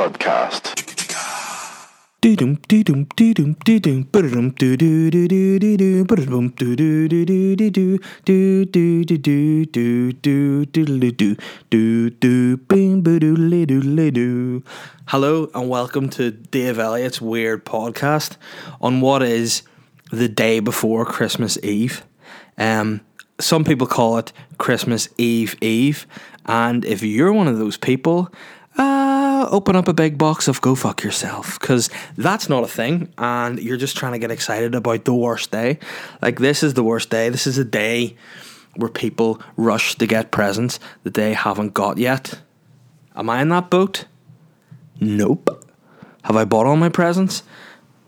podcast. 0.00 0.64
Hello 15.08 15.50
and 15.54 15.68
welcome 15.68 16.08
to 16.08 16.30
Dave 16.30 16.78
Elliott's 16.78 17.20
Weird 17.20 17.66
Podcast 17.66 18.38
on 18.80 19.02
what 19.02 19.22
is 19.22 19.62
the 20.10 20.30
day 20.30 20.60
before 20.60 21.04
Christmas 21.04 21.58
Eve. 21.62 22.02
Um, 22.56 23.02
some 23.38 23.64
people 23.64 23.86
call 23.86 24.16
it 24.16 24.32
Christmas 24.56 25.10
Eve 25.18 25.56
Eve, 25.60 26.06
and 26.46 26.86
if 26.86 27.02
you're 27.02 27.34
one 27.34 27.48
of 27.48 27.58
those 27.58 27.76
people, 27.76 28.32
uh, 28.78 29.19
open 29.50 29.76
up 29.76 29.88
a 29.88 29.92
big 29.92 30.18
box 30.18 30.48
of 30.48 30.60
go 30.60 30.74
fuck 30.74 31.02
yourself 31.02 31.58
because 31.58 31.90
that's 32.16 32.48
not 32.48 32.64
a 32.64 32.68
thing 32.68 33.12
and 33.18 33.58
you're 33.58 33.76
just 33.76 33.96
trying 33.96 34.12
to 34.12 34.18
get 34.18 34.30
excited 34.30 34.74
about 34.74 35.04
the 35.04 35.14
worst 35.14 35.50
day. 35.50 35.78
Like 36.20 36.38
this 36.38 36.62
is 36.62 36.74
the 36.74 36.82
worst 36.82 37.10
day. 37.10 37.28
This 37.28 37.46
is 37.46 37.58
a 37.58 37.64
day 37.64 38.16
where 38.76 38.90
people 38.90 39.40
rush 39.56 39.96
to 39.96 40.06
get 40.06 40.30
presents 40.30 40.78
that 41.02 41.14
they 41.14 41.32
haven't 41.32 41.74
got 41.74 41.98
yet. 41.98 42.40
Am 43.16 43.30
i 43.30 43.42
in 43.42 43.48
that 43.48 43.70
boat? 43.70 44.04
Nope. 45.00 45.64
Have 46.22 46.36
i 46.36 46.44
bought 46.44 46.66
all 46.66 46.76
my 46.76 46.88
presents? 46.88 47.42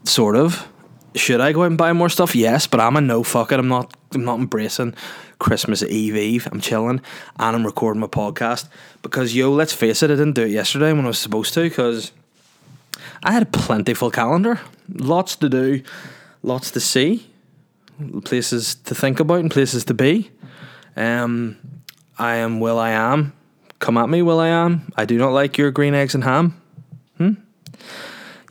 Sort 0.05 0.37
of. 0.37 0.69
Should 1.15 1.41
i 1.41 1.53
go 1.53 1.63
out 1.63 1.67
and 1.67 1.79
buy 1.79 1.93
more 1.93 2.09
stuff? 2.09 2.35
Yes 2.35 2.67
but 2.67 2.81
i'm 2.81 2.97
a 2.97 3.01
no 3.01 3.23
fuck 3.23 3.53
it 3.53 3.59
i'm 3.59 3.69
not 3.69 3.95
i'm 4.13 4.25
not 4.25 4.39
embracing 4.39 4.95
christmas 5.43 5.83
eve 5.83 6.17
eve 6.17 6.47
i'm 6.53 6.61
chilling 6.61 7.01
and 7.41 7.57
i'm 7.57 7.67
recording 7.67 8.01
my 8.01 8.07
podcast 8.07 8.69
because 9.03 9.35
yo 9.35 9.51
let's 9.51 9.73
face 9.73 10.01
it 10.01 10.09
i 10.09 10.15
didn't 10.15 10.35
do 10.35 10.43
it 10.43 10.51
yesterday 10.51 10.93
when 10.93 11.05
i 11.05 11.09
was 11.09 11.19
supposed 11.19 11.53
to 11.53 11.63
because 11.63 12.13
i 13.25 13.33
had 13.33 13.43
a 13.43 13.47
plentiful 13.47 14.09
calendar. 14.11 14.61
Lots 14.89 15.35
to 15.37 15.49
do 15.49 15.83
lots 16.45 16.71
to 16.71 16.81
see 16.81 17.27
places 18.25 18.77
to 18.87 18.95
think 18.95 19.19
about 19.19 19.41
and 19.41 19.51
places 19.51 19.85
to 19.87 19.95
be. 19.95 20.31
Um 20.97 21.57
i 22.19 22.37
am 22.37 22.61
will 22.61 22.79
i 22.79 22.91
am. 22.91 23.33
Come 23.81 23.99
at 23.99 24.09
me 24.09 24.23
will 24.23 24.39
i 24.39 24.49
am. 24.49 24.93
I 24.97 25.05
do 25.07 25.19
not 25.19 25.33
like 25.33 25.59
your 25.59 25.73
green 25.73 25.95
eggs 25.95 26.15
and 26.15 26.23
ham 26.23 26.63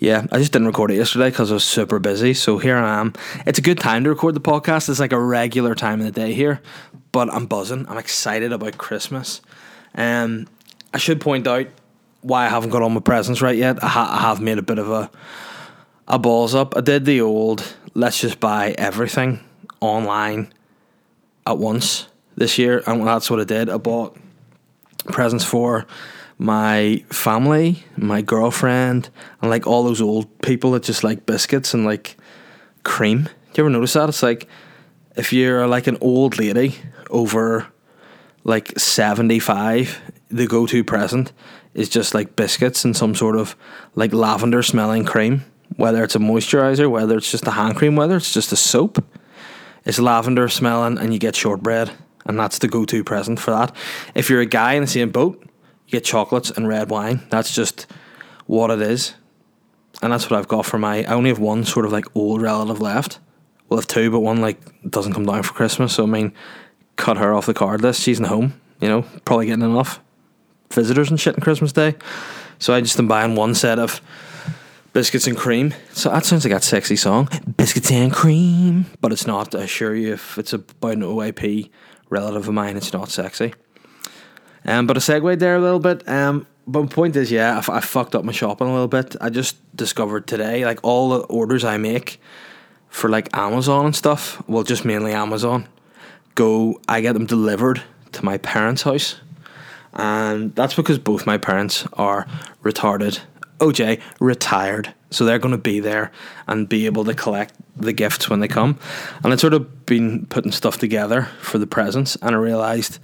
yeah, 0.01 0.25
I 0.31 0.39
just 0.39 0.51
didn't 0.51 0.67
record 0.67 0.89
it 0.89 0.95
yesterday 0.95 1.29
because 1.29 1.51
I 1.51 1.53
was 1.53 1.63
super 1.63 1.99
busy. 1.99 2.33
So 2.33 2.57
here 2.57 2.75
I 2.75 2.99
am. 2.99 3.13
It's 3.45 3.59
a 3.59 3.61
good 3.61 3.79
time 3.79 4.03
to 4.03 4.09
record 4.09 4.33
the 4.33 4.41
podcast. 4.41 4.89
It's 4.89 4.99
like 4.99 5.11
a 5.13 5.19
regular 5.19 5.75
time 5.75 5.99
of 5.99 6.07
the 6.07 6.11
day 6.11 6.33
here, 6.33 6.59
but 7.11 7.31
I'm 7.31 7.45
buzzing. 7.45 7.87
I'm 7.87 7.99
excited 7.99 8.51
about 8.51 8.79
Christmas. 8.79 9.41
Um, 9.93 10.47
I 10.91 10.97
should 10.97 11.21
point 11.21 11.45
out 11.45 11.67
why 12.21 12.47
I 12.47 12.49
haven't 12.49 12.71
got 12.71 12.81
all 12.81 12.89
my 12.89 12.99
presents 12.99 13.43
right 13.43 13.55
yet. 13.55 13.83
I, 13.83 13.87
ha- 13.87 14.17
I 14.19 14.21
have 14.21 14.41
made 14.41 14.57
a 14.57 14.63
bit 14.63 14.79
of 14.79 14.89
a 14.89 15.11
a 16.07 16.17
balls 16.17 16.55
up. 16.55 16.75
I 16.75 16.81
did 16.81 17.05
the 17.05 17.21
old 17.21 17.63
let's 17.93 18.19
just 18.19 18.39
buy 18.39 18.73
everything 18.79 19.39
online 19.81 20.51
at 21.45 21.59
once 21.59 22.07
this 22.35 22.57
year, 22.57 22.81
and 22.87 23.05
that's 23.05 23.29
what 23.29 23.39
I 23.39 23.43
did. 23.43 23.69
I 23.69 23.77
bought 23.77 24.17
presents 25.05 25.45
for 25.45 25.85
my 26.41 27.03
family, 27.11 27.83
my 27.97 28.19
girlfriend, 28.19 29.11
and 29.41 29.51
like 29.51 29.67
all 29.67 29.83
those 29.83 30.01
old 30.01 30.41
people 30.41 30.71
that 30.71 30.81
just 30.81 31.03
like 31.03 31.27
biscuits 31.27 31.75
and 31.75 31.85
like 31.85 32.17
cream. 32.81 33.25
Do 33.25 33.29
you 33.61 33.63
ever 33.63 33.69
notice 33.69 33.93
that? 33.93 34.09
It's 34.09 34.23
like 34.23 34.47
if 35.15 35.31
you're 35.31 35.67
like 35.67 35.85
an 35.85 35.99
old 36.01 36.39
lady 36.39 36.77
over 37.11 37.67
like 38.43 38.77
75, 38.79 40.01
the 40.29 40.47
go 40.47 40.65
to 40.65 40.83
present 40.83 41.31
is 41.75 41.89
just 41.89 42.15
like 42.15 42.35
biscuits 42.35 42.83
and 42.83 42.97
some 42.97 43.13
sort 43.13 43.35
of 43.35 43.55
like 43.93 44.11
lavender 44.11 44.63
smelling 44.63 45.05
cream. 45.05 45.45
Whether 45.75 46.03
it's 46.03 46.15
a 46.15 46.19
moisturizer, 46.19 46.89
whether 46.89 47.17
it's 47.17 47.29
just 47.29 47.45
a 47.45 47.51
hand 47.51 47.75
cream, 47.75 47.95
whether 47.95 48.15
it's 48.15 48.33
just 48.33 48.51
a 48.51 48.55
soap, 48.55 49.05
it's 49.85 49.99
lavender 49.99 50.49
smelling 50.49 50.97
and 50.97 51.13
you 51.13 51.19
get 51.19 51.35
shortbread. 51.35 51.91
And 52.25 52.39
that's 52.39 52.57
the 52.57 52.67
go 52.67 52.83
to 52.85 53.03
present 53.03 53.39
for 53.39 53.51
that. 53.51 53.75
If 54.15 54.31
you're 54.31 54.41
a 54.41 54.47
guy 54.47 54.73
in 54.73 54.81
the 54.81 54.87
same 54.87 55.11
boat, 55.11 55.47
get 55.91 56.03
chocolates 56.03 56.49
and 56.49 56.67
red 56.67 56.89
wine. 56.89 57.21
That's 57.29 57.53
just 57.53 57.85
what 58.47 58.71
it 58.71 58.81
is. 58.81 59.13
And 60.01 60.11
that's 60.11 60.29
what 60.29 60.39
I've 60.39 60.47
got 60.47 60.65
for 60.65 60.79
my. 60.79 61.03
I 61.03 61.13
only 61.13 61.29
have 61.29 61.39
one 61.39 61.63
sort 61.63 61.85
of 61.85 61.91
like 61.91 62.05
old 62.15 62.41
relative 62.41 62.81
left. 62.81 63.19
Well, 63.69 63.79
have 63.79 63.87
two, 63.87 64.09
but 64.09 64.21
one 64.21 64.41
like 64.41 64.57
doesn't 64.89 65.13
come 65.13 65.25
down 65.25 65.43
for 65.43 65.53
Christmas. 65.53 65.93
So 65.93 66.03
I 66.03 66.07
mean, 66.07 66.33
cut 66.95 67.17
her 67.17 67.33
off 67.33 67.45
the 67.45 67.53
card 67.53 67.81
list. 67.81 68.01
She's 68.01 68.19
in 68.19 68.25
home. 68.25 68.59
You 68.79 68.87
know, 68.87 69.05
probably 69.25 69.45
getting 69.45 69.63
enough 69.63 69.99
visitors 70.71 71.11
and 71.11 71.19
shit 71.19 71.35
on 71.35 71.41
Christmas 71.41 71.71
Day. 71.71 71.95
So 72.57 72.73
I 72.73 72.81
just 72.81 72.97
am 72.97 73.07
buying 73.07 73.35
one 73.35 73.53
set 73.53 73.77
of 73.77 74.01
biscuits 74.93 75.27
and 75.27 75.37
cream. 75.37 75.73
So 75.93 76.09
that 76.09 76.25
sounds 76.25 76.45
like 76.45 76.53
that 76.53 76.63
sexy 76.63 76.95
song, 76.95 77.29
biscuits 77.57 77.91
and 77.91 78.11
cream. 78.11 78.85
But 79.01 79.11
it's 79.11 79.27
not. 79.27 79.53
I 79.55 79.63
assure 79.63 79.95
you, 79.95 80.13
if 80.13 80.37
it's 80.37 80.53
about 80.53 80.93
an 80.93 81.01
OAP 81.01 81.69
relative 82.09 82.47
of 82.47 82.53
mine, 82.53 82.77
it's 82.77 82.93
not 82.93 83.09
sexy. 83.09 83.53
Um, 84.65 84.87
but 84.87 84.97
a 84.97 84.99
segue 84.99 85.39
there 85.39 85.55
a 85.55 85.59
little 85.61 85.79
bit. 85.79 86.07
Um, 86.07 86.45
but 86.67 86.81
my 86.83 86.87
point 86.87 87.15
is, 87.15 87.31
yeah, 87.31 87.55
I, 87.55 87.57
f- 87.57 87.69
I 87.69 87.79
fucked 87.79 88.15
up 88.15 88.23
my 88.23 88.31
shopping 88.31 88.67
a 88.67 88.71
little 88.71 88.87
bit. 88.87 89.15
I 89.19 89.29
just 89.29 89.57
discovered 89.75 90.27
today, 90.27 90.65
like 90.65 90.79
all 90.83 91.09
the 91.09 91.19
orders 91.25 91.63
I 91.63 91.77
make 91.77 92.19
for 92.89 93.09
like 93.09 93.35
Amazon 93.35 93.87
and 93.87 93.95
stuff, 93.95 94.41
well, 94.47 94.63
just 94.63 94.85
mainly 94.85 95.13
Amazon, 95.13 95.67
go. 96.35 96.79
I 96.87 97.01
get 97.01 97.13
them 97.13 97.25
delivered 97.25 97.81
to 98.11 98.25
my 98.25 98.37
parents' 98.37 98.83
house, 98.83 99.15
and 99.93 100.53
that's 100.55 100.75
because 100.75 100.99
both 100.99 101.25
my 101.25 101.37
parents 101.37 101.87
are 101.93 102.27
retarded. 102.63 103.19
OJ 103.59 104.01
retired, 104.19 104.93
so 105.11 105.23
they're 105.23 105.39
going 105.39 105.53
to 105.53 105.57
be 105.57 105.79
there 105.79 106.11
and 106.47 106.67
be 106.67 106.85
able 106.85 107.05
to 107.05 107.13
collect 107.13 107.53
the 107.77 107.93
gifts 107.93 108.29
when 108.29 108.39
they 108.39 108.47
come. 108.47 108.77
And 109.23 109.31
I'd 109.31 109.39
sort 109.39 109.53
of 109.53 109.85
been 109.85 110.25
putting 110.25 110.51
stuff 110.51 110.77
together 110.77 111.23
for 111.39 111.57
the 111.57 111.67
presents, 111.67 112.17
and 112.21 112.35
I 112.35 112.39
realized 112.39 112.99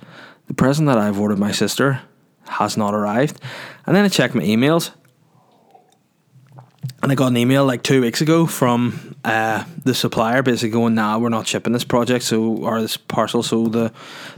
the 0.47 0.53
present 0.53 0.87
that 0.87 0.97
I've 0.97 1.19
ordered 1.19 1.39
my 1.39 1.51
sister 1.51 2.01
has 2.45 2.77
not 2.77 2.93
arrived. 2.93 3.39
And 3.85 3.95
then 3.95 4.05
I 4.05 4.09
checked 4.09 4.33
my 4.33 4.43
emails, 4.43 4.91
and 7.03 7.11
I 7.11 7.15
got 7.15 7.27
an 7.27 7.37
email 7.37 7.65
like 7.65 7.83
two 7.83 8.01
weeks 8.01 8.21
ago 8.21 8.45
from 8.45 9.15
uh, 9.23 9.63
the 9.83 9.93
supplier, 9.93 10.41
basically 10.41 10.69
going, 10.69 10.95
"Nah, 10.95 11.17
we're 11.17 11.29
not 11.29 11.47
shipping 11.47 11.73
this 11.73 11.83
project, 11.83 12.23
so 12.23 12.57
or 12.57 12.81
this 12.81 12.97
parcel, 12.97 13.43
so 13.43 13.67
the 13.67 13.91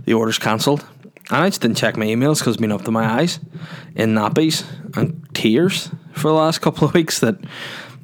the 0.05 0.13
order's 0.13 0.39
cancelled." 0.39 0.85
And 1.31 1.43
I 1.43 1.49
just 1.49 1.61
didn't 1.61 1.77
check 1.77 1.95
my 1.95 2.05
emails 2.05 2.39
because 2.39 2.55
it's 2.55 2.61
been 2.61 2.71
up 2.71 2.83
to 2.85 2.91
my 2.91 3.05
eyes 3.05 3.39
in 3.95 4.15
nappies 4.15 4.65
and 4.97 5.27
tears 5.33 5.91
for 6.13 6.29
the 6.29 6.33
last 6.33 6.59
couple 6.61 6.87
of 6.87 6.93
weeks 6.93 7.19
that 7.19 7.37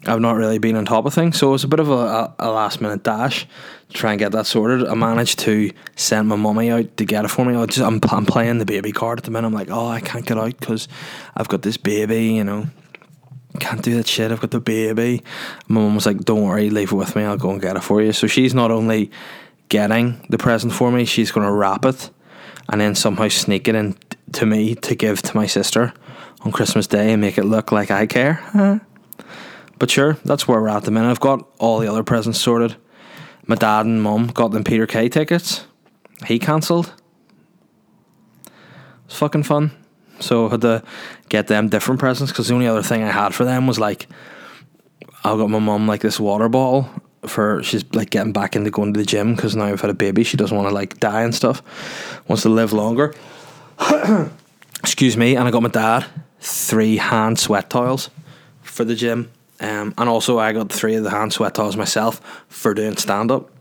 I've 0.08 0.22
not 0.22 0.36
really 0.36 0.60
been 0.60 0.76
on 0.76 0.86
top 0.86 1.06
of 1.06 1.14
things. 1.14 1.38
So 1.38 1.50
it 1.50 1.52
was 1.52 1.64
a 1.64 1.68
bit 1.68 1.80
of 1.80 1.90
a, 1.90 2.34
a, 2.38 2.52
last 2.52 2.82
minute 2.82 3.04
dash 3.04 3.48
to 3.90 3.94
try 3.94 4.12
and 4.12 4.20
get 4.20 4.32
that 4.34 4.46
sorted. 4.46 4.88
I 4.88 4.94
managed 4.94 5.40
to 5.40 5.72
send 5.96 6.28
my 6.28 6.36
mummy 6.36 6.72
out 6.72 6.98
to 6.98 7.06
get 7.06 7.26
it 7.26 7.30
for 7.30 7.46
me. 7.46 7.56
I 7.56 7.66
just, 7.66 7.86
I'm, 7.86 8.00
I'm 8.12 8.26
playing 8.26 8.60
the 8.60 8.66
baby 8.66 8.92
card 8.92 9.20
at 9.20 9.26
the 9.26 9.32
minute. 9.32 9.48
I'm 9.48 9.54
like, 9.54 9.70
oh, 9.72 9.88
I 9.88 10.02
can't 10.02 10.26
get 10.26 10.38
out 10.38 10.58
because 10.60 10.88
I've 11.36 11.48
got 11.48 11.64
this 11.64 11.78
baby, 11.78 12.26
you 12.26 12.44
know. 12.44 12.68
Can't 13.60 13.82
do 13.82 13.96
that 13.96 14.08
shit. 14.08 14.32
I've 14.32 14.42
got 14.42 14.52
the 14.52 14.60
baby. 14.60 15.24
My 15.70 15.80
mum 15.80 15.96
was 15.96 16.06
like, 16.06 16.20
"Don't 16.20 16.44
worry, 16.44 16.70
leave 16.70 16.92
it 16.92 16.96
with 16.96 17.16
me. 17.16 17.24
I'll 17.24 17.38
go 17.38 17.52
and 17.52 17.62
get 17.62 17.78
it 17.78 17.84
for 17.84 18.02
you." 18.02 18.12
So 18.12 18.28
she's 18.28 18.54
not 18.54 18.70
only 18.70 19.10
getting 19.70 20.26
the 20.30 20.38
present 20.38 20.74
for 20.74 20.92
me, 20.92 21.06
she's 21.06 21.32
going 21.32 21.48
to 21.48 21.54
wrap 21.54 21.86
it 21.86 22.10
and 22.68 22.82
then 22.82 22.96
somehow 22.96 23.30
sneak 23.30 23.70
it 23.70 23.76
in 23.76 23.96
to 24.34 24.46
me 24.46 24.76
to 24.76 24.94
give 24.94 25.22
to 25.22 25.38
my 25.38 25.46
sister 25.46 25.94
on 26.42 26.52
Christmas 26.52 26.88
Day 26.88 27.14
and 27.14 27.22
make 27.22 27.38
it 27.38 27.46
look 27.46 27.72
like 27.72 27.92
I 27.92 28.08
care. 28.08 28.82
But 29.78 29.92
sure, 29.92 30.14
that's 30.26 30.48
where 30.48 30.62
we're 30.62 30.70
at 30.70 30.84
the 30.84 30.92
minute. 30.92 31.10
I've 31.10 31.20
got 31.20 31.48
all 31.60 31.80
the 31.80 31.88
other 31.88 32.04
presents 32.04 32.40
sorted. 32.40 32.76
My 33.46 33.56
dad 33.56 33.86
and 33.86 34.02
mum 34.02 34.28
got 34.28 34.52
them 34.52 34.64
Peter 34.64 34.88
Kay 34.88 35.10
tickets. 35.10 35.66
He 36.26 36.40
cancelled. 36.40 36.94
It's 39.06 39.18
fucking 39.18 39.44
fun. 39.44 39.72
So 40.20 40.48
I 40.48 40.52
had 40.52 40.62
to 40.62 40.84
get 41.30 41.48
them 41.48 41.70
different 41.70 42.00
presents 42.00 42.32
because 42.32 42.48
the 42.48 42.54
only 42.54 42.68
other 42.68 42.82
thing 42.82 43.04
I 43.04 43.12
had 43.12 43.36
for 43.36 43.44
them 43.44 43.68
was 43.68 43.78
like 43.78 44.08
I 45.24 45.36
got 45.36 45.50
my 45.50 45.60
mum 45.60 45.88
like 45.88 46.02
this 46.02 46.20
water 46.20 46.48
bottle 46.48 46.90
for 47.26 47.62
she's 47.64 47.84
like 47.94 48.12
getting 48.12 48.32
back 48.32 48.56
into 48.56 48.70
going 48.70 48.94
to 48.94 49.00
the 49.00 49.06
gym 49.06 49.36
because 49.36 49.56
now 49.56 49.66
I've 49.66 49.82
had 49.82 49.90
a 49.90 49.96
baby. 49.96 50.24
She 50.24 50.38
doesn't 50.38 50.56
want 50.56 50.70
to 50.70 50.74
like 50.74 51.00
die 51.00 51.24
and 51.24 51.34
stuff. 51.34 51.62
Wants 52.28 52.44
to 52.44 52.50
live 52.50 52.74
longer. 52.74 53.14
Excuse 54.80 55.18
me. 55.18 55.36
And 55.36 55.48
I 55.48 55.52
got 55.52 55.64
my 55.64 55.70
dad 55.70 56.06
three 56.40 56.98
hand 56.98 57.40
sweat 57.40 57.70
towels 57.70 58.10
for 58.62 58.86
the 58.86 58.96
gym. 58.96 59.32
Um, 59.60 59.94
and 59.98 60.10
also 60.10 60.38
I 60.40 60.54
got 60.54 60.72
three 60.72 60.96
of 60.96 61.04
the 61.04 61.10
hand 61.10 61.34
sweat 61.34 61.56
towels 61.56 61.78
myself 61.78 62.44
for 62.50 62.74
doing 62.74 62.98
stand 62.98 63.32
up. 63.32 63.52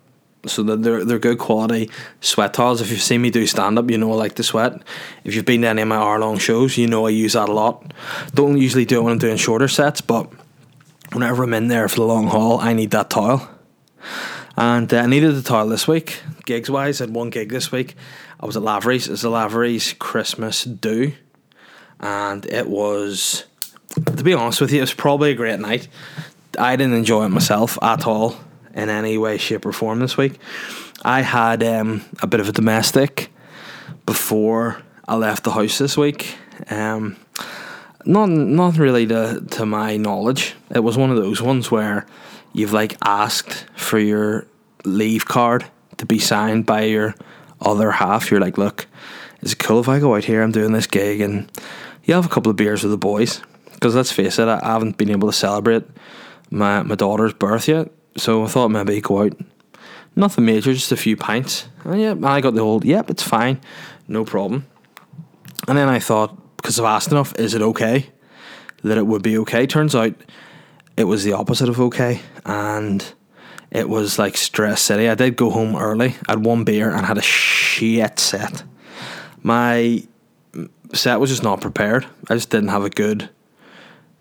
So 0.47 0.63
they're 0.63 1.05
they're 1.05 1.19
good 1.19 1.39
quality 1.39 1.91
sweat 2.21 2.55
towels. 2.55 2.81
If 2.81 2.91
you've 2.91 3.01
seen 3.01 3.23
me 3.23 3.31
do 3.31 3.47
stand 3.47 3.79
up, 3.79 3.91
you 3.91 3.97
know 3.97 4.13
I 4.13 4.17
like 4.17 4.35
to 4.35 4.43
sweat. 4.43 4.83
If 5.25 5.35
you've 5.35 5.47
been 5.47 5.63
to 5.63 5.69
any 5.69 5.83
of 5.83 5.89
my 5.89 5.97
hour 5.97 6.19
long 6.19 6.39
shows, 6.39 6.77
you 6.77 6.87
know 6.87 7.07
I 7.07 7.11
use 7.11 7.33
that 7.33 7.49
a 7.49 7.53
lot. 7.53 7.95
Don't 8.35 8.59
usually 8.59 8.85
do 8.85 8.99
it 8.99 9.03
when 9.05 9.13
I'm 9.13 9.19
doing 9.19 9.37
shorter 9.37 9.69
sets, 9.69 10.01
but 10.01 10.31
whenever 11.13 11.45
I'm 11.45 11.55
in 11.55 11.69
there 11.69 11.89
for 11.89 11.97
the 11.97 12.05
long 12.05 12.27
haul, 12.27 12.59
I 12.59 12.75
need 12.75 12.91
that 12.91 13.11
towel. 13.11 13.49
And 14.57 14.93
uh, 14.93 14.99
I 14.99 15.07
needed 15.07 15.35
the 15.35 15.43
towel 15.43 15.69
this 15.69 15.89
week, 15.89 16.21
gigs 16.45 16.71
wise. 16.71 17.01
I 17.01 17.07
had 17.07 17.15
one 17.15 17.31
gig 17.31 17.49
this 17.49 17.73
week. 17.73 17.97
I 18.39 18.47
was 18.47 18.57
at 18.57 18.63
Lavery's. 18.63 19.09
It's 19.09 19.25
a 19.25 19.31
Lavery's 19.31 19.95
Christmas 19.95 20.65
do, 20.65 21.13
and 22.01 22.45
it 22.47 22.69
was 22.69 23.47
to 24.15 24.25
be 24.25 24.35
honest 24.35 24.61
with 24.61 24.73
you, 24.73 24.79
it 24.79 24.83
was 24.83 24.95
probably 24.95 25.31
a 25.31 25.35
great 25.35 25.61
night. 25.61 25.89
I 26.59 26.77
didn't 26.77 26.95
enjoy 26.95 27.25
it 27.25 27.31
myself 27.31 27.79
at 27.83 28.07
all 28.07 28.37
in 28.75 28.89
any 28.89 29.19
way, 29.19 29.39
shape, 29.39 29.67
or 29.67 29.73
form 29.73 29.99
this 29.99 30.17
week. 30.17 30.39
I 31.03 31.23
had 31.23 31.63
um, 31.63 32.05
a 32.23 32.27
bit 32.27 32.41
of 32.41 32.49
a 32.49 32.53
domestic 32.53 33.31
before 34.07 34.83
I 35.07 35.17
left 35.17 35.45
the 35.45 35.51
house 35.51 35.79
this 35.79 35.97
week. 35.97 36.37
Um, 36.71 37.17
not 38.05 38.29
not 38.29 38.79
really 38.79 39.07
to 39.07 39.45
to 39.53 39.67
my 39.67 39.97
knowledge. 39.97 40.55
It 40.71 40.81
was 40.81 40.97
one 40.97 41.11
of 41.11 41.17
those 41.17 41.43
ones 41.43 41.71
where 41.71 42.07
you've 42.53 42.73
like 42.73 42.97
asked 43.03 43.67
for 43.75 43.99
your 43.99 44.47
leave 44.85 45.27
card 45.27 45.65
to 45.99 46.07
be 46.07 46.19
signed 46.19 46.67
by 46.67 46.83
your 46.83 47.15
other 47.61 47.91
half. 47.91 48.31
You're 48.31 48.41
like, 48.41 48.59
look, 48.59 48.87
is 49.41 49.53
it 49.53 49.59
cool 49.59 49.81
if 49.81 49.89
I 49.89 50.01
go 50.01 50.15
out 50.15 50.25
here? 50.25 50.43
I'm 50.43 50.53
doing 50.53 50.73
this 50.73 50.87
gig, 50.87 51.21
and 51.21 51.51
you 52.05 52.15
have 52.15 52.27
a 52.27 52.29
couple 52.29 52.51
of 52.51 52.57
beers 52.57 52.83
with 52.83 52.93
the 52.93 52.99
boys. 52.99 53.41
Because 53.75 53.95
let's 53.95 54.13
face 54.13 54.39
it, 54.39 54.49
I 54.49 54.61
haven't 54.63 54.97
been 54.97 55.11
able 55.11 55.29
to 55.29 55.37
celebrate 55.37 55.85
my 56.51 56.83
my 56.83 56.95
daughter's 56.95 57.35
birth 57.35 57.69
yet. 57.69 57.91
So 58.17 58.45
I 58.45 58.49
thought 58.49 58.69
maybe 58.69 59.01
go 59.01 59.23
out. 59.23 59.37
Nothing 60.17 60.45
major, 60.45 60.73
just 60.73 60.93
a 60.93 60.97
few 60.97 61.17
pints. 61.17 61.69
And 61.85 62.01
yeah, 62.01 62.15
I 62.23 62.41
got 62.41 62.55
the 62.55 62.61
old, 62.61 62.85
yep, 62.85 63.11
it's 63.11 63.23
fine, 63.23 63.61
no 64.07 64.25
problem. 64.25 64.65
And 65.67 65.77
then 65.77 65.89
I 65.89 65.99
thought, 65.99 66.57
because 66.57 66.79
I've 66.79 66.85
asked 66.85 67.11
enough, 67.11 67.35
is 67.37 67.55
it 67.55 67.63
okay? 67.63 68.11
That 68.85 68.97
it 68.97 69.07
would 69.07 69.23
be 69.23 69.39
okay. 69.39 69.67
Turns 69.67 69.95
out 69.95 70.15
it 70.97 71.05
was 71.05 71.25
the 71.25 71.33
opposite 71.33 71.69
of 71.69 71.81
okay. 71.81 72.21
And 72.45 73.05
it 73.73 73.89
was 73.89 74.19
like 74.19 74.37
stress 74.37 74.83
city. 74.83 75.09
I 75.09 75.17
did 75.17 75.37
go 75.37 75.51
home 75.51 75.75
early. 75.75 76.15
I 76.29 76.33
had 76.33 76.45
one 76.45 76.63
beer 76.63 76.91
and 76.91 77.05
had 77.05 77.19
a 77.19 77.23
shit 77.23 78.21
set. 78.21 78.63
My 79.43 80.05
set 80.93 81.19
was 81.19 81.31
just 81.31 81.43
not 81.43 81.61
prepared. 81.61 82.07
I 82.31 82.35
just 82.35 82.51
didn't 82.51 82.69
have 82.69 82.85
a 82.85 82.91
good 82.91 83.31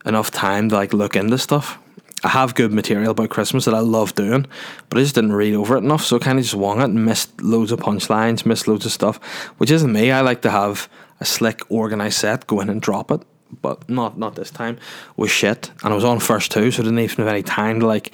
enough 0.05 0.31
time 0.31 0.69
to 0.69 0.75
like 0.75 0.94
look 0.94 1.15
into 1.15 1.38
stuff. 1.38 1.79
I 2.23 2.29
have 2.29 2.55
good 2.55 2.71
material 2.71 3.11
about 3.11 3.29
Christmas 3.29 3.65
that 3.65 3.73
I 3.73 3.79
love 3.79 4.15
doing, 4.15 4.45
but 4.88 4.97
I 4.97 5.01
just 5.01 5.15
didn't 5.15 5.33
read 5.33 5.55
over 5.55 5.75
it 5.75 5.83
enough, 5.83 6.05
so 6.05 6.15
I 6.15 6.19
kind 6.19 6.39
of 6.39 6.45
just 6.45 6.55
wung 6.55 6.79
it 6.79 6.85
and 6.85 7.05
missed 7.05 7.41
loads 7.41 7.73
of 7.73 7.79
punchlines, 7.79 8.45
missed 8.45 8.67
loads 8.67 8.85
of 8.85 8.94
stuff, 8.94 9.17
which 9.57 9.71
isn't 9.71 9.91
me. 9.91 10.09
I 10.09 10.21
like 10.21 10.41
to 10.44 10.50
have 10.50 10.88
a 11.19 11.25
slick, 11.25 11.69
organised 11.69 12.19
set, 12.19 12.47
go 12.47 12.61
in 12.61 12.69
and 12.69 12.81
drop 12.81 13.11
it, 13.11 13.21
but 13.61 13.89
not 13.89 14.17
not 14.17 14.35
this 14.35 14.51
time. 14.51 14.75
It 14.75 15.17
was 15.17 15.31
shit, 15.31 15.71
and 15.83 15.91
I 15.91 15.95
was 15.95 16.06
on 16.06 16.19
first 16.19 16.51
too, 16.51 16.71
so 16.71 16.81
I 16.81 16.85
didn't 16.85 16.99
even 16.99 17.17
have 17.17 17.27
any 17.27 17.44
time 17.44 17.81
to 17.81 17.88
like 17.88 18.13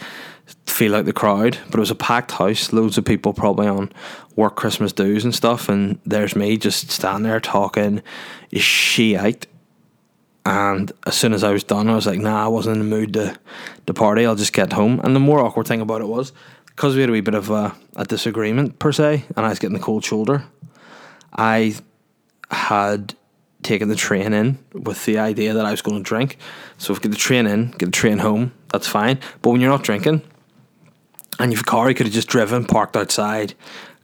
feel 0.65 0.91
like 0.91 1.05
the 1.05 1.13
crowd. 1.13 1.59
But 1.65 1.75
it 1.75 1.79
was 1.79 1.91
a 1.91 1.95
packed 1.95 2.31
house, 2.31 2.73
loads 2.73 2.97
of 2.97 3.05
people 3.05 3.33
probably 3.33 3.67
on 3.67 3.91
work 4.35 4.55
Christmas 4.55 4.91
dues 4.91 5.23
and 5.23 5.35
stuff, 5.35 5.69
and 5.69 5.99
there's 6.03 6.35
me 6.35 6.57
just 6.57 6.89
standing 6.89 7.29
there 7.29 7.39
talking 7.39 8.01
shit 8.53 9.45
and 10.49 10.91
as 11.05 11.13
soon 11.13 11.33
as 11.33 11.43
I 11.43 11.51
was 11.51 11.63
done, 11.63 11.87
I 11.89 11.93
was 11.93 12.07
like, 12.07 12.19
nah, 12.19 12.43
I 12.43 12.47
wasn't 12.47 12.77
in 12.77 12.89
the 12.89 12.95
mood 12.95 13.13
to, 13.13 13.37
to 13.85 13.93
party. 13.93 14.25
I'll 14.25 14.35
just 14.35 14.51
get 14.51 14.73
home. 14.73 14.99
And 15.03 15.15
the 15.15 15.19
more 15.19 15.39
awkward 15.41 15.67
thing 15.67 15.79
about 15.79 16.01
it 16.01 16.07
was, 16.07 16.33
because 16.65 16.95
we 16.95 17.01
had 17.01 17.09
a 17.11 17.13
wee 17.13 17.21
bit 17.21 17.35
of 17.35 17.51
a, 17.51 17.75
a 17.95 18.03
disagreement 18.03 18.79
per 18.79 18.91
se, 18.91 19.25
and 19.37 19.45
I 19.45 19.49
was 19.49 19.59
getting 19.59 19.77
the 19.77 19.83
cold 19.83 20.03
shoulder, 20.03 20.43
I 21.31 21.75
had 22.49 23.13
taken 23.61 23.89
the 23.89 23.95
train 23.95 24.33
in 24.33 24.57
with 24.73 25.05
the 25.05 25.19
idea 25.19 25.53
that 25.53 25.67
I 25.67 25.69
was 25.69 25.83
going 25.83 25.97
to 25.97 26.03
drink. 26.03 26.37
So 26.79 26.93
if 26.93 27.01
get 27.01 27.11
the 27.11 27.17
train 27.17 27.45
in, 27.45 27.69
get 27.69 27.85
the 27.85 27.91
train 27.91 28.17
home, 28.17 28.51
that's 28.69 28.87
fine. 28.87 29.19
But 29.43 29.51
when 29.51 29.61
you're 29.61 29.69
not 29.69 29.83
drinking, 29.83 30.23
and 31.37 31.51
you've 31.51 31.61
a 31.61 31.63
car, 31.63 31.89
you 31.89 31.95
could 31.95 32.07
have 32.07 32.13
just 32.13 32.27
driven, 32.27 32.65
parked 32.65 32.97
outside, 32.97 33.53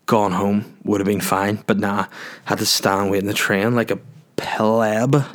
gone 0.06 0.34
home, 0.34 0.78
would 0.84 1.02
have 1.02 1.08
been 1.08 1.22
fine. 1.22 1.64
But 1.66 1.80
nah, 1.80 2.06
had 2.44 2.60
to 2.60 2.68
stand 2.68 3.10
waiting 3.10 3.26
the 3.26 3.34
train 3.34 3.74
like 3.74 3.90
a 3.90 4.00
pleb. 4.36 5.26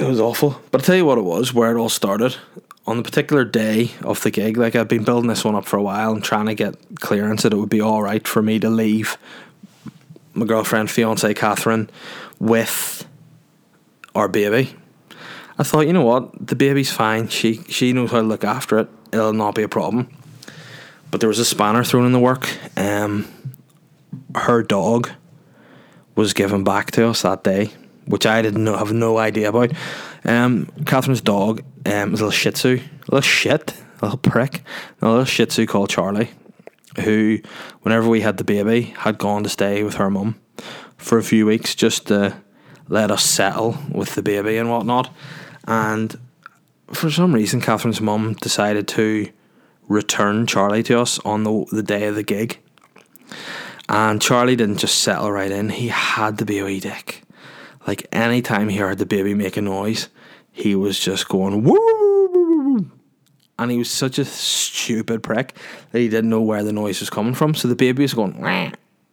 It 0.00 0.06
was 0.06 0.20
awful. 0.20 0.60
But 0.70 0.80
I'll 0.80 0.84
tell 0.84 0.96
you 0.96 1.04
what 1.04 1.18
it 1.18 1.22
was, 1.24 1.52
where 1.52 1.70
it 1.70 1.78
all 1.78 1.88
started. 1.88 2.36
On 2.86 2.96
the 2.96 3.02
particular 3.02 3.44
day 3.44 3.92
of 4.02 4.22
the 4.22 4.30
gig, 4.30 4.56
like 4.56 4.74
I've 4.74 4.88
been 4.88 5.04
building 5.04 5.28
this 5.28 5.44
one 5.44 5.54
up 5.54 5.66
for 5.66 5.76
a 5.76 5.82
while 5.82 6.12
and 6.12 6.24
trying 6.24 6.46
to 6.46 6.54
get 6.54 6.74
clearance 6.96 7.42
that 7.42 7.52
it 7.52 7.56
would 7.56 7.68
be 7.68 7.80
alright 7.80 8.26
for 8.26 8.42
me 8.42 8.58
to 8.58 8.68
leave 8.68 9.16
my 10.34 10.46
girlfriend, 10.46 10.90
fiance 10.90 11.32
Catherine, 11.34 11.90
with 12.40 13.06
our 14.14 14.28
baby. 14.28 14.74
I 15.58 15.62
thought, 15.62 15.86
you 15.86 15.92
know 15.92 16.04
what, 16.04 16.46
the 16.46 16.56
baby's 16.56 16.90
fine. 16.90 17.28
She 17.28 17.62
she 17.68 17.92
knows 17.92 18.10
how 18.10 18.20
to 18.20 18.26
look 18.26 18.42
after 18.42 18.78
it. 18.78 18.88
It'll 19.12 19.32
not 19.32 19.54
be 19.54 19.62
a 19.62 19.68
problem. 19.68 20.08
But 21.10 21.20
there 21.20 21.28
was 21.28 21.38
a 21.38 21.44
spanner 21.44 21.84
thrown 21.84 22.06
in 22.06 22.12
the 22.12 22.18
work. 22.18 22.48
Um, 22.76 23.28
her 24.34 24.62
dog 24.62 25.10
was 26.16 26.32
given 26.32 26.64
back 26.64 26.90
to 26.92 27.06
us 27.06 27.22
that 27.22 27.44
day 27.44 27.72
which 28.12 28.26
I 28.26 28.42
didn't 28.42 28.66
have 28.66 28.92
no 28.92 29.16
idea 29.16 29.48
about. 29.48 29.72
Um, 30.22 30.66
Catherine's 30.84 31.22
dog 31.22 31.62
um, 31.86 32.12
is 32.12 32.20
a 32.20 32.26
little 32.26 32.30
Shih 32.30 32.50
Tzu, 32.50 32.78
a 32.78 33.04
little 33.06 33.20
shit, 33.22 33.72
a 34.02 34.04
little 34.04 34.18
prick, 34.18 34.62
a 35.00 35.08
little 35.08 35.24
Shih 35.24 35.46
Tzu 35.46 35.64
called 35.64 35.88
Charlie, 35.88 36.30
who, 37.02 37.38
whenever 37.80 38.06
we 38.06 38.20
had 38.20 38.36
the 38.36 38.44
baby, 38.44 38.82
had 38.98 39.16
gone 39.16 39.42
to 39.44 39.48
stay 39.48 39.82
with 39.82 39.94
her 39.94 40.10
mum 40.10 40.38
for 40.98 41.16
a 41.16 41.22
few 41.22 41.46
weeks 41.46 41.74
just 41.74 42.08
to 42.08 42.36
let 42.86 43.10
us 43.10 43.24
settle 43.24 43.78
with 43.90 44.14
the 44.14 44.22
baby 44.22 44.58
and 44.58 44.70
whatnot. 44.70 45.08
And 45.66 46.14
for 46.92 47.10
some 47.10 47.34
reason, 47.34 47.62
Catherine's 47.62 48.02
mum 48.02 48.34
decided 48.34 48.88
to 48.88 49.30
return 49.88 50.46
Charlie 50.46 50.82
to 50.82 51.00
us 51.00 51.18
on 51.20 51.44
the 51.44 51.64
the 51.72 51.82
day 51.82 52.04
of 52.08 52.14
the 52.14 52.22
gig. 52.22 52.58
And 53.88 54.20
Charlie 54.20 54.56
didn't 54.56 54.78
just 54.78 54.98
settle 54.98 55.32
right 55.32 55.50
in; 55.50 55.70
he 55.70 55.88
had 55.88 56.36
to 56.38 56.44
be 56.44 56.58
a 56.58 56.78
dick. 56.78 57.21
Like 57.86 58.06
anytime 58.12 58.68
he 58.68 58.76
heard 58.76 58.98
the 58.98 59.06
baby 59.06 59.34
make 59.34 59.56
a 59.56 59.62
noise, 59.62 60.08
he 60.50 60.74
was 60.74 60.98
just 60.98 61.28
going 61.28 61.64
woo. 61.64 62.90
And 63.58 63.70
he 63.70 63.78
was 63.78 63.90
such 63.90 64.18
a 64.18 64.24
stupid 64.24 65.22
prick 65.22 65.56
that 65.90 65.98
he 65.98 66.08
didn't 66.08 66.30
know 66.30 66.40
where 66.40 66.62
the 66.62 66.72
noise 66.72 67.00
was 67.00 67.10
coming 67.10 67.34
from. 67.34 67.54
So 67.54 67.68
the 67.68 67.76
baby 67.76 68.02
was 68.02 68.14
going 68.14 68.40
wah, 68.40 68.70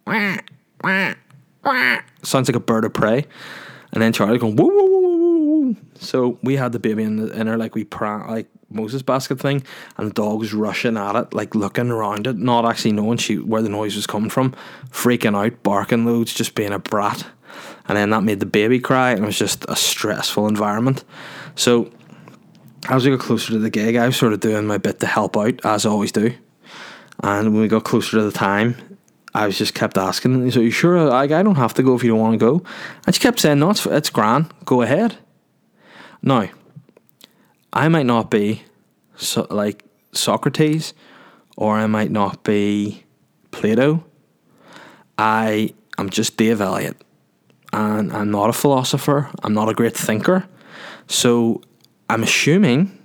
wah, 0.08 0.38
wah, 0.84 1.14
wah. 1.64 2.00
Sounds 2.24 2.48
like 2.48 2.56
a 2.56 2.60
bird 2.60 2.86
of 2.86 2.94
prey. 2.94 3.26
And 3.92 4.02
then 4.02 4.14
Charlie 4.14 4.38
going 4.38 4.56
woo 4.56 4.68
woo 4.68 4.92
woo 4.92 5.08
woo. 5.08 5.76
So 5.96 6.40
we 6.42 6.56
had 6.56 6.72
the 6.72 6.80
baby 6.80 7.04
in 7.04 7.18
the 7.18 7.40
inner 7.40 7.58
like 7.58 7.76
we 7.76 7.84
prank 7.84 8.28
like 8.30 8.48
Moses 8.72 9.02
basket 9.02 9.40
thing, 9.40 9.64
and 9.98 10.08
the 10.08 10.14
dog 10.14 10.40
was 10.40 10.54
rushing 10.54 10.96
at 10.96 11.16
it, 11.16 11.34
like 11.34 11.56
looking 11.56 11.90
around 11.90 12.28
it, 12.28 12.38
not 12.38 12.66
actually 12.66 12.92
knowing 12.92 13.18
she 13.18 13.38
where 13.38 13.64
the 13.64 13.70
noise 13.70 13.96
was 13.96 14.06
coming 14.06 14.30
from, 14.30 14.54
freaking 14.92 15.36
out, 15.36 15.64
barking 15.64 16.06
loads, 16.06 16.34
just 16.34 16.54
being 16.54 16.72
a 16.72 16.80
brat 16.80 17.26
and 17.90 17.98
then 17.98 18.12
that 18.12 18.22
made 18.22 18.40
the 18.40 18.46
baby 18.46 18.80
cry, 18.80 19.12
and 19.12 19.24
it 19.24 19.26
was 19.26 19.38
just 19.38 19.66
a 19.68 19.76
stressful 19.76 20.48
environment. 20.48 21.04
So 21.56 21.92
as 22.88 23.04
we 23.04 23.12
got 23.12 23.20
closer 23.20 23.52
to 23.54 23.60
the 23.60 23.72
gig, 23.72 23.96
I 23.96 24.06
was 24.06 24.16
sort 24.16 24.32
of 24.32 24.40
doing 24.40 24.68
my 24.68 24.78
bit 24.78 25.00
to 25.00 25.08
help 25.08 25.36
out, 25.36 25.66
as 25.66 25.86
I 25.86 25.90
always 25.90 26.12
do. 26.12 26.34
And 27.22 27.52
when 27.52 27.62
we 27.62 27.68
got 27.68 27.84
closer 27.84 28.18
to 28.18 28.24
the 28.24 28.32
time, 28.32 28.76
I 29.34 29.48
was 29.48 29.58
just 29.58 29.74
kept 29.74 29.98
asking, 29.98 30.50
"So 30.52 30.60
you 30.60 30.72
sure? 30.72 31.12
I, 31.12 31.24
I 31.24 31.28
don't 31.28 31.56
have 31.56 31.74
to 31.74 31.84
go 31.84 31.96
if 31.96 32.04
you 32.04 32.12
don't 32.12 32.20
want 32.20 32.34
to 32.34 32.38
go." 32.38 32.64
And 33.06 33.16
she 33.16 33.22
kept 33.22 33.40
saying, 33.40 33.60
"No, 33.60 33.72
it's 33.72 33.86
it's 33.86 34.10
grand. 34.10 34.54
Go 34.66 34.84
ahead." 34.84 35.18
Now, 36.22 36.48
I 37.74 37.88
might 37.88 38.06
not 38.06 38.30
be 38.30 38.64
so, 39.16 39.48
like 39.50 39.84
Socrates, 40.12 40.94
or 41.58 41.78
I 41.78 41.88
might 41.88 42.12
not 42.12 42.44
be 42.44 43.04
Plato. 43.52 44.06
I 45.18 45.74
am 45.98 46.10
just 46.10 46.38
Dave 46.38 46.62
Elliott 46.62 46.98
and 47.72 48.12
I'm 48.12 48.32
not 48.32 48.50
a 48.50 48.54
philosopher, 48.54 49.30
I'm 49.44 49.54
not 49.54 49.70
a 49.70 49.74
great 49.74 49.96
thinker. 49.96 50.48
So 51.08 51.62
I'm 52.10 52.24
assuming 52.24 52.98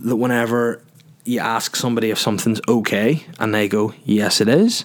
that 0.00 0.16
whenever 0.16 0.82
you 1.24 1.40
ask 1.40 1.76
somebody 1.76 2.10
if 2.10 2.18
something's 2.18 2.60
okay 2.68 3.24
and 3.38 3.54
they 3.54 3.68
go, 3.68 3.94
yes, 4.04 4.40
it 4.40 4.48
is, 4.48 4.84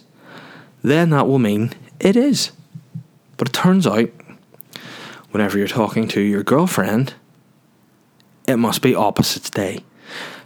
then 0.83 1.09
that 1.11 1.27
will 1.27 1.39
mean 1.39 1.73
it 1.99 2.15
is. 2.15 2.51
But 3.37 3.49
it 3.49 3.53
turns 3.53 3.87
out, 3.87 4.09
whenever 5.31 5.57
you're 5.57 5.67
talking 5.67 6.07
to 6.09 6.21
your 6.21 6.43
girlfriend, 6.43 7.13
it 8.47 8.57
must 8.57 8.81
be 8.81 8.95
opposite 8.95 9.51
day. 9.51 9.83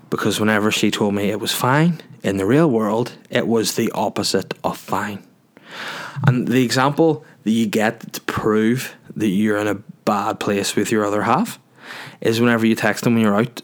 Because 0.10 0.40
whenever 0.40 0.72
she 0.72 0.90
told 0.90 1.14
me 1.14 1.30
it 1.30 1.40
was 1.40 1.52
fine, 1.54 2.02
in 2.24 2.38
the 2.38 2.46
real 2.46 2.70
world, 2.70 3.14
it 3.30 3.48
was 3.48 3.76
the 3.76 3.92
opposite 3.92 4.54
of 4.64 4.78
fine. 4.78 5.26
And 6.26 6.48
the 6.48 6.64
example 6.64 7.24
that 7.50 7.56
you 7.56 7.66
get 7.66 8.14
to 8.14 8.22
prove 8.22 8.96
that 9.16 9.28
you're 9.28 9.58
in 9.58 9.66
a 9.66 9.74
bad 10.06 10.40
place 10.40 10.76
with 10.76 10.92
your 10.92 11.04
other 11.04 11.24
half 11.24 11.58
is 12.22 12.40
whenever 12.40 12.64
you 12.64 12.76
text 12.76 13.04
them 13.04 13.16
when 13.16 13.24
you're 13.24 13.36
out, 13.36 13.64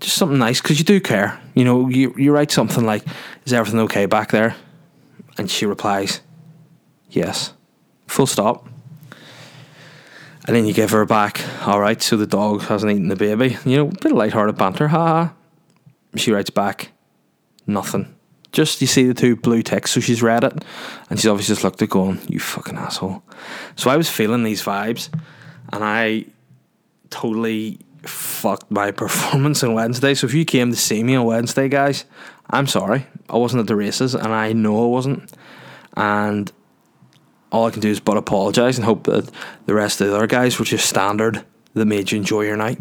just 0.00 0.16
something 0.16 0.38
nice 0.38 0.60
because 0.60 0.80
you 0.80 0.84
do 0.84 1.00
care. 1.00 1.40
You 1.54 1.62
know, 1.62 1.88
you 1.88 2.12
you 2.16 2.32
write 2.32 2.50
something 2.50 2.84
like, 2.84 3.04
"Is 3.44 3.52
everything 3.52 3.78
okay 3.80 4.06
back 4.06 4.32
there?" 4.32 4.56
and 5.38 5.48
she 5.48 5.64
replies, 5.64 6.22
"Yes." 7.08 7.52
Full 8.08 8.26
stop. 8.26 8.66
And 10.48 10.56
then 10.56 10.66
you 10.66 10.72
give 10.72 10.90
her 10.90 11.04
back, 11.04 11.40
all 11.64 11.80
right, 11.80 12.02
so 12.02 12.16
the 12.16 12.26
dog 12.26 12.62
hasn't 12.62 12.90
eaten 12.90 13.06
the 13.06 13.14
baby. 13.14 13.58
You 13.64 13.76
know, 13.76 13.88
a 13.88 14.02
bit 14.02 14.10
of 14.10 14.18
light-hearted 14.18 14.56
banter, 14.56 14.88
ha 14.88 15.06
ha. 15.06 15.34
She 16.16 16.32
writes 16.32 16.50
back, 16.50 16.90
nothing. 17.68 18.12
Just 18.52 18.80
you 18.80 18.86
see 18.86 19.04
the 19.04 19.14
two 19.14 19.36
blue 19.36 19.62
ticks, 19.62 19.92
so 19.92 20.00
she's 20.00 20.22
read 20.22 20.44
it, 20.44 20.64
and 21.08 21.18
she's 21.18 21.28
obviously 21.28 21.54
just 21.54 21.64
looked 21.64 21.82
at 21.82 21.88
going, 21.88 22.20
"You 22.28 22.40
fucking 22.40 22.76
asshole." 22.76 23.22
So 23.76 23.90
I 23.90 23.96
was 23.96 24.10
feeling 24.10 24.42
these 24.42 24.62
vibes, 24.62 25.08
and 25.72 25.84
I 25.84 26.26
totally 27.10 27.78
fucked 28.02 28.70
my 28.70 28.90
performance 29.02 29.62
on 29.62 29.74
Wednesday. 29.74 30.14
So 30.14 30.26
if 30.26 30.34
you 30.34 30.44
came 30.44 30.70
to 30.70 30.76
see 30.76 31.02
me 31.02 31.14
on 31.14 31.26
Wednesday, 31.26 31.68
guys, 31.68 32.04
I'm 32.48 32.66
sorry. 32.66 33.06
I 33.28 33.36
wasn't 33.36 33.60
at 33.60 33.66
the 33.68 33.76
races, 33.76 34.14
and 34.14 34.32
I 34.32 34.52
know 34.52 34.84
I 34.84 34.86
wasn't. 34.86 35.32
And 35.96 36.50
all 37.52 37.66
I 37.66 37.70
can 37.70 37.80
do 37.80 37.90
is 37.90 38.00
but 38.00 38.16
apologise 38.16 38.76
and 38.76 38.84
hope 38.84 39.04
that 39.04 39.30
the 39.66 39.74
rest 39.74 40.00
of 40.00 40.08
the 40.08 40.16
other 40.16 40.26
guys 40.26 40.58
were 40.58 40.64
just 40.64 40.88
standard 40.88 41.44
that 41.74 41.84
made 41.84 42.10
you 42.10 42.18
enjoy 42.18 42.42
your 42.42 42.56
night. 42.56 42.78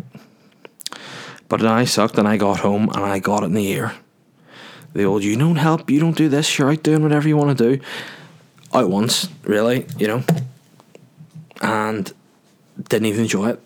But 1.47 1.61
then 1.61 1.71
I 1.71 1.85
sucked 1.85 2.17
and 2.17 2.27
I 2.27 2.37
got 2.37 2.59
home 2.59 2.89
and 2.93 3.03
I 3.03 3.19
got 3.19 3.43
it 3.43 3.47
in 3.47 3.53
the 3.53 3.67
ear. 3.67 3.93
The 4.93 5.03
old, 5.03 5.23
you 5.23 5.37
don't 5.37 5.55
help, 5.55 5.89
you 5.89 5.99
don't 5.99 6.17
do 6.17 6.29
this, 6.29 6.57
you're 6.57 6.71
out 6.71 6.83
doing 6.83 7.03
whatever 7.03 7.27
you 7.27 7.37
want 7.37 7.57
to 7.57 7.75
do. 7.75 7.83
Out 8.73 8.89
once, 8.89 9.29
really, 9.43 9.85
you 9.97 10.07
know. 10.07 10.23
And 11.61 12.11
didn't 12.87 13.07
even 13.07 13.21
enjoy 13.23 13.49
it. 13.49 13.61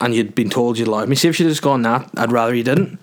And 0.00 0.14
you'd 0.14 0.34
been 0.34 0.48
told 0.48 0.78
you'd 0.78 0.86
allowed 0.86 1.08
me. 1.08 1.16
See, 1.16 1.28
if 1.28 1.34
she'd 1.34 1.48
just 1.48 1.60
gone 1.60 1.82
that, 1.82 2.08
I'd 2.16 2.30
rather 2.30 2.54
you 2.54 2.62
didn't. 2.62 2.98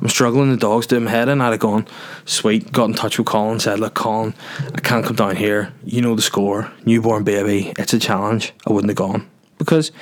I'm 0.00 0.08
struggling, 0.08 0.50
the 0.50 0.56
dog's 0.56 0.86
doing 0.86 1.04
my 1.04 1.10
head 1.10 1.28
in. 1.28 1.40
I'd 1.40 1.50
have 1.50 1.60
gone, 1.60 1.86
sweet, 2.24 2.72
got 2.72 2.86
in 2.86 2.94
touch 2.94 3.18
with 3.18 3.28
Colin, 3.28 3.60
said, 3.60 3.78
look, 3.78 3.94
Colin, 3.94 4.34
I 4.74 4.80
can't 4.80 5.04
come 5.04 5.16
down 5.16 5.36
here. 5.36 5.72
You 5.84 6.02
know 6.02 6.16
the 6.16 6.22
score, 6.22 6.72
newborn 6.84 7.22
baby, 7.22 7.72
it's 7.78 7.94
a 7.94 8.00
challenge. 8.00 8.52
I 8.66 8.72
wouldn't 8.72 8.90
have 8.90 8.96
gone. 8.96 9.28
Because 9.58 9.92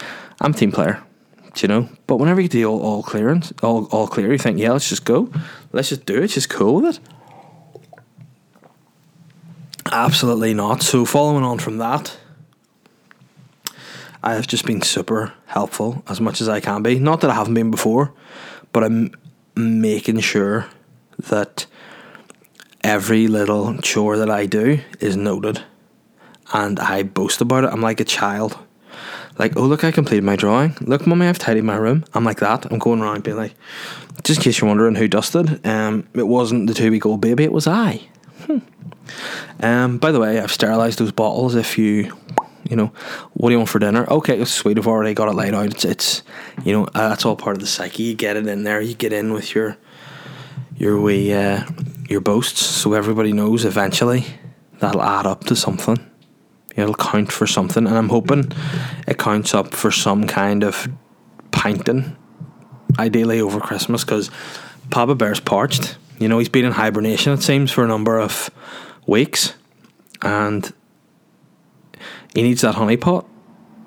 I'm 0.40 0.54
team 0.54 0.72
player 0.72 1.02
you 1.62 1.68
know. 1.68 1.88
But 2.06 2.16
whenever 2.16 2.40
you 2.40 2.48
do 2.48 2.64
all, 2.68 2.80
all 2.80 3.02
clearance, 3.02 3.52
all, 3.62 3.86
all 3.86 4.06
clear, 4.06 4.32
you 4.32 4.38
think, 4.38 4.58
yeah, 4.58 4.72
let's 4.72 4.88
just 4.88 5.04
go. 5.04 5.30
Let's 5.72 5.88
just 5.88 6.06
do 6.06 6.22
it. 6.22 6.28
Just 6.28 6.48
cool 6.48 6.76
with 6.80 6.96
it. 6.96 7.00
Absolutely 9.90 10.54
not. 10.54 10.82
So, 10.82 11.04
following 11.04 11.44
on 11.44 11.58
from 11.58 11.78
that, 11.78 12.18
I 14.22 14.34
have 14.34 14.46
just 14.46 14.66
been 14.66 14.82
super 14.82 15.32
helpful 15.46 16.02
as 16.08 16.20
much 16.20 16.40
as 16.40 16.48
I 16.48 16.60
can 16.60 16.82
be. 16.82 16.98
Not 16.98 17.20
that 17.22 17.30
I 17.30 17.34
haven't 17.34 17.54
been 17.54 17.70
before, 17.70 18.12
but 18.72 18.84
I'm 18.84 19.12
making 19.54 20.20
sure 20.20 20.66
that 21.18 21.66
every 22.82 23.28
little 23.28 23.78
chore 23.78 24.18
that 24.18 24.30
I 24.30 24.46
do 24.46 24.80
is 25.00 25.16
noted 25.16 25.62
and 26.52 26.78
I 26.78 27.02
boast 27.02 27.40
about 27.40 27.64
it. 27.64 27.70
I'm 27.72 27.82
like 27.82 28.00
a 28.00 28.04
child 28.04 28.58
like, 29.38 29.56
oh 29.56 29.64
look, 29.64 29.84
I 29.84 29.92
completed 29.92 30.24
my 30.24 30.36
drawing. 30.36 30.76
Look, 30.80 31.06
mummy, 31.06 31.26
I've 31.26 31.38
tidied 31.38 31.64
my 31.64 31.76
room. 31.76 32.04
I'm 32.14 32.24
like 32.24 32.40
that. 32.40 32.70
I'm 32.70 32.78
going 32.78 33.00
around 33.00 33.22
being 33.22 33.36
like, 33.36 33.54
just 34.24 34.40
in 34.40 34.44
case 34.44 34.60
you're 34.60 34.68
wondering 34.68 34.96
who 34.96 35.08
dusted, 35.08 35.64
um, 35.66 36.08
it 36.14 36.26
wasn't 36.26 36.66
the 36.66 36.74
two 36.74 36.90
week 36.90 37.06
old 37.06 37.20
baby, 37.20 37.44
it 37.44 37.52
was 37.52 37.66
I. 37.66 38.02
Hmm. 38.46 38.58
Um, 39.60 39.98
by 39.98 40.12
the 40.12 40.20
way, 40.20 40.40
I've 40.40 40.52
sterilised 40.52 40.98
those 40.98 41.12
bottles. 41.12 41.54
If 41.54 41.78
you, 41.78 42.16
you 42.68 42.76
know, 42.76 42.92
what 43.32 43.48
do 43.48 43.54
you 43.54 43.58
want 43.58 43.70
for 43.70 43.78
dinner? 43.78 44.06
Okay, 44.10 44.38
it's 44.38 44.50
sweet. 44.50 44.78
I've 44.78 44.86
already 44.86 45.14
got 45.14 45.28
it 45.28 45.34
laid 45.34 45.54
out. 45.54 45.66
It's, 45.66 45.84
it's 45.84 46.22
you 46.64 46.72
know, 46.72 46.84
uh, 46.94 47.08
that's 47.08 47.24
all 47.24 47.36
part 47.36 47.56
of 47.56 47.60
the 47.60 47.66
psyche. 47.66 48.02
You 48.02 48.14
get 48.14 48.36
it 48.36 48.46
in 48.46 48.64
there. 48.64 48.80
You 48.80 48.94
get 48.94 49.12
in 49.12 49.32
with 49.32 49.54
your, 49.54 49.76
your 50.76 51.00
wee, 51.00 51.32
uh, 51.32 51.64
your 52.08 52.20
boasts, 52.20 52.64
so 52.64 52.92
everybody 52.92 53.32
knows 53.32 53.64
eventually 53.64 54.26
that'll 54.78 55.02
add 55.02 55.26
up 55.26 55.44
to 55.44 55.56
something 55.56 55.98
it'll 56.78 56.94
count 56.94 57.32
for 57.32 57.46
something, 57.46 57.86
and 57.86 57.96
I'm 57.96 58.08
hoping 58.08 58.52
it 59.06 59.18
counts 59.18 59.54
up 59.54 59.74
for 59.74 59.90
some 59.90 60.26
kind 60.26 60.64
of 60.64 60.88
pinting, 61.50 62.16
ideally 62.98 63.40
over 63.40 63.60
Christmas, 63.60 64.04
because 64.04 64.30
Papa 64.90 65.14
Bear's 65.14 65.40
parched. 65.40 65.96
You 66.18 66.28
know, 66.28 66.38
he's 66.38 66.48
been 66.48 66.64
in 66.64 66.72
hibernation, 66.72 67.32
it 67.32 67.42
seems, 67.42 67.70
for 67.70 67.84
a 67.84 67.88
number 67.88 68.18
of 68.18 68.50
weeks, 69.06 69.54
and 70.22 70.72
he 72.34 72.42
needs 72.42 72.62
that 72.62 72.74
honey 72.74 72.96
pot. 72.96 73.26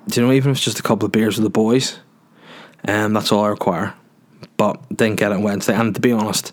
Do 0.08 0.20
you 0.20 0.26
know, 0.26 0.32
even 0.32 0.50
if 0.50 0.56
it's 0.56 0.64
just 0.64 0.80
a 0.80 0.82
couple 0.82 1.06
of 1.06 1.12
beers 1.12 1.36
with 1.36 1.44
the 1.44 1.50
boys, 1.50 1.98
and 2.84 3.06
um, 3.06 3.12
that's 3.12 3.30
all 3.30 3.44
I 3.44 3.48
require. 3.48 3.94
But 4.56 4.88
didn't 4.88 5.16
get 5.16 5.32
it 5.32 5.40
Wednesday, 5.40 5.74
and 5.74 5.94
to 5.94 6.00
be 6.00 6.12
honest, 6.12 6.52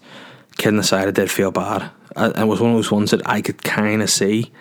kidding 0.57 0.79
aside, 0.79 1.07
I 1.07 1.11
did 1.11 1.31
feel 1.31 1.51
bad. 1.51 1.91
It 2.15 2.47
was 2.47 2.59
one 2.59 2.71
of 2.71 2.75
those 2.75 2.91
ones 2.91 3.11
that 3.11 3.27
I 3.27 3.41
could 3.41 3.63
kind 3.63 4.01
of 4.01 4.09
see 4.09 4.51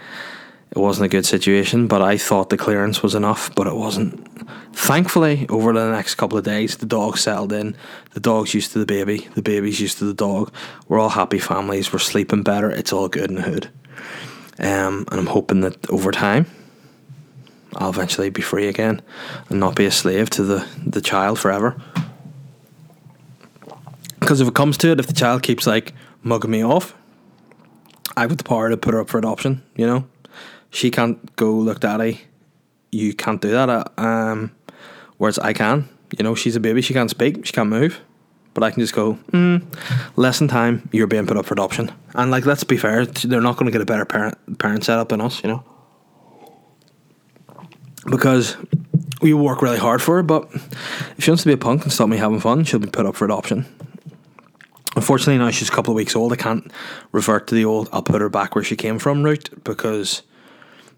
it 0.71 0.79
wasn't 0.79 1.07
a 1.07 1.09
good 1.09 1.25
situation, 1.25 1.87
but 1.87 2.03
I 2.03 2.19
thought 2.19 2.51
the 2.51 2.57
clearance 2.57 3.03
was 3.03 3.15
enough, 3.15 3.55
but 3.55 3.67
it 3.67 3.75
wasn't. 3.75 4.27
Thankfully, 4.75 5.47
over 5.49 5.73
the 5.73 5.91
next 5.91 6.17
couple 6.17 6.37
of 6.37 6.45
days, 6.45 6.77
the 6.77 6.87
dog 6.87 7.17
settled 7.17 7.53
in. 7.53 7.75
The 8.13 8.21
dog's 8.21 8.55
used 8.55 8.73
to 8.73 8.79
the 8.79 8.87
baby, 8.87 9.29
the 9.35 9.43
baby's 9.43 9.81
used 9.81 9.99
to 9.99 10.05
the 10.05 10.15
dog. 10.15 10.53
We're 10.87 10.99
all 10.99 11.09
happy 11.09 11.39
families, 11.39 11.93
we're 11.93 11.99
sleeping 11.99 12.43
better, 12.43 12.71
it's 12.71 12.93
all 12.93 13.09
good 13.09 13.31
in 13.31 13.37
the 13.37 13.43
hood. 13.43 13.71
Um, 14.59 15.07
and 15.11 15.21
I'm 15.21 15.27
hoping 15.27 15.61
that 15.63 15.89
over 15.91 16.11
time, 16.11 16.47
I'll 17.77 17.91
eventually 17.91 18.31
be 18.31 18.43
free 18.43 18.69
again 18.69 19.03
and 19.49 19.61
not 19.61 19.75
be 19.75 19.87
a 19.87 19.91
slave 19.91 20.31
to 20.31 20.43
the, 20.43 20.69
the 20.85 21.01
child 21.01 21.39
forever. 21.39 21.81
Because 24.21 24.41
if 24.41 24.49
it 24.49 24.55
comes 24.55 24.77
to 24.79 24.93
it, 24.93 25.01
if 25.01 25.07
the 25.07 25.13
child 25.13 25.43
keeps 25.43 25.67
like 25.67 25.95
mugging 26.23 26.51
me 26.51 26.65
off, 26.65 26.95
I've 28.17 28.29
got 28.29 28.39
the 28.39 28.45
power 28.45 28.69
to 28.69 28.77
put 28.77 28.95
her 28.95 29.01
up 29.01 29.09
for 29.09 29.19
adoption, 29.19 29.63
you 29.77 29.87
know? 29.87 30.07
She 30.71 30.91
can't 30.91 31.37
go 31.37 31.53
look 31.53 31.81
daddy. 31.81 32.23
You 32.91 33.15
can't 33.15 33.41
do 33.41 33.51
that. 33.51 33.93
Um, 33.99 34.53
whereas 35.19 35.39
I 35.39 35.53
can. 35.53 35.89
You 36.17 36.25
know, 36.25 36.35
she's 36.35 36.57
a 36.57 36.61
baby. 36.61 36.81
She 36.83 36.95
can't 36.95 37.11
speak. 37.11 37.45
She 37.45 37.53
can't 37.53 37.69
move. 37.69 38.01
But 38.55 38.65
I 38.65 38.71
can 38.71 38.81
just 38.81 38.95
go. 38.95 39.15
Mm, 39.33 39.65
lesson 40.17 40.49
time. 40.49 40.89
You're 40.93 41.07
being 41.07 41.27
put 41.27 41.37
up 41.37 41.45
for 41.47 41.55
adoption. 41.55 41.93
And 42.15 42.31
like, 42.31 42.47
let's 42.47 42.65
be 42.65 42.77
fair. 42.77 43.05
They're 43.07 43.41
not 43.41 43.57
going 43.57 43.67
to 43.67 43.73
get 43.73 43.83
a 43.83 43.87
better 43.87 44.05
parent 44.05 44.59
parent 44.59 44.85
setup 44.85 45.11
than 45.11 45.21
us. 45.21 45.43
You 45.43 45.51
know. 45.51 45.65
Because 48.11 48.57
we 49.21 49.35
work 49.35 49.63
really 49.63 49.79
hard 49.79 50.01
for 50.01 50.17
her, 50.17 50.23
but 50.23 50.49
if 50.53 51.25
she 51.25 51.31
wants 51.31 51.43
to 51.43 51.49
be 51.49 51.53
a 51.53 51.59
punk 51.59 51.83
and 51.83 51.93
stop 51.93 52.09
me 52.09 52.17
having 52.17 52.41
fun, 52.41 52.65
she'll 52.65 52.81
be 52.81 52.89
put 52.89 53.05
up 53.05 53.17
for 53.17 53.25
adoption. 53.25 53.67
Unfortunately, 54.97 55.39
now 55.39 55.51
she's 55.51 55.69
a 55.69 55.73
couple 55.73 55.93
of 55.93 55.97
weeks 55.97 56.17
old. 56.17 56.33
I 56.33 56.37
can't 56.37 56.73
revert 57.13 57.47
to 57.49 57.55
the 57.55 57.65
old 57.65 57.89
"I'll 57.93 58.03
put 58.03 58.21
her 58.21 58.29
back 58.29 58.55
where 58.55 58.65
she 58.65 58.77
came 58.77 58.99
from" 58.99 59.23
route 59.23 59.51
because 59.65 60.23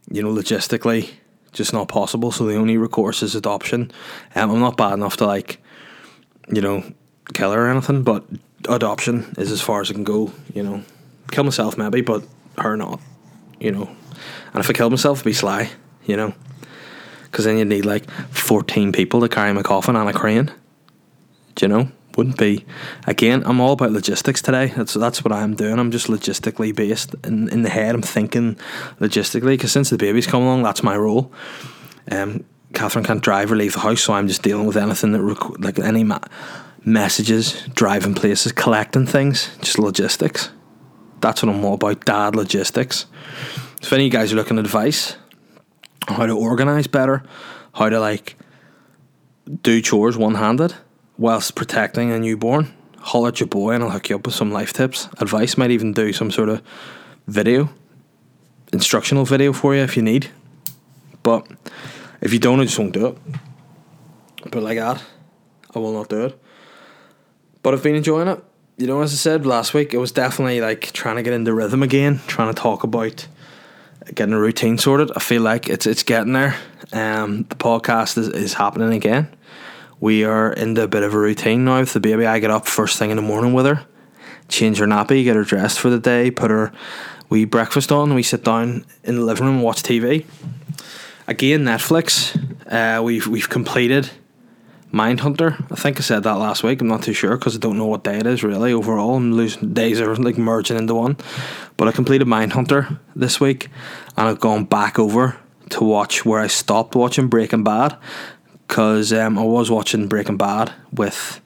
you 0.09 0.23
know, 0.23 0.33
logistically, 0.33 1.11
just 1.53 1.73
not 1.73 1.89
possible. 1.89 2.33
So 2.33 2.47
the 2.47 2.57
only 2.57 2.77
recourse 2.77 3.23
is 3.23 3.35
adoption. 3.35 3.91
Um, 4.35 4.51
I'm 4.51 4.61
not 4.61 4.77
bad 4.77 4.95
enough 4.95 5.17
to 5.19 5.27
like, 5.27 5.61
you 6.53 6.61
know, 6.61 6.85
kill 7.35 7.53
her 7.53 7.67
or 7.67 7.71
anything, 7.71 8.03
but 8.03 8.25
adoption 8.69 9.35
is 9.39 9.51
as 9.51 9.61
far 9.61 9.81
as 9.81 9.91
I 9.91 9.95
can 9.95 10.05
go. 10.05 10.33
You 10.55 10.63
know, 10.63 10.83
kill 11.31 11.45
myself 11.45 11.77
maybe, 11.77 12.01
but 12.01 12.25
her 12.59 12.77
not. 12.77 13.01
You 13.59 13.73
know, 13.73 13.91
and 14.55 14.65
if 14.65 14.71
I 14.71 14.73
kill 14.73 14.91
myself, 14.91 15.19
it'd 15.19 15.27
be 15.27 15.33
sly. 15.33 15.71
You 16.05 16.17
know, 16.17 16.35
because 17.25 17.45
then 17.45 17.59
you'd 17.59 17.69
need 17.69 17.85
like 17.85 18.11
14 18.11 18.93
people 18.93 19.21
to 19.21 19.29
carry 19.29 19.53
my 19.53 19.63
coffin 19.63 19.97
on 19.97 20.09
a 20.09 20.13
crane. 20.13 20.51
Do 21.55 21.67
you 21.67 21.69
know? 21.69 21.91
Wouldn't 22.17 22.39
be. 22.39 22.65
Again, 23.07 23.43
I'm 23.47 23.61
all 23.61 23.73
about 23.73 23.93
logistics 23.93 24.43
today. 24.43 24.73
That's 24.77 24.95
that's 24.95 25.25
what 25.25 25.33
I'm 25.33 25.55
doing. 25.55 25.79
I'm 25.79 25.91
just 25.91 26.09
logistically 26.09 26.75
based 26.75 27.15
in 27.25 27.49
in 27.49 27.63
the 27.63 27.69
head. 27.69 27.95
I'm 27.95 28.03
thinking 28.03 28.57
logistically 29.01 29.55
because 29.55 29.73
since 29.73 29.91
the 29.91 29.99
baby's 29.99 30.27
come 30.27 30.43
along, 30.43 30.63
that's 30.63 30.83
my 30.83 30.97
role. 30.97 31.33
Um, 32.11 32.45
Catherine 32.73 33.05
can't 33.05 33.23
drive 33.23 33.51
or 33.51 33.57
leave 33.57 33.75
the 33.75 33.81
house, 33.81 34.01
so 34.03 34.13
I'm 34.13 34.29
just 34.29 34.43
dealing 34.43 34.67
with 34.67 34.77
anything 34.77 35.13
that 35.13 35.23
rec- 35.23 35.59
like 35.59 35.79
any 35.79 36.05
ma- 36.05 36.21
messages, 36.85 37.63
driving 37.75 38.15
places, 38.15 38.53
collecting 38.53 39.07
things, 39.07 39.57
just 39.61 39.79
logistics. 39.79 40.51
That's 41.21 41.43
what 41.43 41.55
I'm 41.55 41.65
all 41.65 41.75
about. 41.75 42.05
Dad 42.05 42.37
logistics. 42.37 43.07
If 43.83 43.93
any 43.93 44.07
of 44.07 44.13
you 44.13 44.19
guys 44.19 44.33
are 44.33 44.37
looking 44.37 44.59
at 44.59 44.65
advice 44.65 45.17
on 46.09 46.17
how 46.17 46.27
to 46.27 46.37
organize 46.37 46.87
better, 46.87 47.23
how 47.75 47.89
to 47.89 48.01
like 48.01 48.37
do 49.63 49.81
chores 49.81 50.17
one 50.17 50.37
handed 50.37 50.75
whilst 51.21 51.55
protecting 51.55 52.11
a 52.11 52.19
newborn, 52.19 52.73
holler 52.99 53.29
at 53.29 53.39
your 53.41 53.47
boy 53.47 53.73
and 53.73 53.85
I'll 53.85 53.91
hook 53.91 54.09
you 54.09 54.17
up 54.17 54.25
with 54.25 54.35
some 54.35 54.51
life 54.51 54.73
tips. 54.73 55.07
Advice 55.19 55.59
might 55.59 55.71
even 55.71 55.93
do 55.93 56.15
some 56.15 56.31
sort 56.31 56.49
of 56.49 56.63
video, 57.29 57.69
instructional 58.73 59.27
video 59.27 59.53
for 59.53 59.75
you 59.75 59.83
if 59.83 59.97
you 59.97 60.03
need. 60.03 60.31
But 61.23 61.47
if 62.23 62.33
you 62.33 62.39
don't, 62.39 62.59
I 62.59 62.65
just 62.65 62.79
won't 62.79 62.95
do 62.95 63.09
it. 63.09 63.19
But 64.51 64.63
like 64.63 64.79
that, 64.79 65.05
I 65.75 65.79
will 65.79 65.93
not 65.93 66.09
do 66.09 66.25
it. 66.25 66.43
But 67.63 67.75
I've 67.75 67.83
been 67.83 67.97
enjoying 67.97 68.29
it. 68.29 68.43
You 68.79 68.87
know, 68.87 69.03
as 69.03 69.13
I 69.13 69.17
said 69.17 69.45
last 69.45 69.75
week, 69.75 69.93
it 69.93 69.99
was 69.99 70.13
definitely 70.13 70.63
like 70.63 70.93
trying 70.93 71.17
to 71.17 71.23
get 71.23 71.35
into 71.35 71.53
rhythm 71.53 71.83
again, 71.83 72.21
trying 72.29 72.53
to 72.53 72.59
talk 72.59 72.83
about 72.83 73.29
getting 74.15 74.33
a 74.33 74.41
routine 74.41 74.79
sorted. 74.79 75.13
I 75.15 75.21
feel 75.21 75.43
like 75.43 75.69
it's 75.69 75.87
it's 75.87 76.03
getting 76.03 76.33
there. 76.33 76.57
Um, 76.95 77.43
the 77.51 77.57
podcast 77.57 78.17
is, 78.17 78.29
is 78.29 78.55
happening 78.55 78.95
again 78.95 79.29
we 80.01 80.25
are 80.25 80.53
into 80.53 80.83
a 80.83 80.89
bit 80.89 81.03
of 81.03 81.15
a 81.15 81.19
routine 81.19 81.65
now 81.65 81.81
with 81.81 81.93
the 81.93 82.01
baby. 82.01 82.27
I 82.27 82.39
get 82.39 82.51
up 82.51 82.67
first 82.67 82.99
thing 82.99 83.11
in 83.11 83.17
the 83.17 83.23
morning 83.23 83.53
with 83.53 83.67
her, 83.67 83.85
change 84.49 84.79
her 84.79 84.87
nappy, 84.87 85.23
get 85.25 85.37
her 85.37 85.45
dressed 85.45 85.79
for 85.79 85.91
the 85.91 86.01
day, 86.01 86.31
put 86.31 86.51
her 86.51 86.73
we 87.31 87.45
breakfast 87.45 87.93
on, 87.93 88.15
we 88.15 88.25
sit 88.25 88.43
down 88.43 88.85
in 89.05 89.15
the 89.15 89.23
living 89.23 89.47
room 89.47 89.63
watch 89.63 89.83
TV. 89.83 90.27
Again, 91.29 91.65
Netflix. 91.65 92.37
Uh, 92.67 93.03
we've 93.03 93.27
we've 93.29 93.49
completed 93.49 94.11
Mindhunter. 94.93 95.65
I 95.71 95.77
think 95.77 95.99
I 95.99 96.01
said 96.03 96.25
that 96.25 96.35
last 96.35 96.65
week. 96.65 96.81
I'm 96.81 96.89
not 96.89 97.05
too 97.05 97.13
sure 97.13 97.37
because 97.37 97.55
I 97.55 97.61
don't 97.61 97.79
know 97.79 97.87
what 97.87 98.03
day 98.03 98.19
it 98.19 98.27
is 98.27 98.43
really. 98.43 98.73
Overall, 98.73 99.15
I'm 99.15 99.33
losing 99.33 99.73
days 99.73 100.01
are 100.01 100.17
like 100.17 100.39
merging 100.39 100.77
into 100.77 100.97
one. 100.97 101.17
But 101.77 101.87
I 101.87 101.93
completed 101.93 102.27
Mindhunter 102.27 102.99
this 103.15 103.39
week, 103.39 103.69
and 104.17 104.29
I've 104.29 104.41
gone 104.41 104.65
back 104.65 104.99
over 104.99 105.39
to 105.69 105.85
watch 105.85 106.25
where 106.25 106.41
I 106.41 106.49
stopped 106.49 106.97
watching 106.97 107.29
Breaking 107.29 107.63
Bad 107.63 107.97
because 108.71 109.13
um, 109.13 109.37
I 109.37 109.43
was 109.43 109.69
watching 109.69 110.07
Breaking 110.07 110.37
Bad 110.37 110.73
with 110.93 111.41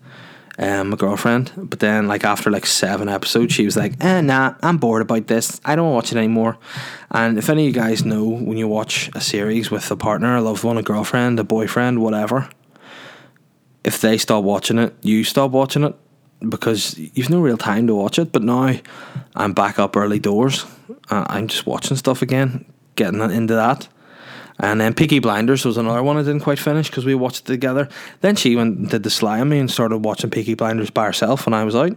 um, 0.59 0.91
my 0.91 0.97
girlfriend, 0.97 1.53
but 1.57 1.81
then 1.81 2.07
like 2.07 2.23
after 2.23 2.51
like 2.51 2.67
seven 2.67 3.09
episodes, 3.09 3.55
she 3.55 3.65
was 3.65 3.79
like, 3.79 3.95
"Eh, 4.05 4.21
nah, 4.21 4.57
I'm 4.63 4.77
bored 4.77 5.01
about 5.01 5.27
this. 5.27 5.59
I 5.65 5.75
don't 5.75 5.95
watch 5.95 6.13
it 6.13 6.19
anymore." 6.19 6.59
And 7.11 7.39
if 7.39 7.49
any 7.49 7.63
of 7.63 7.75
you 7.75 7.81
guys 7.81 8.05
know 8.05 8.25
when 8.25 8.59
you 8.59 8.69
watch 8.69 9.11
a 9.15 9.23
series 9.23 9.71
with 9.71 9.91
a 9.91 9.97
partner, 9.97 10.37
a 10.37 10.43
loved 10.43 10.65
one, 10.65 10.77
a 10.77 10.83
girlfriend, 10.83 11.41
a 11.41 11.45
boyfriend, 11.45 12.03
whatever, 12.03 12.51
if 13.85 14.03
they 14.03 14.19
stop 14.19 14.45
watching 14.45 14.79
it, 14.79 14.95
you 15.01 15.25
stop 15.25 15.51
watching 15.51 15.85
it 15.85 15.97
because 16.47 16.99
you've 16.99 17.31
no 17.31 17.41
real 17.41 17.57
time 17.57 17.87
to 17.87 17.95
watch 17.95 18.19
it. 18.19 18.33
But 18.33 18.43
now 18.43 18.75
I'm 19.35 19.55
back 19.55 19.79
up 19.79 19.97
early 19.97 20.19
doors. 20.19 20.67
Uh, 21.11 21.25
I'm 21.27 21.49
just 21.49 21.65
watching 21.65 21.97
stuff 21.97 22.21
again, 22.21 22.67
getting 22.97 23.23
into 23.23 23.55
that. 23.55 23.89
And 24.59 24.81
then 24.81 24.95
Peaky 24.95 25.19
Blinders 25.19 25.65
was 25.65 25.77
another 25.77 26.03
one 26.03 26.17
I 26.17 26.23
didn't 26.23 26.41
quite 26.41 26.59
finish 26.59 26.89
because 26.89 27.05
we 27.05 27.15
watched 27.15 27.41
it 27.41 27.53
together. 27.53 27.89
Then 28.21 28.37
she 28.37 28.55
went 28.55 28.79
and 28.79 28.91
did 28.91 29.03
the 29.03 29.11
sly 29.11 29.41
on 29.41 29.49
me 29.49 29.59
and 29.59 29.71
started 29.71 29.99
watching 29.99 30.31
Peaky 30.31 30.55
Blinders 30.55 30.91
by 30.91 31.07
herself 31.07 31.47
when 31.47 31.55
I 31.55 31.65
was 31.65 31.75
out. 31.75 31.97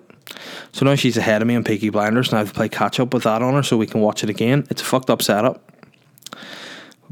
So 0.72 0.86
now 0.86 0.96
she's 0.96 1.18
ahead 1.18 1.42
of 1.42 1.48
me 1.48 1.56
on 1.56 1.64
Peaky 1.64 1.90
Blinders 1.90 2.30
and 2.30 2.40
I've 2.40 2.50
to 2.50 2.54
play 2.54 2.70
catch 2.70 3.00
up 3.00 3.14
with 3.14 3.24
that 3.24 3.42
on 3.42 3.54
her 3.54 3.64
so 3.64 3.78
we 3.78 3.86
can 3.86 4.02
watch 4.02 4.24
it 4.24 4.30
again. 4.30 4.66
It's 4.70 4.82
a 4.82 4.86
fucked 4.86 5.10
up 5.10 5.22
setup. 5.22 5.72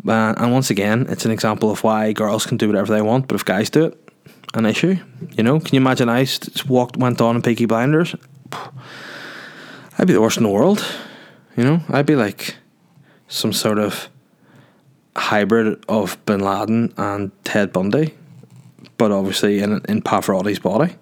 Uh, 0.08 0.34
and 0.38 0.52
once 0.52 0.70
again, 0.70 1.06
it's 1.10 1.25
an 1.25 1.32
example 1.32 1.72
of 1.72 1.84
why 1.84 2.12
girls 2.12 2.46
can 2.46 2.58
do 2.58 2.68
whatever 2.68 2.94
they 2.94 3.02
want, 3.02 3.28
but 3.28 3.36
if 3.36 3.46
guys 3.46 3.70
do 3.70 3.86
it, 3.86 4.10
an 4.54 4.66
issue. 4.66 4.98
You 5.32 5.44
know, 5.44 5.60
can 5.60 5.74
you 5.74 5.82
imagine 5.82 6.10
I 6.10 6.28
walked, 6.68 6.98
went 6.98 7.22
on 7.22 7.36
in 7.36 7.42
Peaky 7.42 7.66
Blinders? 7.66 8.16
I'd 9.98 10.08
be 10.08 10.14
the 10.14 10.22
worst 10.22 10.38
in 10.38 10.44
the 10.44 10.50
world. 10.50 10.86
You 11.56 11.64
know, 11.64 11.82
I'd 11.90 12.06
be 12.06 12.16
like 12.16 12.58
some 13.28 13.54
sort 13.54 13.80
of 13.80 14.10
hybrid 15.15 15.84
of 15.88 16.24
Bin 16.25 16.41
Laden 16.41 16.93
and 16.98 17.31
Ted 17.43 17.72
Bundy, 17.72 18.13
but 18.98 19.12
obviously 19.12 19.60
in 19.60 19.81
in 19.88 20.01
Pavarotti's 20.01 20.60
body. 20.60 20.95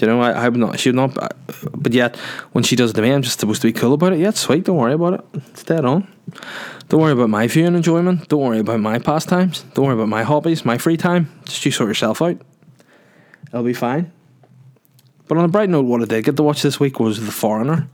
You 0.00 0.06
know, 0.06 0.20
I, 0.20 0.30
I 0.30 0.48
would 0.48 0.60
not, 0.60 0.84
would 0.84 0.94
not, 0.94 1.34
but 1.74 1.92
yet 1.92 2.16
when 2.52 2.62
she 2.62 2.76
does 2.76 2.90
it 2.90 2.94
to 2.94 3.02
me, 3.02 3.10
I'm 3.10 3.22
just 3.22 3.40
supposed 3.40 3.62
to 3.62 3.68
be 3.68 3.72
cool 3.72 3.94
about 3.94 4.12
it. 4.12 4.20
Yeah, 4.20 4.30
sweet, 4.30 4.64
don't 4.64 4.76
worry 4.76 4.92
about 4.92 5.14
it. 5.14 5.24
It's 5.50 5.64
dead 5.64 5.84
on. 5.84 6.06
Don't 6.88 7.00
worry 7.00 7.12
about 7.12 7.30
my 7.30 7.48
view 7.48 7.66
and 7.66 7.74
enjoyment. 7.74 8.28
Don't 8.28 8.40
worry 8.40 8.60
about 8.60 8.80
my 8.80 8.98
pastimes. 8.98 9.62
Don't 9.74 9.86
worry 9.86 9.94
about 9.94 10.08
my 10.08 10.22
hobbies, 10.22 10.64
my 10.64 10.78
free 10.78 10.96
time. 10.96 11.30
Just 11.44 11.64
you 11.64 11.72
sort 11.72 11.88
yourself 11.88 12.22
out. 12.22 12.40
It'll 13.48 13.64
be 13.64 13.74
fine. 13.74 14.12
But 15.26 15.36
on 15.36 15.44
a 15.44 15.48
bright 15.48 15.68
note, 15.68 15.84
what 15.84 16.00
I 16.00 16.06
did 16.06 16.24
get 16.24 16.36
to 16.36 16.42
watch 16.42 16.62
this 16.62 16.80
week 16.80 16.98
was 17.00 17.24
The 17.24 17.32
Foreigner. 17.32 17.88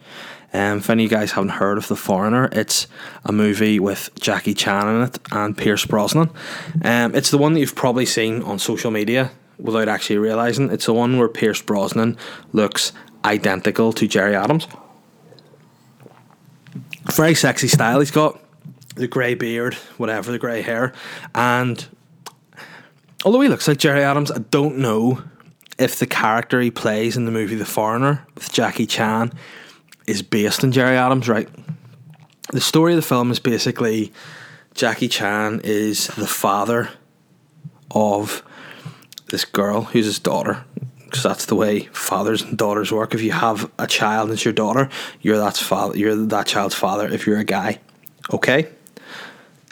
Um, 0.54 0.78
if 0.78 0.88
any 0.88 1.04
of 1.04 1.10
you 1.10 1.16
guys 1.16 1.32
haven't 1.32 1.50
heard 1.50 1.78
of 1.78 1.88
The 1.88 1.96
Foreigner, 1.96 2.48
it's 2.52 2.86
a 3.24 3.32
movie 3.32 3.80
with 3.80 4.10
Jackie 4.20 4.54
Chan 4.54 4.86
in 4.86 5.02
it 5.02 5.18
and 5.32 5.58
Pierce 5.58 5.84
Brosnan. 5.84 6.30
Um, 6.84 7.12
it's 7.16 7.32
the 7.32 7.38
one 7.38 7.54
that 7.54 7.60
you've 7.60 7.74
probably 7.74 8.06
seen 8.06 8.40
on 8.42 8.60
social 8.60 8.92
media 8.92 9.32
without 9.58 9.88
actually 9.88 10.18
realizing. 10.18 10.70
It's 10.70 10.86
the 10.86 10.94
one 10.94 11.18
where 11.18 11.28
Pierce 11.28 11.60
Brosnan 11.60 12.16
looks 12.52 12.92
identical 13.24 13.92
to 13.94 14.06
Gerry 14.06 14.36
Adams. 14.36 14.68
Very 17.12 17.34
sexy 17.34 17.66
style 17.66 17.98
he's 17.98 18.12
got. 18.12 18.40
The 18.94 19.08
grey 19.08 19.34
beard, 19.34 19.74
whatever, 19.98 20.30
the 20.30 20.38
grey 20.38 20.62
hair. 20.62 20.92
And 21.34 21.84
although 23.24 23.40
he 23.40 23.48
looks 23.48 23.66
like 23.66 23.78
Gerry 23.78 24.04
Adams, 24.04 24.30
I 24.30 24.38
don't 24.38 24.78
know 24.78 25.20
if 25.78 25.98
the 25.98 26.06
character 26.06 26.60
he 26.60 26.70
plays 26.70 27.16
in 27.16 27.24
the 27.24 27.32
movie 27.32 27.56
The 27.56 27.64
Foreigner 27.64 28.24
with 28.36 28.52
Jackie 28.52 28.86
Chan 28.86 29.32
is 30.06 30.22
based 30.22 30.64
on 30.64 30.72
Gerry 30.72 30.96
Adams, 30.96 31.28
right? 31.28 31.48
The 32.52 32.60
story 32.60 32.92
of 32.92 32.96
the 32.96 33.02
film 33.02 33.30
is 33.30 33.38
basically 33.38 34.12
Jackie 34.74 35.08
Chan 35.08 35.62
is 35.64 36.08
the 36.08 36.26
father 36.26 36.90
of 37.90 38.42
this 39.30 39.44
girl 39.44 39.82
who's 39.82 40.06
his 40.06 40.18
daughter. 40.18 40.64
Because 41.04 41.22
that's 41.22 41.46
the 41.46 41.54
way 41.54 41.80
fathers 41.92 42.42
and 42.42 42.58
daughters 42.58 42.90
work. 42.90 43.14
If 43.14 43.22
you 43.22 43.32
have 43.32 43.70
a 43.78 43.86
child 43.86 44.28
and 44.28 44.34
it's 44.34 44.44
your 44.44 44.52
daughter, 44.54 44.88
you're 45.20 45.38
that 45.38 45.56
father. 45.56 45.96
You're 45.96 46.16
that 46.16 46.46
child's 46.46 46.74
father. 46.74 47.08
If 47.08 47.26
you're 47.26 47.38
a 47.38 47.44
guy, 47.44 47.78
okay. 48.32 48.68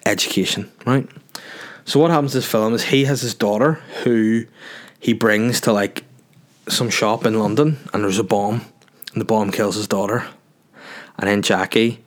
Education, 0.06 0.70
right? 0.86 1.08
So 1.84 1.98
what 1.98 2.12
happens 2.12 2.34
in 2.34 2.38
this 2.38 2.50
film 2.50 2.74
is 2.74 2.84
he 2.84 3.04
has 3.06 3.22
his 3.22 3.34
daughter 3.34 3.74
who 4.04 4.46
he 5.00 5.12
brings 5.12 5.60
to 5.62 5.72
like 5.72 6.04
some 6.68 6.90
shop 6.90 7.26
in 7.26 7.38
London, 7.38 7.78
and 7.92 8.04
there's 8.04 8.20
a 8.20 8.24
bomb 8.24 8.64
the 9.20 9.24
bomb 9.24 9.50
kills 9.50 9.76
his 9.76 9.88
daughter. 9.88 10.26
And 11.18 11.28
then 11.28 11.42
Jackie 11.42 12.02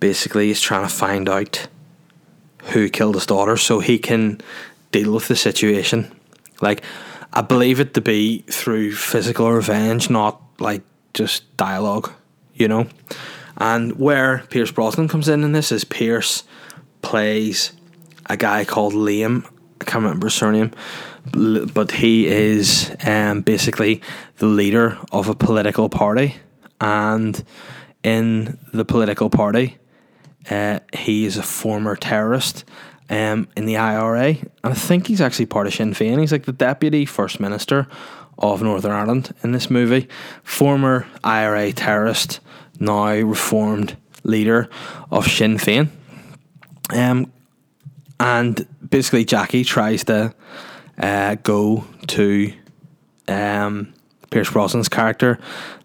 basically 0.00 0.50
is 0.50 0.60
trying 0.60 0.86
to 0.86 0.94
find 0.94 1.28
out 1.28 1.66
who 2.64 2.88
killed 2.88 3.14
his 3.14 3.26
daughter 3.26 3.56
so 3.56 3.80
he 3.80 3.98
can 3.98 4.40
deal 4.92 5.12
with 5.12 5.28
the 5.28 5.36
situation. 5.36 6.10
Like, 6.60 6.82
I 7.32 7.42
believe 7.42 7.80
it 7.80 7.94
to 7.94 8.00
be 8.00 8.44
through 8.48 8.92
physical 8.92 9.50
revenge, 9.50 10.08
not 10.08 10.40
like 10.58 10.82
just 11.12 11.56
dialogue, 11.56 12.12
you 12.54 12.68
know? 12.68 12.86
And 13.56 13.98
where 13.98 14.44
Pierce 14.50 14.70
Brosnan 14.70 15.08
comes 15.08 15.28
in 15.28 15.44
in 15.44 15.52
this 15.52 15.72
is 15.72 15.84
Pierce 15.84 16.44
plays 17.02 17.72
a 18.26 18.36
guy 18.36 18.64
called 18.64 18.94
Liam. 18.94 19.44
I 19.80 19.84
can't 19.84 20.04
remember 20.04 20.28
his 20.28 20.34
surname, 20.34 20.72
but 21.32 21.90
he 21.90 22.26
is 22.26 22.94
um, 23.04 23.42
basically 23.42 24.00
the 24.38 24.46
leader 24.46 24.98
of 25.12 25.28
a 25.28 25.34
political 25.34 25.88
party 25.88 26.36
and 26.84 27.42
in 28.02 28.58
the 28.74 28.84
political 28.84 29.30
party, 29.30 29.78
uh, 30.50 30.80
he 30.92 31.24
is 31.24 31.38
a 31.38 31.42
former 31.42 31.96
terrorist 31.96 32.64
um, 33.08 33.48
in 33.56 33.64
the 33.64 33.78
IRA, 33.78 34.28
and 34.28 34.48
I 34.62 34.74
think 34.74 35.06
he's 35.06 35.22
actually 35.22 35.46
part 35.46 35.66
of 35.66 35.74
Sinn 35.74 35.94
Féin. 35.94 36.20
He's 36.20 36.30
like 36.30 36.44
the 36.44 36.52
deputy 36.52 37.06
first 37.06 37.40
minister 37.40 37.86
of 38.38 38.62
Northern 38.62 38.92
Ireland 38.92 39.34
in 39.42 39.52
this 39.52 39.70
movie. 39.70 40.08
Former 40.42 41.06
IRA 41.22 41.72
terrorist, 41.72 42.40
now 42.78 43.14
reformed 43.14 43.96
leader 44.22 44.68
of 45.10 45.26
Sinn 45.26 45.56
Féin. 45.56 45.88
Um, 46.90 47.32
and 48.20 48.66
basically, 48.86 49.24
Jackie 49.24 49.64
tries 49.64 50.04
to 50.04 50.34
uh, 50.98 51.36
go 51.36 51.86
to 52.08 52.52
um, 53.26 53.94
Pierce 54.30 54.50
Brosnan's 54.50 54.88
character, 54.88 55.38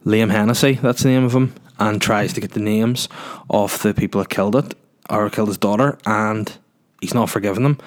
Liam 0.05 0.31
Hennessy, 0.31 0.73
that's 0.73 1.03
the 1.03 1.09
name 1.09 1.23
of 1.23 1.33
him, 1.33 1.53
and 1.79 2.01
tries 2.01 2.33
to 2.33 2.41
get 2.41 2.51
the 2.51 2.59
names 2.59 3.09
of 3.49 3.81
the 3.81 3.93
people 3.93 4.21
that 4.21 4.29
killed 4.29 4.55
it 4.55 4.75
or 5.09 5.29
killed 5.29 5.49
his 5.49 5.57
daughter, 5.57 5.97
and 6.05 6.57
he's 7.01 7.13
not 7.13 7.29
forgiving 7.29 7.63
them. 7.63 7.77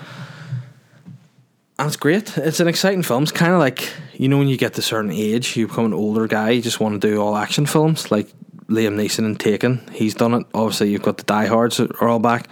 And 1.78 1.88
it's 1.88 1.96
great. 1.96 2.36
It's 2.38 2.60
an 2.60 2.68
exciting 2.68 3.02
film. 3.02 3.22
It's 3.22 3.32
kind 3.32 3.52
of 3.52 3.58
like 3.58 3.92
you 4.14 4.28
know 4.28 4.38
when 4.38 4.48
you 4.48 4.56
get 4.56 4.74
to 4.74 4.80
a 4.80 4.84
certain 4.84 5.10
age, 5.10 5.56
you 5.56 5.66
become 5.66 5.86
an 5.86 5.94
older 5.94 6.26
guy. 6.26 6.50
You 6.50 6.62
just 6.62 6.80
want 6.80 7.00
to 7.00 7.08
do 7.08 7.20
all 7.20 7.36
action 7.36 7.66
films, 7.66 8.10
like 8.10 8.28
Liam 8.68 8.94
Neeson 8.94 9.24
in 9.24 9.36
Taken. 9.36 9.80
He's 9.92 10.14
done 10.14 10.34
it. 10.34 10.46
Obviously, 10.54 10.90
you've 10.90 11.02
got 11.02 11.16
the 11.16 11.24
Die 11.24 11.46
Hards 11.46 11.80
are 11.80 12.08
all 12.08 12.18
back. 12.18 12.48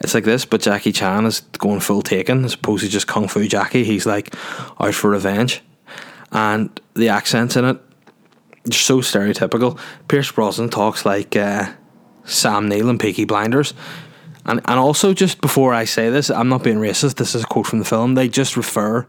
It's 0.00 0.14
like 0.14 0.24
this, 0.24 0.44
but 0.44 0.60
Jackie 0.60 0.92
Chan 0.92 1.24
is 1.24 1.40
going 1.58 1.80
full 1.80 2.02
Taken 2.02 2.44
as 2.44 2.54
opposed 2.54 2.84
to 2.84 2.90
just 2.90 3.06
Kung 3.06 3.28
Fu 3.28 3.46
Jackie. 3.46 3.84
He's 3.84 4.06
like 4.06 4.34
out 4.80 4.94
for 4.94 5.10
revenge 5.10 5.62
and 6.34 6.78
the 6.94 7.08
accents 7.08 7.56
in 7.56 7.64
it 7.64 7.76
are 7.76 8.72
so 8.72 8.98
stereotypical. 8.98 9.78
Pierce 10.08 10.30
Brosnan 10.30 10.68
talks 10.68 11.06
like 11.06 11.36
uh, 11.36 11.72
Sam 12.24 12.68
Neill 12.68 12.90
in 12.90 12.98
Peaky 12.98 13.24
Blinders. 13.24 13.72
And, 14.44 14.60
and 14.66 14.78
also, 14.78 15.14
just 15.14 15.40
before 15.40 15.72
I 15.72 15.84
say 15.84 16.10
this, 16.10 16.28
I'm 16.28 16.50
not 16.50 16.62
being 16.62 16.76
racist. 16.76 17.14
This 17.14 17.34
is 17.34 17.44
a 17.44 17.46
quote 17.46 17.66
from 17.66 17.78
the 17.78 17.84
film. 17.84 18.14
They 18.14 18.28
just 18.28 18.56
refer 18.58 19.06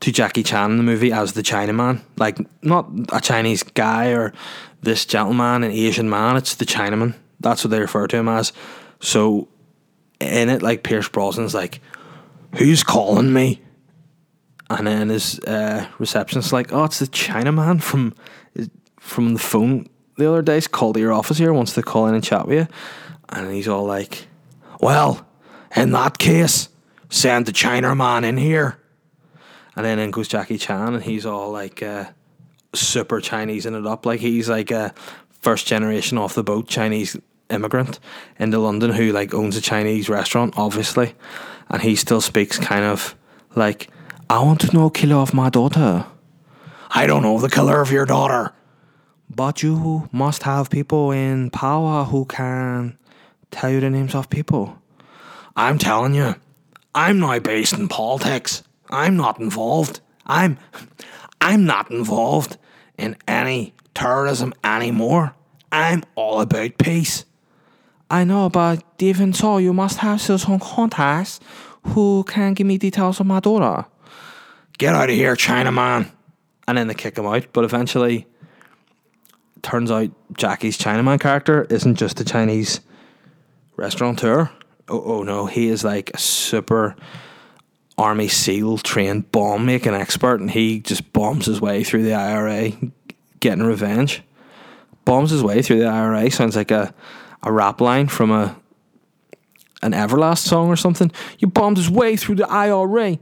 to 0.00 0.10
Jackie 0.10 0.42
Chan 0.42 0.72
in 0.72 0.76
the 0.78 0.82
movie 0.82 1.12
as 1.12 1.34
the 1.34 1.42
Chinaman. 1.42 2.00
Like, 2.16 2.38
not 2.64 2.88
a 3.12 3.20
Chinese 3.20 3.62
guy 3.62 4.08
or 4.08 4.32
this 4.80 5.06
gentleman, 5.06 5.62
an 5.62 5.70
Asian 5.70 6.10
man. 6.10 6.36
It's 6.36 6.56
the 6.56 6.64
Chinaman. 6.64 7.14
That's 7.38 7.62
what 7.62 7.70
they 7.70 7.78
refer 7.78 8.08
to 8.08 8.16
him 8.16 8.28
as. 8.28 8.52
So, 8.98 9.46
in 10.18 10.48
it, 10.48 10.62
like, 10.62 10.82
Pierce 10.82 11.08
Brosnan's 11.08 11.54
like, 11.54 11.80
Who's 12.56 12.82
calling 12.82 13.32
me? 13.32 13.60
And 14.78 14.86
then 14.86 15.08
his 15.08 15.38
uh, 15.40 15.86
receptionist 15.98 16.52
like, 16.52 16.72
"Oh, 16.72 16.84
it's 16.84 16.98
the 16.98 17.06
Chinaman 17.06 17.82
from 17.82 18.14
from 18.98 19.34
the 19.34 19.40
phone 19.40 19.88
the 20.16 20.28
other 20.28 20.42
day. 20.42 20.54
He's 20.54 20.68
called 20.68 20.94
to 20.94 21.00
your 21.00 21.12
office 21.12 21.38
here, 21.38 21.52
wants 21.52 21.74
to 21.74 21.82
call 21.82 22.06
in 22.06 22.14
and 22.14 22.24
chat 22.24 22.46
with 22.46 22.58
you." 22.58 22.68
And 23.28 23.52
he's 23.52 23.68
all 23.68 23.84
like, 23.84 24.26
"Well, 24.80 25.26
in 25.74 25.92
that 25.92 26.18
case, 26.18 26.68
send 27.10 27.46
the 27.46 27.52
Chinaman 27.52 28.24
in 28.24 28.36
here." 28.36 28.78
And 29.74 29.86
then 29.86 29.98
in 29.98 30.10
goes 30.10 30.28
Jackie 30.28 30.58
Chan, 30.58 30.94
and 30.94 31.02
he's 31.02 31.24
all 31.24 31.50
like 31.50 31.82
uh, 31.82 32.06
super 32.74 33.20
Chinese 33.20 33.66
in 33.66 33.74
it 33.74 33.86
up, 33.86 34.06
like 34.06 34.20
he's 34.20 34.48
like 34.48 34.70
a 34.70 34.94
first 35.40 35.66
generation 35.66 36.18
off 36.18 36.34
the 36.34 36.44
boat 36.44 36.68
Chinese 36.68 37.16
immigrant 37.50 37.98
into 38.38 38.58
London 38.58 38.92
who 38.92 39.12
like 39.12 39.34
owns 39.34 39.56
a 39.56 39.60
Chinese 39.60 40.08
restaurant, 40.08 40.54
obviously, 40.56 41.14
and 41.68 41.82
he 41.82 41.96
still 41.96 42.20
speaks 42.20 42.58
kind 42.58 42.84
of 42.84 43.14
like 43.54 43.90
I 44.30 44.42
want 44.42 44.60
to 44.62 44.72
know 44.72 44.90
killer 44.90 45.16
of 45.16 45.34
my 45.34 45.50
daughter. 45.50 46.06
I 46.90 47.06
don't 47.06 47.22
know 47.22 47.38
the 47.38 47.48
color 47.48 47.80
of 47.80 47.90
your 47.92 48.06
daughter. 48.06 48.52
But 49.34 49.62
you 49.62 50.08
must 50.12 50.42
have 50.42 50.70
people 50.70 51.10
in 51.10 51.50
power 51.50 52.04
who 52.04 52.24
can 52.26 52.98
tell 53.50 53.70
you 53.70 53.80
the 53.80 53.90
names 53.90 54.14
of 54.14 54.28
people. 54.28 54.78
I'm 55.56 55.78
telling 55.78 56.14
you, 56.14 56.34
I'm 56.94 57.18
not 57.18 57.42
based 57.42 57.72
in 57.74 57.88
politics. 57.88 58.62
I'm 58.90 59.16
not 59.16 59.40
involved. 59.40 60.00
I'm 60.26 60.58
I'm 61.40 61.64
not 61.64 61.90
involved 61.90 62.58
in 62.98 63.16
any 63.26 63.74
terrorism 63.94 64.54
anymore. 64.62 65.34
I'm 65.70 66.04
all 66.14 66.40
about 66.40 66.78
peace. 66.78 67.24
I 68.10 68.24
know, 68.24 68.50
but 68.50 68.84
even 68.98 69.32
so, 69.32 69.56
you 69.56 69.72
must 69.72 69.98
have 69.98 70.20
some 70.20 70.60
contacts 70.60 71.40
who 71.88 72.24
can 72.24 72.52
give 72.52 72.66
me 72.66 72.76
details 72.76 73.18
of 73.18 73.26
my 73.26 73.40
daughter. 73.40 73.86
Get 74.78 74.94
out 74.94 75.10
of 75.10 75.16
here, 75.16 75.36
Chinaman. 75.36 76.10
And 76.66 76.78
then 76.78 76.86
they 76.86 76.94
kick 76.94 77.18
him 77.18 77.26
out. 77.26 77.46
But 77.52 77.64
eventually, 77.64 78.26
turns 79.62 79.90
out 79.90 80.10
Jackie's 80.36 80.78
Chinaman 80.78 81.20
character 81.20 81.66
isn't 81.70 81.96
just 81.96 82.20
a 82.20 82.24
Chinese 82.24 82.80
restaurateur. 83.76 84.50
Oh, 84.88 85.02
oh 85.04 85.22
no, 85.22 85.46
he 85.46 85.68
is 85.68 85.84
like 85.84 86.10
a 86.14 86.18
super 86.18 86.96
army 87.96 88.28
SEAL 88.28 88.78
trained 88.78 89.30
bomb 89.32 89.66
making 89.66 89.94
expert, 89.94 90.40
and 90.40 90.50
he 90.50 90.80
just 90.80 91.12
bombs 91.12 91.46
his 91.46 91.60
way 91.60 91.84
through 91.84 92.02
the 92.02 92.14
IRA, 92.14 92.72
getting 93.40 93.64
revenge. 93.64 94.22
Bombs 95.04 95.30
his 95.30 95.42
way 95.42 95.62
through 95.62 95.80
the 95.80 95.86
IRA 95.86 96.30
sounds 96.30 96.56
like 96.56 96.70
a, 96.70 96.94
a 97.42 97.52
rap 97.52 97.80
line 97.80 98.08
from 98.08 98.30
a 98.30 98.56
an 99.82 99.92
Everlast 99.92 100.38
song 100.38 100.68
or 100.68 100.76
something. 100.76 101.10
You 101.40 101.48
bombed 101.48 101.76
his 101.76 101.90
way 101.90 102.16
through 102.16 102.36
the 102.36 102.48
IRA, 102.48 103.18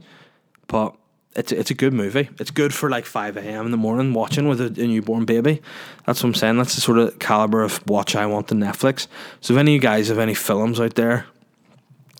but 0.67 0.95
it's 1.35 1.51
it's 1.51 1.71
a 1.71 1.73
good 1.73 1.93
movie. 1.93 2.29
It's 2.39 2.51
good 2.51 2.73
for 2.73 2.89
like 2.89 3.05
five 3.05 3.37
a.m. 3.37 3.65
in 3.65 3.71
the 3.71 3.77
morning 3.77 4.13
watching 4.13 4.47
with 4.47 4.59
a, 4.59 4.65
a, 4.65 4.87
newborn 4.87 5.25
baby. 5.25 5.61
That's 6.05 6.21
what 6.21 6.29
I'm 6.29 6.33
saying. 6.35 6.57
That's 6.57 6.75
the 6.75 6.81
sort 6.81 6.97
of 6.97 7.19
caliber 7.19 7.63
of 7.63 7.85
watch 7.87 8.15
I 8.15 8.25
want 8.25 8.51
on 8.51 8.59
Netflix. 8.59 9.07
So 9.39 9.53
if 9.53 9.59
any 9.59 9.71
of 9.71 9.75
you 9.75 9.79
guys 9.79 10.09
have 10.09 10.19
any 10.19 10.33
films 10.33 10.79
out 10.79 10.95
there 10.95 11.25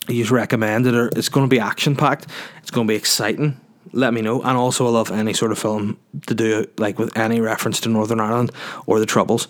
you 0.07 0.25
recommend 0.25 0.87
it, 0.87 0.95
or 0.95 1.09
it's 1.15 1.29
going 1.29 1.47
to 1.47 1.49
be 1.49 1.59
action 1.59 1.95
packed, 1.95 2.27
it's 2.57 2.71
going 2.71 2.87
to 2.87 2.91
be 2.91 2.97
exciting. 2.97 3.59
Let 3.93 4.13
me 4.13 4.21
know. 4.21 4.41
And 4.41 4.57
also, 4.57 4.87
I 4.87 4.89
love 4.89 5.11
any 5.11 5.33
sort 5.33 5.51
of 5.51 5.59
film 5.59 5.99
to 6.27 6.33
do 6.33 6.65
like 6.77 6.97
with 6.97 7.15
any 7.17 7.39
reference 7.39 7.79
to 7.81 7.89
Northern 7.89 8.19
Ireland 8.19 8.51
or 8.85 8.99
the 8.99 9.05
Troubles. 9.05 9.47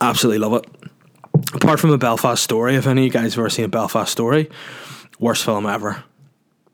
Absolutely 0.00 0.38
love 0.38 0.54
it. 0.54 0.90
Apart 1.54 1.80
from 1.80 1.90
a 1.90 1.98
Belfast 1.98 2.42
story, 2.42 2.76
if 2.76 2.86
any 2.86 3.02
of 3.02 3.04
you 3.06 3.10
guys 3.10 3.34
have 3.34 3.40
ever 3.40 3.50
seen 3.50 3.64
a 3.64 3.68
Belfast 3.68 4.10
story, 4.10 4.50
worst 5.18 5.44
film 5.44 5.66
ever 5.66 6.04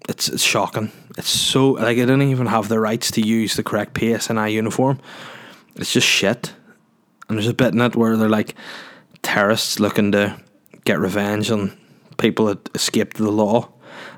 it's, 0.08 0.28
it's 0.28 0.42
shocking. 0.42 0.90
It's 1.16 1.28
so 1.28 1.72
like 1.72 1.98
I 1.98 2.00
didn't 2.00 2.22
even 2.22 2.46
have 2.46 2.68
the 2.68 2.80
rights 2.80 3.10
to 3.12 3.26
use 3.26 3.54
the 3.54 3.62
correct 3.62 3.94
PSNI 3.94 4.52
uniform. 4.52 5.00
It's 5.76 5.92
just 5.92 6.06
shit. 6.06 6.54
And 7.28 7.36
there's 7.36 7.46
a 7.46 7.54
bit 7.54 7.74
in 7.74 7.80
it 7.80 7.94
where 7.94 8.16
they're 8.16 8.28
like 8.28 8.54
terrorists 9.22 9.78
looking 9.78 10.12
to 10.12 10.40
get 10.84 10.98
revenge 10.98 11.50
on 11.50 11.76
people 12.16 12.46
that 12.46 12.70
escaped 12.74 13.18
the 13.18 13.30
law. 13.30 13.70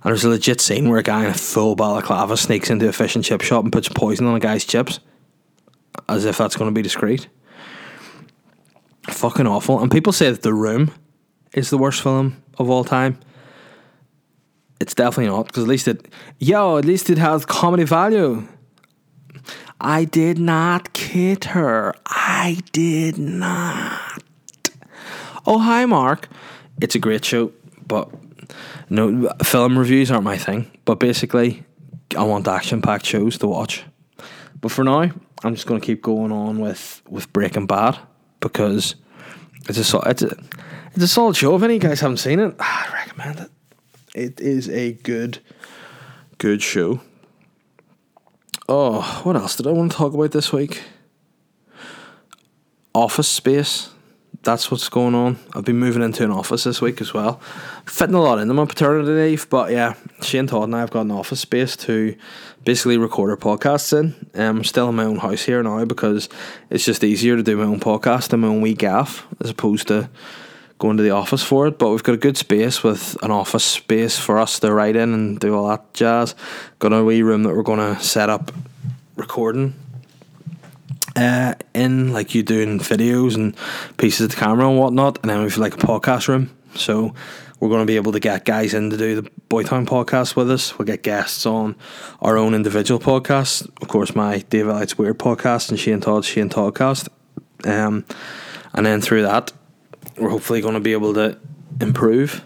And 0.03 0.11
there's 0.11 0.25
a 0.25 0.29
legit 0.29 0.61
scene 0.61 0.89
where 0.89 1.01
a 1.01 1.03
guy 1.03 1.25
in 1.25 1.31
a 1.31 1.35
full 1.35 1.75
balaclava 1.75 2.37
sneaks 2.37 2.71
into 2.71 2.89
a 2.89 2.93
fish 2.93 3.17
and 3.17 3.25
chip 3.25 3.41
shop 3.41 3.65
and 3.65 3.73
puts 3.73 3.89
poison 3.89 4.27
on 4.27 4.37
a 4.37 4.41
guy's 4.41 4.65
chips, 4.65 5.01
as 6.09 6.25
if 6.25 6.39
that's 6.39 6.57
going 6.57 6.71
to 6.71 6.75
be 6.75 6.83
discreet. 6.83 7.29
Fucking 9.09 9.47
awful. 9.47 9.81
And 9.81 9.91
people 9.91 10.13
say 10.13 10.31
that 10.31 10.43
The 10.43 10.55
Room 10.55 10.93
is 11.53 11.71
the 11.71 11.79
worst 11.79 12.03
film 12.03 12.43
of 12.59 12.71
all 12.71 12.85
time 12.85 13.19
it's 14.81 14.95
definitely 14.95 15.31
not 15.31 15.47
because 15.47 15.65
at 15.65 15.69
least 15.69 15.87
it, 15.87 16.09
yo, 16.39 16.79
at 16.79 16.87
least 16.87 17.11
it 17.11 17.19
has 17.19 17.45
comedy 17.45 17.85
value. 17.85 18.49
I 19.81 20.05
did 20.05 20.39
not 20.39 20.93
kid 20.95 21.45
her. 21.45 21.95
I 22.07 22.61
did 22.73 23.19
not. 23.19 24.23
Oh, 25.47 25.59
hi, 25.59 25.87
Mark. 25.87 26.29
It's 26.81 26.95
a 26.95 26.99
great 26.99 27.25
show, 27.25 27.53
but 27.87 28.11
no, 28.89 29.31
film 29.43 29.79
reviews 29.79 30.11
aren't 30.11 30.25
my 30.25 30.37
thing. 30.37 30.71
But 30.85 30.99
basically, 30.99 31.65
I 32.17 32.25
want 32.25 32.49
action 32.49 32.83
packed 32.83 33.07
shows 33.07 33.39
to 33.39 33.47
watch. 33.47 33.85
But 34.61 34.71
for 34.71 34.85
now, 34.85 35.11
I'm 35.43 35.55
just 35.55 35.67
going 35.67 35.81
to 35.81 35.87
keep 35.87 36.03
going 36.03 36.33
on 36.33 36.59
with, 36.59 37.03
with 37.09 37.33
Breaking 37.33 37.67
Bad 37.67 37.99
because 38.41 38.97
it's 39.69 39.95
a, 39.95 39.99
it's 40.01 40.23
a, 40.23 40.37
it's 40.95 41.05
a 41.05 41.09
solid 41.09 41.37
show. 41.37 41.55
If 41.57 41.63
any 41.63 41.79
guys 41.79 42.01
haven't 42.01 42.19
seen 42.19 42.41
it, 42.41 42.55
I 42.61 42.91
recommend 42.93 43.41
it. 43.41 43.51
It 44.15 44.41
is 44.41 44.69
a 44.69 44.93
good, 44.93 45.39
good 46.39 46.63
show. 46.63 47.01
Oh, 48.69 49.21
what 49.23 49.37
else 49.37 49.57
did 49.57 49.69
I 49.69 49.73
want 49.73 49.93
to 49.93 49.99
talk 49.99 50.15
about 50.15 50.33
this 50.33 50.53
week? 50.53 50.83
Office 52.93 53.29
space. 53.29 53.91
That's 54.43 54.71
what's 54.71 54.89
going 54.89 55.15
on. 55.15 55.39
I've 55.55 55.65
been 55.65 55.79
moving 55.79 56.03
into 56.03 56.25
an 56.25 56.31
office 56.31 56.65
this 56.65 56.81
week 56.81 57.01
as 57.01 57.13
well. 57.13 57.41
Fitting 57.85 58.15
a 58.15 58.23
lot 58.23 58.39
into 58.39 58.55
my 58.55 58.65
paternity 58.65 59.11
leave, 59.11 59.49
but 59.51 59.71
yeah, 59.71 59.95
Shane 60.23 60.47
Todd 60.47 60.65
and 60.65 60.75
I 60.75 60.81
have 60.81 60.91
got 60.91 61.03
an 61.03 61.11
office 61.11 61.41
space 61.41 61.77
to 61.79 62.17
basically 62.65 62.97
record 62.97 63.31
our 63.31 63.37
podcasts 63.37 63.97
in. 63.97 64.15
Um, 64.35 64.59
I'm 64.59 64.65
still 64.65 64.89
in 64.89 64.97
my 64.97 65.05
own 65.05 65.19
house 65.19 65.43
here 65.43 65.63
now 65.63 65.85
because 65.85 66.29
it's 66.71 66.87
just 66.87 67.05
easier 67.05 67.37
to 67.37 67.43
do 67.43 67.57
my 67.57 67.65
own 67.65 67.81
podcast 67.81 68.33
in 68.33 68.41
my 68.41 68.49
own 68.49 68.61
wee 68.61 68.75
gaff 68.75 69.27
as 69.41 69.51
opposed 69.51 69.89
to 69.89 70.09
going 70.81 70.97
to 70.97 71.03
the 71.05 71.11
office 71.11 71.45
for 71.45 71.69
it. 71.69 71.79
But 71.79 71.91
we've 71.91 72.03
got 72.03 72.15
a 72.15 72.19
good 72.19 72.37
space 72.37 72.83
with 72.83 73.17
an 73.23 73.31
office 73.31 73.65
space 73.65 74.19
for 74.19 74.41
us 74.41 74.59
to 74.61 74.73
write 74.73 74.97
in 74.97 75.15
and 75.15 75.39
do 75.39 75.55
all 75.55 75.69
that 75.69 75.95
jazz. 75.95 76.35
Got 76.81 76.93
a 76.93 77.05
wee 77.05 77.23
room 77.23 77.45
that 77.45 77.55
we're 77.55 77.63
going 77.63 77.79
to 77.79 78.03
set 78.03 78.29
up 78.29 78.51
recording 79.15 79.75
uh, 81.15 81.55
in, 81.75 82.13
like 82.13 82.35
you 82.35 82.43
do 82.43 82.61
in 82.61 82.81
videos 82.81 83.37
and 83.37 83.55
pieces 83.99 84.23
of 84.23 84.31
the 84.31 84.37
camera 84.37 84.69
and 84.69 84.79
whatnot. 84.79 85.19
And 85.23 85.31
then 85.31 85.43
we've 85.43 85.57
like 85.57 85.75
a 85.75 85.87
podcast 85.87 86.27
room. 86.27 86.51
So 86.75 87.15
we're 87.61 87.69
going 87.69 87.83
to 87.83 87.87
be 87.87 87.97
able 87.97 88.13
to 88.13 88.21
get 88.21 88.47
guys 88.47 88.73
in 88.73 88.91
to 88.91 88.97
do 88.97 89.21
the 89.21 89.31
Boytown 89.51 89.87
podcast 89.87 90.35
with 90.35 90.51
us. 90.51 90.79
We'll 90.79 90.87
get 90.87 91.03
guests 91.03 91.45
on 91.45 91.77
our 92.23 92.39
own 92.39 92.55
individual 92.55 92.99
podcasts. 92.99 93.69
Of 93.83 93.89
course, 93.89 94.15
my 94.15 94.39
Dave 94.49 94.67
Elliott's 94.67 94.97
Weird 94.97 95.19
podcast 95.19 95.69
and 95.69 95.79
Shane 95.79 96.01
Todd's 96.01 96.27
Shane 96.27 96.49
Toddcast. 96.49 97.09
Um, 97.67 98.07
and 98.73 98.87
then 98.87 99.03
through 99.03 99.23
that, 99.23 99.53
we're 100.17 100.31
hopefully 100.31 100.61
going 100.61 100.75
to 100.75 100.81
be 100.81 100.93
able 100.93 101.15
to 101.15 101.39
improve 101.81 102.45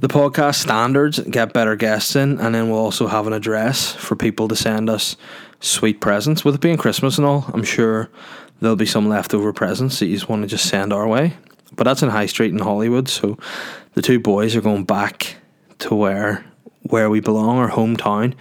the 0.00 0.08
podcast 0.08 0.56
standards, 0.56 1.18
get 1.20 1.52
better 1.52 1.76
guests 1.76 2.14
in, 2.16 2.38
and 2.38 2.54
then 2.54 2.70
we'll 2.70 2.78
also 2.78 3.06
have 3.06 3.26
an 3.26 3.32
address 3.32 3.92
for 3.92 4.14
people 4.16 4.48
to 4.48 4.56
send 4.56 4.90
us 4.90 5.16
sweet 5.60 6.00
presents. 6.00 6.44
With 6.44 6.56
it 6.56 6.60
being 6.60 6.76
Christmas 6.76 7.18
and 7.18 7.26
all, 7.26 7.46
I'm 7.52 7.64
sure 7.64 8.10
there'll 8.60 8.76
be 8.76 8.86
some 8.86 9.08
leftover 9.08 9.52
presents 9.52 9.98
that 9.98 10.06
you 10.06 10.16
just 10.16 10.28
want 10.28 10.42
to 10.42 10.48
just 10.48 10.68
send 10.68 10.92
our 10.92 11.06
way. 11.08 11.34
But 11.72 11.84
that's 11.84 12.02
in 12.02 12.10
High 12.10 12.26
Street 12.26 12.52
in 12.52 12.58
Hollywood, 12.58 13.08
so 13.08 13.38
the 13.94 14.02
two 14.02 14.20
boys 14.20 14.56
are 14.56 14.60
going 14.60 14.84
back 14.84 15.36
to 15.80 15.94
where 15.94 16.44
where 16.82 17.10
we 17.10 17.20
belong, 17.20 17.58
our 17.58 17.70
hometown. 17.70 18.34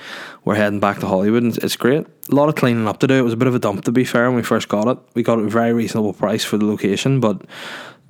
We're 0.45 0.55
heading 0.55 0.79
back 0.79 0.99
to 0.99 1.07
Hollywood, 1.07 1.43
and 1.43 1.57
it's 1.57 1.75
great. 1.75 2.05
A 2.31 2.35
lot 2.35 2.47
of 2.47 2.55
cleaning 2.55 2.87
up 2.87 2.99
to 2.99 3.07
do. 3.07 3.15
It 3.15 3.23
was 3.23 3.33
a 3.33 3.37
bit 3.37 3.47
of 3.47 3.55
a 3.55 3.59
dump, 3.59 3.83
to 3.85 3.91
be 3.91 4.05
fair, 4.05 4.27
when 4.27 4.35
we 4.35 4.43
first 4.43 4.69
got 4.69 4.87
it. 4.87 4.97
We 5.15 5.23
got 5.23 5.39
it 5.39 5.45
a 5.45 5.49
very 5.49 5.73
reasonable 5.73 6.13
price 6.13 6.45
for 6.45 6.57
the 6.57 6.65
location, 6.65 7.19
but 7.19 7.41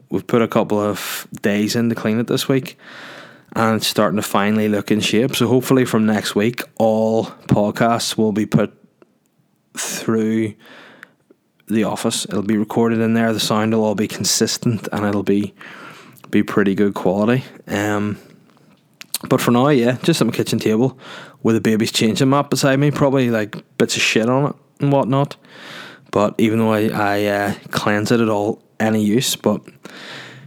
we've 0.09 0.25
put 0.25 0.41
a 0.41 0.47
couple 0.47 0.79
of 0.79 1.27
days 1.41 1.75
in 1.75 1.89
to 1.89 1.95
clean 1.95 2.19
it 2.19 2.27
this 2.27 2.47
week 2.47 2.77
and 3.55 3.77
it's 3.77 3.87
starting 3.87 4.17
to 4.17 4.21
finally 4.21 4.67
look 4.67 4.91
in 4.91 4.99
shape. 4.99 5.35
So 5.35 5.47
hopefully 5.47 5.85
from 5.85 6.05
next 6.05 6.35
week 6.35 6.63
all 6.77 7.25
podcasts 7.25 8.17
will 8.17 8.31
be 8.31 8.45
put 8.45 8.73
through 9.77 10.53
the 11.67 11.83
office. 11.83 12.25
It'll 12.25 12.41
be 12.41 12.57
recorded 12.57 12.99
in 12.99 13.13
there. 13.13 13.33
The 13.33 13.39
sound 13.39 13.73
will 13.73 13.83
all 13.83 13.95
be 13.95 14.07
consistent 14.07 14.87
and 14.91 15.05
it'll 15.05 15.23
be 15.23 15.53
be 16.29 16.43
pretty 16.43 16.75
good 16.75 16.93
quality. 16.93 17.43
Um 17.67 18.17
but 19.27 19.41
for 19.41 19.51
now, 19.51 19.69
yeah, 19.69 19.97
just 20.03 20.21
on 20.21 20.29
kitchen 20.31 20.59
table 20.59 20.99
with 21.41 21.55
a 21.55 21.61
baby's 21.61 21.91
changing 21.91 22.29
mat 22.29 22.49
beside 22.49 22.77
me, 22.77 22.91
probably 22.91 23.31
like 23.31 23.55
bits 23.77 23.95
of 23.95 24.01
shit 24.01 24.29
on 24.29 24.51
it 24.51 24.55
and 24.79 24.91
whatnot. 24.91 25.37
But 26.11 26.35
even 26.37 26.59
though 26.59 26.71
I, 26.71 26.89
I 26.89 27.25
uh, 27.25 27.53
cleanse 27.71 28.11
it 28.11 28.21
at 28.21 28.29
all 28.29 28.61
any 28.79 29.03
use, 29.03 29.35
but 29.35 29.61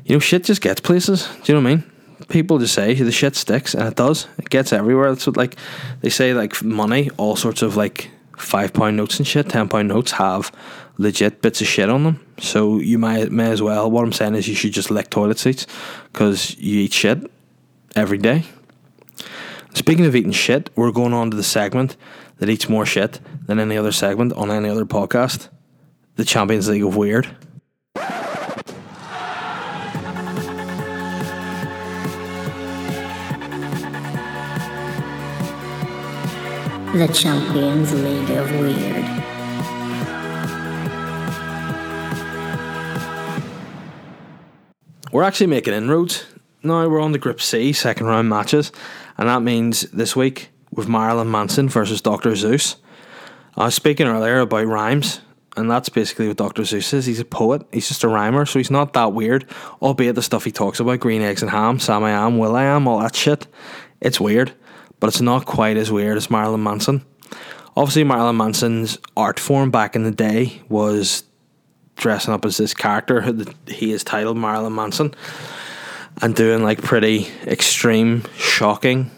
you 0.05 0.17
know, 0.17 0.19
shit 0.19 0.45
just 0.45 0.61
gets 0.61 0.81
places. 0.81 1.29
Do 1.43 1.53
you 1.53 1.55
know 1.55 1.65
what 1.65 1.71
I 1.71 1.77
mean? 1.77 1.91
People 2.29 2.59
just 2.59 2.75
say 2.75 2.95
the 2.95 3.13
shit 3.13 3.37
sticks, 3.37 3.75
and 3.75 3.89
it 3.89 3.97
does. 3.97 4.29
It 4.39 4.51
gets 4.51 4.73
everywhere. 4.73 5.11
That's 5.11 5.27
what 5.27 5.37
like 5.37 5.57
they 6.01 6.11
say. 6.11 6.35
Like 6.35 6.63
money, 6.63 7.11
all 7.17 7.37
sorts 7.37 7.63
of 7.63 7.77
like 7.77 8.11
five 8.37 8.73
pound 8.73 8.97
notes 8.97 9.19
and 9.19 9.27
shit, 9.27 9.49
ten 9.49 9.69
pound 9.69 9.89
notes 9.89 10.13
have 10.13 10.53
legit 10.99 11.43
bits 11.43 11.61
of 11.61 11.67
shit 11.67 11.89
on 11.89 12.05
them. 12.05 12.27
So 12.39 12.79
you 12.79 12.99
might 12.99 13.33
may 13.33 13.51
as 13.51 13.63
well. 13.63 13.91
What 13.91 14.05
I'm 14.05 14.13
saying 14.13 14.35
is, 14.35 14.49
you 14.49 14.55
should 14.55 14.73
just 14.73 14.91
lick 14.91 15.11
toilet 15.11 15.39
seats 15.39 15.67
because 16.13 16.57
you 16.59 16.81
eat 16.81 16.93
shit 16.93 17.31
every 17.97 18.19
day. 18.19 18.45
Speaking 19.75 20.07
of 20.07 20.17
eating 20.17 20.33
shit, 20.33 20.71
we're 20.77 20.93
going 20.93 21.13
on 21.13 21.31
to 21.31 21.37
the 21.37 21.43
segment 21.43 21.97
that 22.39 22.49
eats 22.49 22.69
more 22.69 22.87
shit 22.87 23.21
than 23.47 23.61
any 23.61 23.77
other 23.77 23.93
segment 23.93 24.33
on 24.33 24.51
any 24.51 24.69
other 24.69 24.85
podcast 24.85 25.49
the 26.17 26.25
Champions 26.25 26.69
League 26.69 26.85
of 26.85 26.97
Weird. 26.97 27.35
The 36.93 37.07
Champions 37.07 37.95
League 37.95 38.31
of 38.31 38.51
Weird. 38.51 39.05
We're 45.13 45.23
actually 45.23 45.47
making 45.47 45.73
inroads. 45.73 46.27
Now 46.65 46.89
we're 46.89 47.01
on 47.01 47.13
the 47.13 47.19
Group 47.21 47.41
C 47.41 47.73
second 47.73 48.07
round 48.07 48.29
matches, 48.29 48.73
and 49.17 49.29
that 49.29 49.41
means 49.43 49.83
this 49.93 50.17
week 50.17 50.51
with 50.73 50.89
Marilyn 50.89 51.31
Manson 51.31 51.69
versus 51.69 52.01
Dr. 52.01 52.33
Seuss. 52.33 52.75
I 53.57 53.67
was 53.67 53.77
speaking 53.77 54.09
earlier 54.09 54.41
about 54.41 54.67
rhymes, 54.67 55.21
and 55.57 55.71
that's 55.71 55.91
basically 55.91 56.27
what 56.27 56.39
Dr. 56.39 56.63
Seuss 56.63 56.93
is. 56.93 57.07
He's 57.07 57.21
a 57.21 57.25
poet, 57.25 57.63
he's 57.73 57.87
just 57.87 58.03
a 58.03 58.09
rhymer, 58.09 58.45
so 58.47 58.59
he's 58.59 58.69
not 58.69 58.95
that 58.95 59.13
weird, 59.13 59.49
albeit 59.81 60.17
the 60.17 60.23
stuff 60.23 60.45
he 60.45 60.51
talks 60.51 60.81
about 60.81 60.99
green 60.99 61.23
eggs 61.23 61.43
and 61.43 61.53
ham, 61.53 61.79
Sam 61.79 62.03
I 62.03 62.11
am, 62.11 62.39
Will 62.39 62.57
I 62.57 62.65
am, 62.65 62.89
all 62.89 62.99
that 62.99 63.15
shit. 63.15 63.47
It's 64.01 64.21
weird, 64.21 64.55
but 65.01 65.09
it's 65.09 65.21
not 65.21 65.47
quite 65.47 65.77
as 65.77 65.91
weird 65.91 66.17
as 66.17 66.31
Marilyn 66.31 66.63
Manson. 66.63 67.05
Obviously, 67.77 68.05
Marilyn 68.05 68.37
Manson's 68.37 68.99
art 69.17 69.41
form 69.41 69.71
back 69.71 69.97
in 69.97 70.05
the 70.05 70.11
day 70.11 70.63
was 70.69 71.25
dressing 71.97 72.33
up 72.33 72.45
as 72.45 72.57
this 72.57 72.75
character 72.75 73.35
he 73.67 73.93
is 73.93 74.05
titled 74.05 74.37
Marilyn 74.37 74.75
Manson 74.75 75.15
and 76.23 76.35
doing 76.35 76.63
like 76.63 76.83
pretty 76.83 77.29
extreme, 77.47 78.25
shocking 78.37 79.11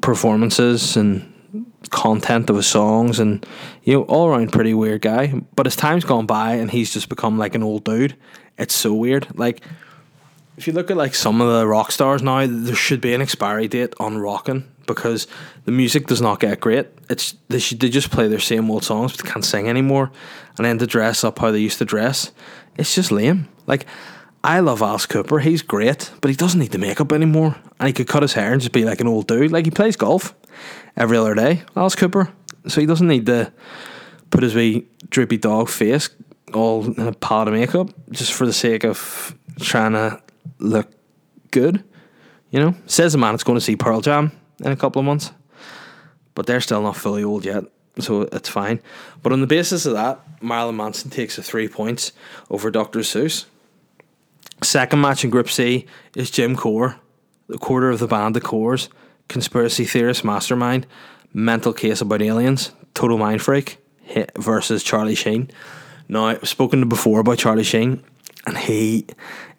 performances 0.00 0.96
and 0.96 1.30
content 1.90 2.50
of 2.50 2.56
his 2.56 2.66
songs 2.66 3.18
and 3.18 3.46
you 3.84 3.94
know 3.94 4.02
all 4.02 4.26
around 4.26 4.52
pretty 4.52 4.74
weird 4.74 5.00
guy 5.00 5.32
but 5.54 5.66
as 5.66 5.76
time's 5.76 6.04
gone 6.04 6.26
by 6.26 6.54
and 6.54 6.70
he's 6.70 6.92
just 6.92 7.08
become 7.08 7.38
like 7.38 7.54
an 7.54 7.62
old 7.62 7.84
dude 7.84 8.16
it's 8.58 8.74
so 8.74 8.92
weird 8.92 9.26
like 9.38 9.62
if 10.56 10.66
you 10.66 10.72
look 10.72 10.90
at 10.90 10.96
like 10.96 11.14
some 11.14 11.40
of 11.40 11.48
the 11.48 11.66
rock 11.66 11.90
stars 11.90 12.22
now 12.22 12.46
there 12.46 12.74
should 12.74 13.00
be 13.00 13.14
an 13.14 13.20
expiry 13.20 13.68
date 13.68 13.94
on 13.98 14.18
rocking 14.18 14.64
because 14.86 15.26
the 15.64 15.72
music 15.72 16.06
does 16.06 16.20
not 16.20 16.40
get 16.40 16.60
great 16.60 16.86
it's 17.08 17.34
they 17.48 17.58
should 17.58 17.80
they 17.80 17.88
just 17.88 18.10
play 18.10 18.28
their 18.28 18.38
same 18.38 18.70
old 18.70 18.84
songs 18.84 19.16
but 19.16 19.26
can't 19.26 19.44
sing 19.44 19.68
anymore 19.68 20.10
and 20.56 20.64
then 20.64 20.78
to 20.78 20.86
dress 20.86 21.24
up 21.24 21.38
how 21.38 21.50
they 21.50 21.58
used 21.58 21.78
to 21.78 21.84
dress 21.84 22.32
it's 22.76 22.94
just 22.94 23.10
lame 23.10 23.48
like 23.66 23.86
I 24.46 24.60
love 24.60 24.82
Alice 24.82 25.06
Cooper. 25.06 25.38
He's 25.38 25.62
great, 25.62 26.10
but 26.20 26.30
he 26.30 26.36
doesn't 26.36 26.60
need 26.60 26.72
the 26.72 26.78
makeup 26.78 27.12
anymore. 27.12 27.56
And 27.80 27.86
he 27.86 27.94
could 27.94 28.06
cut 28.06 28.20
his 28.20 28.34
hair 28.34 28.52
and 28.52 28.60
just 28.60 28.72
be 28.72 28.84
like 28.84 29.00
an 29.00 29.08
old 29.08 29.26
dude. 29.26 29.50
Like 29.50 29.64
he 29.64 29.70
plays 29.70 29.96
golf 29.96 30.34
every 30.98 31.16
other 31.16 31.34
day, 31.34 31.62
Alice 31.74 31.94
Cooper. 31.94 32.30
So 32.66 32.82
he 32.82 32.86
doesn't 32.86 33.08
need 33.08 33.24
to 33.24 33.50
put 34.28 34.42
his 34.42 34.54
wee 34.54 34.86
droopy 35.08 35.38
dog 35.38 35.70
face 35.70 36.10
all 36.52 36.84
in 36.84 37.08
a 37.08 37.12
pad 37.12 37.48
of 37.48 37.54
makeup 37.54 37.88
just 38.10 38.34
for 38.34 38.44
the 38.44 38.52
sake 38.52 38.84
of 38.84 39.34
trying 39.60 39.92
to 39.92 40.20
look 40.58 40.90
good. 41.50 41.84
You 42.50 42.60
know, 42.60 42.74
says 42.86 43.12
the 43.12 43.18
man 43.18 43.32
that's 43.32 43.44
going 43.44 43.58
to 43.58 43.64
see 43.64 43.76
Pearl 43.76 44.00
Jam 44.00 44.30
in 44.60 44.70
a 44.70 44.76
couple 44.76 45.00
of 45.00 45.06
months, 45.06 45.32
but 46.34 46.46
they're 46.46 46.60
still 46.60 46.82
not 46.82 46.96
fully 46.96 47.24
old 47.24 47.44
yet, 47.44 47.64
so 47.98 48.22
it's 48.22 48.48
fine. 48.48 48.80
But 49.22 49.32
on 49.32 49.40
the 49.40 49.46
basis 49.48 49.86
of 49.86 49.94
that, 49.94 50.20
Marilyn 50.40 50.76
Manson 50.76 51.10
takes 51.10 51.36
a 51.36 51.42
three 51.42 51.66
points 51.66 52.12
over 52.50 52.70
Dr. 52.70 53.00
Seuss. 53.00 53.46
Second 54.62 55.00
match 55.00 55.24
in 55.24 55.30
Group 55.30 55.50
C 55.50 55.86
is 56.14 56.30
Jim 56.30 56.54
Corr, 56.54 56.96
the 57.48 57.58
quarter 57.58 57.90
of 57.90 57.98
the 57.98 58.06
band 58.06 58.36
The 58.36 58.40
Corrs, 58.40 58.88
conspiracy 59.28 59.84
theorist 59.84 60.24
mastermind, 60.24 60.86
mental 61.32 61.72
case 61.72 62.00
about 62.00 62.22
aliens, 62.22 62.70
total 62.94 63.18
mind 63.18 63.42
freak 63.42 63.78
versus 64.36 64.84
Charlie 64.84 65.16
Sheen. 65.16 65.50
Now 66.08 66.26
I've 66.26 66.48
spoken 66.48 66.80
to 66.80 66.86
before 66.86 67.20
about 67.20 67.38
Charlie 67.38 67.64
Sheen, 67.64 68.04
and 68.46 68.58
he 68.58 69.06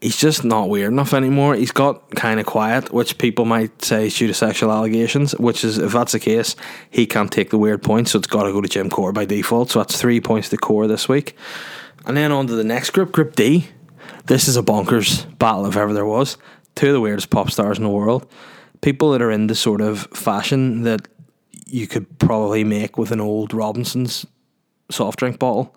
he's 0.01 0.17
just 0.17 0.43
not 0.43 0.69
weird 0.69 0.91
enough 0.91 1.13
anymore. 1.13 1.55
He's 1.55 1.71
got 1.71 2.13
kind 2.15 2.39
of 2.39 2.45
quiet, 2.45 2.93
which 2.93 3.17
people 3.17 3.45
might 3.45 3.83
say 3.83 4.07
is 4.07 4.17
due 4.17 4.27
to 4.27 4.33
sexual 4.33 4.71
allegations. 4.71 5.33
Which 5.33 5.63
is, 5.63 5.77
if 5.77 5.91
that's 5.91 6.11
the 6.11 6.19
case, 6.19 6.55
he 6.89 7.05
can't 7.05 7.31
take 7.31 7.49
the 7.49 7.57
weird 7.57 7.81
points, 7.83 8.11
so 8.11 8.19
it's 8.19 8.27
got 8.27 8.43
to 8.43 8.51
go 8.51 8.61
to 8.61 8.69
Jim 8.69 8.89
Corr 8.89 9.13
by 9.13 9.25
default. 9.25 9.71
So 9.71 9.79
that's 9.79 9.99
three 9.99 10.21
points 10.21 10.49
to 10.49 10.57
Corr 10.57 10.87
this 10.87 11.09
week, 11.09 11.35
and 12.05 12.15
then 12.15 12.31
on 12.31 12.47
to 12.47 12.55
the 12.55 12.63
next 12.63 12.91
group, 12.91 13.11
Group 13.11 13.35
D. 13.35 13.67
This 14.25 14.47
is 14.47 14.57
a 14.57 14.63
bonkers 14.63 15.25
battle 15.37 15.67
if 15.67 15.77
ever 15.77 15.93
there 15.93 16.05
was. 16.05 16.37
Two 16.73 16.87
of 16.87 16.93
the 16.93 17.01
weirdest 17.01 17.29
pop 17.29 17.51
stars 17.51 17.77
in 17.77 17.83
the 17.83 17.89
world. 17.89 18.27
People 18.81 19.11
that 19.11 19.21
are 19.21 19.31
into 19.31 19.55
sort 19.55 19.81
of 19.81 20.07
fashion 20.13 20.81
that 20.81 21.07
you 21.65 21.87
could 21.87 22.19
probably 22.19 22.63
make 22.63 22.97
with 22.97 23.11
an 23.11 23.21
old 23.21 23.53
Robinson's 23.53 24.25
soft 24.89 25.19
drink 25.19 25.39
bottle. 25.39 25.75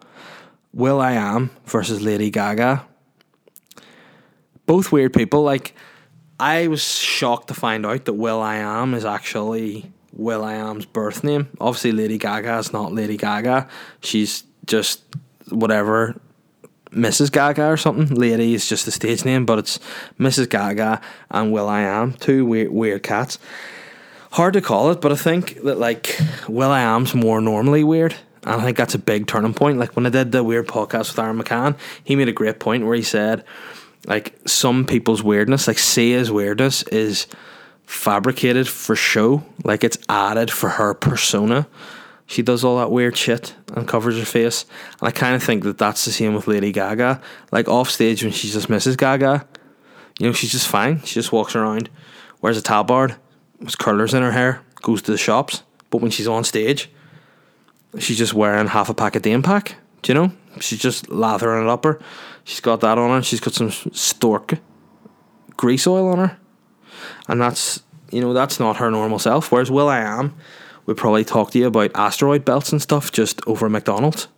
Will 0.72 1.00
I 1.00 1.12
Am 1.12 1.50
versus 1.66 2.02
Lady 2.02 2.30
Gaga. 2.30 2.86
Both 4.68 4.92
weird 4.92 5.14
people. 5.14 5.42
Like, 5.42 5.74
I 6.38 6.68
was 6.68 6.82
shocked 6.82 7.48
to 7.48 7.54
find 7.54 7.86
out 7.86 8.04
that 8.04 8.12
Will 8.12 8.40
I 8.40 8.56
Am 8.56 8.92
is 8.92 9.06
actually 9.06 9.90
Will 10.12 10.44
I 10.44 10.54
Am's 10.54 10.84
birth 10.84 11.24
name. 11.24 11.48
Obviously, 11.58 11.90
Lady 11.92 12.18
Gaga 12.18 12.58
is 12.58 12.72
not 12.72 12.92
Lady 12.92 13.16
Gaga. 13.16 13.66
She's 14.00 14.44
just 14.66 15.02
whatever 15.48 16.20
Mrs. 16.90 17.32
Gaga 17.32 17.66
or 17.66 17.76
something. 17.78 18.14
Lady 18.14 18.52
is 18.52 18.68
just 18.68 18.84
the 18.84 18.90
stage 18.90 19.24
name, 19.24 19.46
but 19.46 19.58
it's 19.58 19.80
Mrs. 20.18 20.50
Gaga 20.50 21.00
and 21.30 21.50
Will 21.50 21.68
I 21.68 21.80
Am, 21.80 22.12
two 22.12 22.44
weird, 22.44 22.70
weird 22.70 23.02
cats. 23.02 23.38
Hard 24.32 24.52
to 24.52 24.60
call 24.60 24.90
it, 24.90 25.00
but 25.00 25.12
I 25.12 25.16
think 25.16 25.62
that 25.62 25.78
like 25.78 26.20
Will 26.46 26.70
I 26.70 26.82
Am's 26.82 27.14
more 27.14 27.40
normally 27.40 27.84
weird. 27.84 28.14
And 28.44 28.60
I 28.60 28.64
think 28.64 28.76
that's 28.76 28.94
a 28.94 28.98
big 28.98 29.26
turning 29.26 29.54
point. 29.54 29.78
Like 29.78 29.96
when 29.96 30.06
I 30.06 30.10
did 30.10 30.32
the 30.32 30.44
weird 30.44 30.68
podcast 30.68 31.10
with 31.10 31.18
Aaron 31.18 31.42
McCann, 31.42 31.76
he 32.04 32.16
made 32.16 32.28
a 32.28 32.32
great 32.32 32.60
point 32.60 32.84
where 32.84 32.94
he 32.94 33.02
said, 33.02 33.44
like, 34.06 34.38
some 34.46 34.84
people's 34.84 35.22
weirdness, 35.22 35.66
like 35.66 35.78
Sia's 35.78 36.30
weirdness, 36.30 36.82
is 36.84 37.26
fabricated 37.86 38.68
for 38.68 38.94
show. 38.96 39.44
Like 39.64 39.84
it's 39.84 39.98
added 40.08 40.50
for 40.50 40.70
her 40.70 40.94
persona 40.94 41.66
she 42.28 42.42
does 42.42 42.62
all 42.62 42.76
that 42.76 42.90
weird 42.90 43.16
shit 43.16 43.54
and 43.74 43.88
covers 43.88 44.18
her 44.18 44.24
face. 44.24 44.66
And 45.00 45.08
I 45.08 45.10
kind 45.10 45.34
of 45.34 45.42
think 45.42 45.64
that 45.64 45.78
that's 45.78 46.04
the 46.04 46.12
same 46.12 46.34
with 46.34 46.46
Lady 46.46 46.72
Gaga. 46.72 47.22
Like 47.50 47.68
off 47.68 47.88
stage 47.88 48.22
when 48.22 48.32
she's 48.32 48.52
just 48.52 48.68
Mrs. 48.68 48.98
Gaga, 48.98 49.46
you 50.20 50.26
know, 50.26 50.32
she's 50.34 50.52
just 50.52 50.68
fine. 50.68 51.00
She 51.00 51.14
just 51.14 51.32
walks 51.32 51.56
around, 51.56 51.88
wears 52.42 52.58
a 52.58 52.62
tabard, 52.62 53.16
has 53.64 53.74
curlers 53.74 54.12
in 54.12 54.22
her 54.22 54.32
hair, 54.32 54.60
goes 54.82 55.00
to 55.02 55.10
the 55.10 55.16
shops. 55.16 55.62
But 55.88 56.02
when 56.02 56.10
she's 56.10 56.28
on 56.28 56.44
stage, 56.44 56.90
she's 57.98 58.18
just 58.18 58.34
wearing 58.34 58.66
half 58.66 58.90
a 58.90 58.94
pack 58.94 59.16
of 59.16 59.22
Dane 59.22 59.42
pack. 59.42 59.76
Do 60.02 60.12
you 60.12 60.14
know? 60.14 60.32
She's 60.60 60.78
just 60.78 61.08
lathering 61.08 61.62
it 61.62 61.68
up 61.68 61.84
her. 61.84 62.00
She's 62.44 62.60
got 62.60 62.80
that 62.80 62.98
on 62.98 63.10
her. 63.10 63.22
She's 63.22 63.40
got 63.40 63.54
some 63.54 63.70
stork 63.70 64.54
grease 65.56 65.86
oil 65.86 66.08
on 66.08 66.18
her. 66.18 66.38
And 67.28 67.40
that's, 67.40 67.82
you 68.10 68.22
know, 68.22 68.32
that's 68.32 68.58
not 68.58 68.78
her 68.78 68.90
normal 68.90 69.18
self. 69.18 69.52
Whereas 69.52 69.70
Will 69.70 69.88
I 69.88 69.98
Am 69.98 70.34
would 70.86 70.96
probably 70.96 71.24
talk 71.24 71.50
to 71.50 71.58
you 71.58 71.66
about 71.66 71.90
asteroid 71.94 72.46
belts 72.46 72.72
and 72.72 72.80
stuff 72.80 73.12
just 73.12 73.46
over 73.46 73.68
McDonald's. 73.68 74.28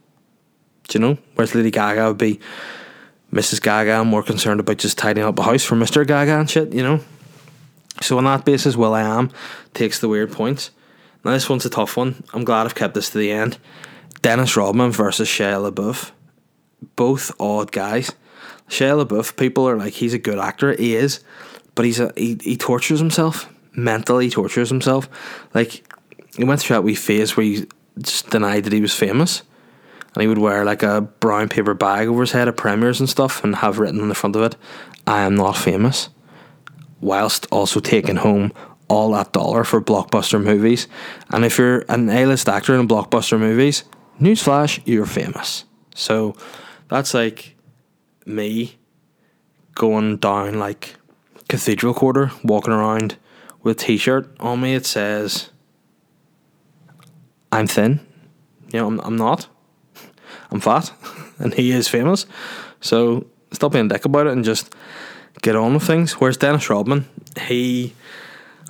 Do 0.89 0.99
you 0.99 1.07
know? 1.07 1.19
Whereas 1.35 1.55
Lady 1.55 1.71
Gaga 1.71 2.09
would 2.09 2.19
be 2.19 2.41
Mrs. 3.33 3.63
Gaga, 3.63 4.05
more 4.05 4.25
concerned 4.25 4.59
about 4.59 4.79
just 4.79 4.99
tidying 4.99 5.27
up 5.27 5.39
a 5.39 5.43
house 5.43 5.63
for 5.63 5.77
Mr. 5.77 6.05
Gaga 6.05 6.33
and 6.33 6.51
shit, 6.51 6.73
you 6.73 6.83
know? 6.83 7.01
So 8.03 8.19
on 8.19 8.25
that 8.25 8.45
basis, 8.45 8.77
Will 8.77 8.95
I 8.95 9.03
Am 9.03 9.31
takes 9.75 10.01
the 10.01 10.09
weird 10.09 10.33
points. 10.33 10.73
Now 11.25 11.31
this 11.31 11.49
one's 11.49 11.67
a 11.67 11.71
tough 11.71 11.97
one. 11.97 12.25
I'm 12.33 12.45
glad 12.45 12.67
I've 12.67 12.75
kept 12.75 12.95
this 12.95 13.11
to 13.11 13.19
the 13.19 13.31
end. 13.31 13.59
Dennis 14.23 14.57
Rodman 14.57 14.91
versus 14.93 15.29
Shia 15.29 15.71
LaBeouf. 15.71 16.13
Both 16.97 17.33
odd 17.41 17.73
guys. 17.73 18.13
Shia 18.69 19.05
LaBeouf, 19.05 19.37
people 19.37 19.69
are 19.69 19.77
like, 19.77 19.95
he's 19.95 20.15
a 20.15 20.19
good 20.19 20.39
actor. 20.39 20.75
He 20.75 20.95
is. 20.95 21.21
But 21.75 21.85
he's 21.85 22.01
a 22.01 22.13
he, 22.17 22.39
he 22.41 22.57
tortures 22.57 22.99
himself. 22.99 23.49
Mentally 23.73 24.31
tortures 24.31 24.69
himself. 24.69 25.09
Like 25.55 25.85
he 26.37 26.45
went 26.45 26.61
through 26.61 26.77
that 26.77 26.83
wee 26.83 26.95
phase 26.95 27.37
where 27.37 27.45
he 27.45 27.67
just 27.99 28.31
denied 28.31 28.65
that 28.65 28.73
he 28.73 28.81
was 28.81 28.95
famous. 28.95 29.43
And 30.15 30.23
he 30.23 30.29
would 30.29 30.39
wear 30.39 30.65
like 30.65 30.83
a 30.83 31.01
brown 31.01 31.49
paper 31.49 31.75
bag 31.75 32.09
over 32.09 32.23
his 32.23 32.33
head 32.33 32.49
at 32.49 32.57
premieres 32.57 33.01
and 33.01 33.09
stuff 33.09 33.45
and 33.45 33.57
have 33.57 33.79
written 33.79 34.01
on 34.01 34.09
the 34.09 34.15
front 34.15 34.37
of 34.37 34.43
it, 34.43 34.57
I 35.07 35.23
am 35.23 35.37
not 35.37 35.57
famous. 35.57 36.09
Whilst 37.01 37.47
also 37.51 37.81
taking 37.81 38.17
home 38.17 38.53
all 38.89 39.13
that 39.13 39.33
dollar 39.33 39.63
for 39.63 39.81
blockbuster 39.81 40.43
movies. 40.43 40.89
And 41.33 41.45
if 41.45 41.59
you're 41.59 41.85
an 41.89 42.11
A 42.11 42.27
list 42.27 42.49
actor 42.49 42.75
in 42.75 42.89
blockbuster 42.89 43.39
movies, 43.39 43.85
newsflash, 44.21 44.81
you're 44.85 45.07
famous. 45.07 45.65
So 45.95 46.37
that's 46.89 47.15
like 47.15 47.57
me 48.27 48.77
going 49.75 50.19
down 50.19 50.59
like 50.59 50.97
Cathedral 51.49 51.95
Quarter, 51.95 52.31
walking 52.45 52.73
around 52.73 53.17
with 53.63 53.81
a 53.81 53.85
t 53.85 53.97
shirt 53.97 54.29
on 54.41 54.61
me. 54.61 54.75
It 54.75 54.87
says 54.87 55.51
I'm 57.53 57.67
thin. 57.67 58.01
You 58.73 58.81
know, 58.81 58.87
I'm, 58.87 59.01
I'm 59.01 59.17
not. 59.17 59.49
I'm 60.51 60.61
fat. 60.61 60.93
and 61.39 61.55
he 61.55 61.73
is 61.73 61.89
famous. 61.89 62.27
So 62.81 63.27
stop 63.53 63.73
being 63.73 63.87
a 63.87 63.89
dick 63.89 64.05
about 64.05 64.27
it 64.27 64.33
and 64.33 64.45
just 64.45 64.75
get 65.43 65.57
on 65.57 65.75
with 65.75 65.83
things. 65.83 66.13
Whereas 66.13 66.37
Dennis 66.37 66.71
Rodman, 66.71 67.07
he 67.41 67.95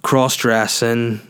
cross 0.02 0.36
dressing, 0.36 1.20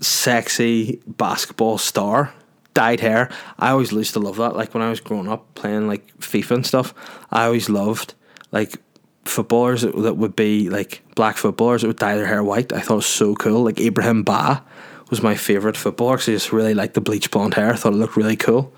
sexy 0.00 1.00
basketball 1.06 1.78
star, 1.78 2.32
dyed 2.74 3.00
hair. 3.00 3.30
I 3.58 3.70
always 3.70 3.92
used 3.92 4.14
to 4.14 4.20
love 4.20 4.36
that. 4.36 4.56
Like 4.56 4.74
when 4.74 4.82
I 4.82 4.90
was 4.90 5.00
growing 5.00 5.28
up 5.28 5.54
playing 5.54 5.88
like 5.88 6.06
FIFA 6.18 6.50
and 6.56 6.66
stuff, 6.66 6.94
I 7.30 7.44
always 7.44 7.68
loved 7.68 8.14
like 8.52 8.76
footballers 9.24 9.82
that, 9.82 9.96
that 9.96 10.16
would 10.16 10.36
be 10.36 10.68
like 10.70 11.02
black 11.14 11.36
footballers 11.36 11.82
that 11.82 11.88
would 11.88 11.98
dye 11.98 12.16
their 12.16 12.26
hair 12.26 12.42
white. 12.42 12.72
I 12.72 12.80
thought 12.80 12.94
it 12.94 12.96
was 12.96 13.06
so 13.06 13.34
cool. 13.34 13.64
Like 13.64 13.80
Ibrahim 13.80 14.22
Ba 14.22 14.64
was 15.10 15.22
my 15.22 15.34
favourite 15.34 15.76
footballer 15.76 16.16
because 16.16 16.28
I 16.28 16.32
just 16.32 16.52
really 16.52 16.74
liked 16.74 16.94
the 16.94 17.00
bleach 17.00 17.30
blonde 17.30 17.54
hair. 17.54 17.72
I 17.72 17.76
thought 17.76 17.92
it 17.92 17.96
looked 17.96 18.16
really 18.16 18.36
cool. 18.36 18.72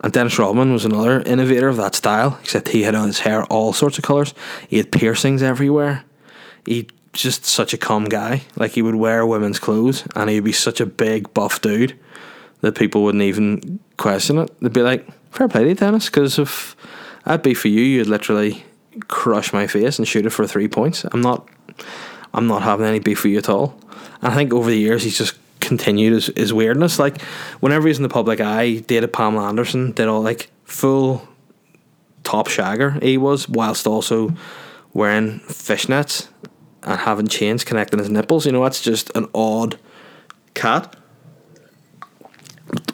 And 0.00 0.12
Dennis 0.12 0.38
Rodman 0.38 0.72
was 0.72 0.84
another 0.84 1.22
innovator 1.22 1.68
of 1.68 1.76
that 1.76 1.94
style, 1.94 2.38
except 2.42 2.68
he 2.68 2.82
had 2.82 2.94
on 2.94 3.06
his 3.06 3.20
hair 3.20 3.44
all 3.44 3.72
sorts 3.72 3.98
of 3.98 4.04
colours. 4.04 4.34
He 4.68 4.78
had 4.78 4.90
piercings 4.90 5.42
everywhere. 5.42 6.04
He 6.66 6.88
just 7.12 7.44
such 7.44 7.72
a 7.72 7.78
calm 7.78 8.06
guy. 8.06 8.42
Like 8.56 8.72
he 8.72 8.82
would 8.82 8.96
wear 8.96 9.24
women's 9.24 9.60
clothes, 9.60 10.04
and 10.16 10.28
he'd 10.28 10.40
be 10.40 10.52
such 10.52 10.80
a 10.80 10.86
big 10.86 11.32
buff 11.34 11.60
dude 11.60 11.96
that 12.62 12.74
people 12.74 13.04
wouldn't 13.04 13.22
even 13.22 13.78
question 13.98 14.38
it. 14.38 14.50
They'd 14.60 14.72
be 14.72 14.82
like, 14.82 15.06
"Fair 15.30 15.48
play 15.48 15.62
to 15.62 15.68
you, 15.68 15.74
Dennis," 15.74 16.06
because 16.06 16.38
if 16.38 16.74
I'd 17.26 17.42
be 17.42 17.54
for 17.54 17.68
you, 17.68 17.82
you'd 17.82 18.06
literally 18.06 18.64
crush 19.08 19.52
my 19.52 19.66
face 19.66 19.98
and 19.98 20.08
shoot 20.08 20.26
it 20.26 20.30
for 20.30 20.46
three 20.46 20.68
points. 20.68 21.04
I'm 21.12 21.20
not. 21.20 21.48
I'm 22.34 22.46
not 22.46 22.62
having 22.62 22.86
any 22.86 22.98
beef 22.98 23.24
with 23.24 23.32
you 23.32 23.38
at 23.38 23.48
all. 23.48 23.78
And 24.22 24.32
I 24.32 24.34
think 24.34 24.54
over 24.54 24.70
the 24.70 24.78
years 24.78 25.04
he's 25.04 25.18
just 25.18 25.36
continued 25.60 26.14
his, 26.14 26.26
his 26.36 26.52
weirdness. 26.52 26.98
Like 26.98 27.20
whenever 27.60 27.88
he's 27.88 27.98
in 27.98 28.02
the 28.02 28.08
public 28.08 28.40
eye, 28.40 28.76
dated 28.78 29.12
Pamela 29.12 29.48
Anderson, 29.48 29.92
did 29.92 30.08
all 30.08 30.22
like 30.22 30.50
full 30.64 31.28
top 32.24 32.48
shagger 32.48 33.02
he 33.02 33.18
was, 33.18 33.48
whilst 33.48 33.86
also 33.86 34.34
wearing 34.94 35.40
fishnets 35.40 36.28
and 36.82 37.00
having 37.00 37.26
chains 37.26 37.64
connecting 37.64 37.98
his 37.98 38.10
nipples. 38.10 38.46
You 38.46 38.52
know, 38.52 38.62
that's 38.62 38.82
just 38.82 39.10
an 39.16 39.28
odd 39.34 39.78
cat. 40.54 40.96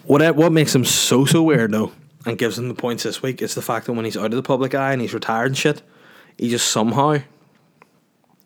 What 0.05 0.37
what 0.37 0.53
makes 0.53 0.75
him 0.75 0.85
so 0.85 1.25
so 1.25 1.43
weird 1.43 1.73
though, 1.73 1.93
and 2.27 2.39
gives 2.39 2.59
him 2.59 2.69
the 2.69 2.75
points 2.75 3.03
this 3.03 3.23
week 3.23 3.43
is 3.43 3.55
the 3.55 3.63
fact 3.63 3.87
that 3.87 3.93
when 3.93 4.05
he's 4.05 4.17
out 4.17 4.27
of 4.27 4.33
the 4.33 4.43
public 4.43 4.75
eye 4.75 4.93
and 4.93 5.01
he's 5.01 5.15
retired 5.15 5.47
and 5.47 5.57
shit, 5.57 5.83
he 6.37 6.49
just 6.49 6.69
somehow, 6.69 7.19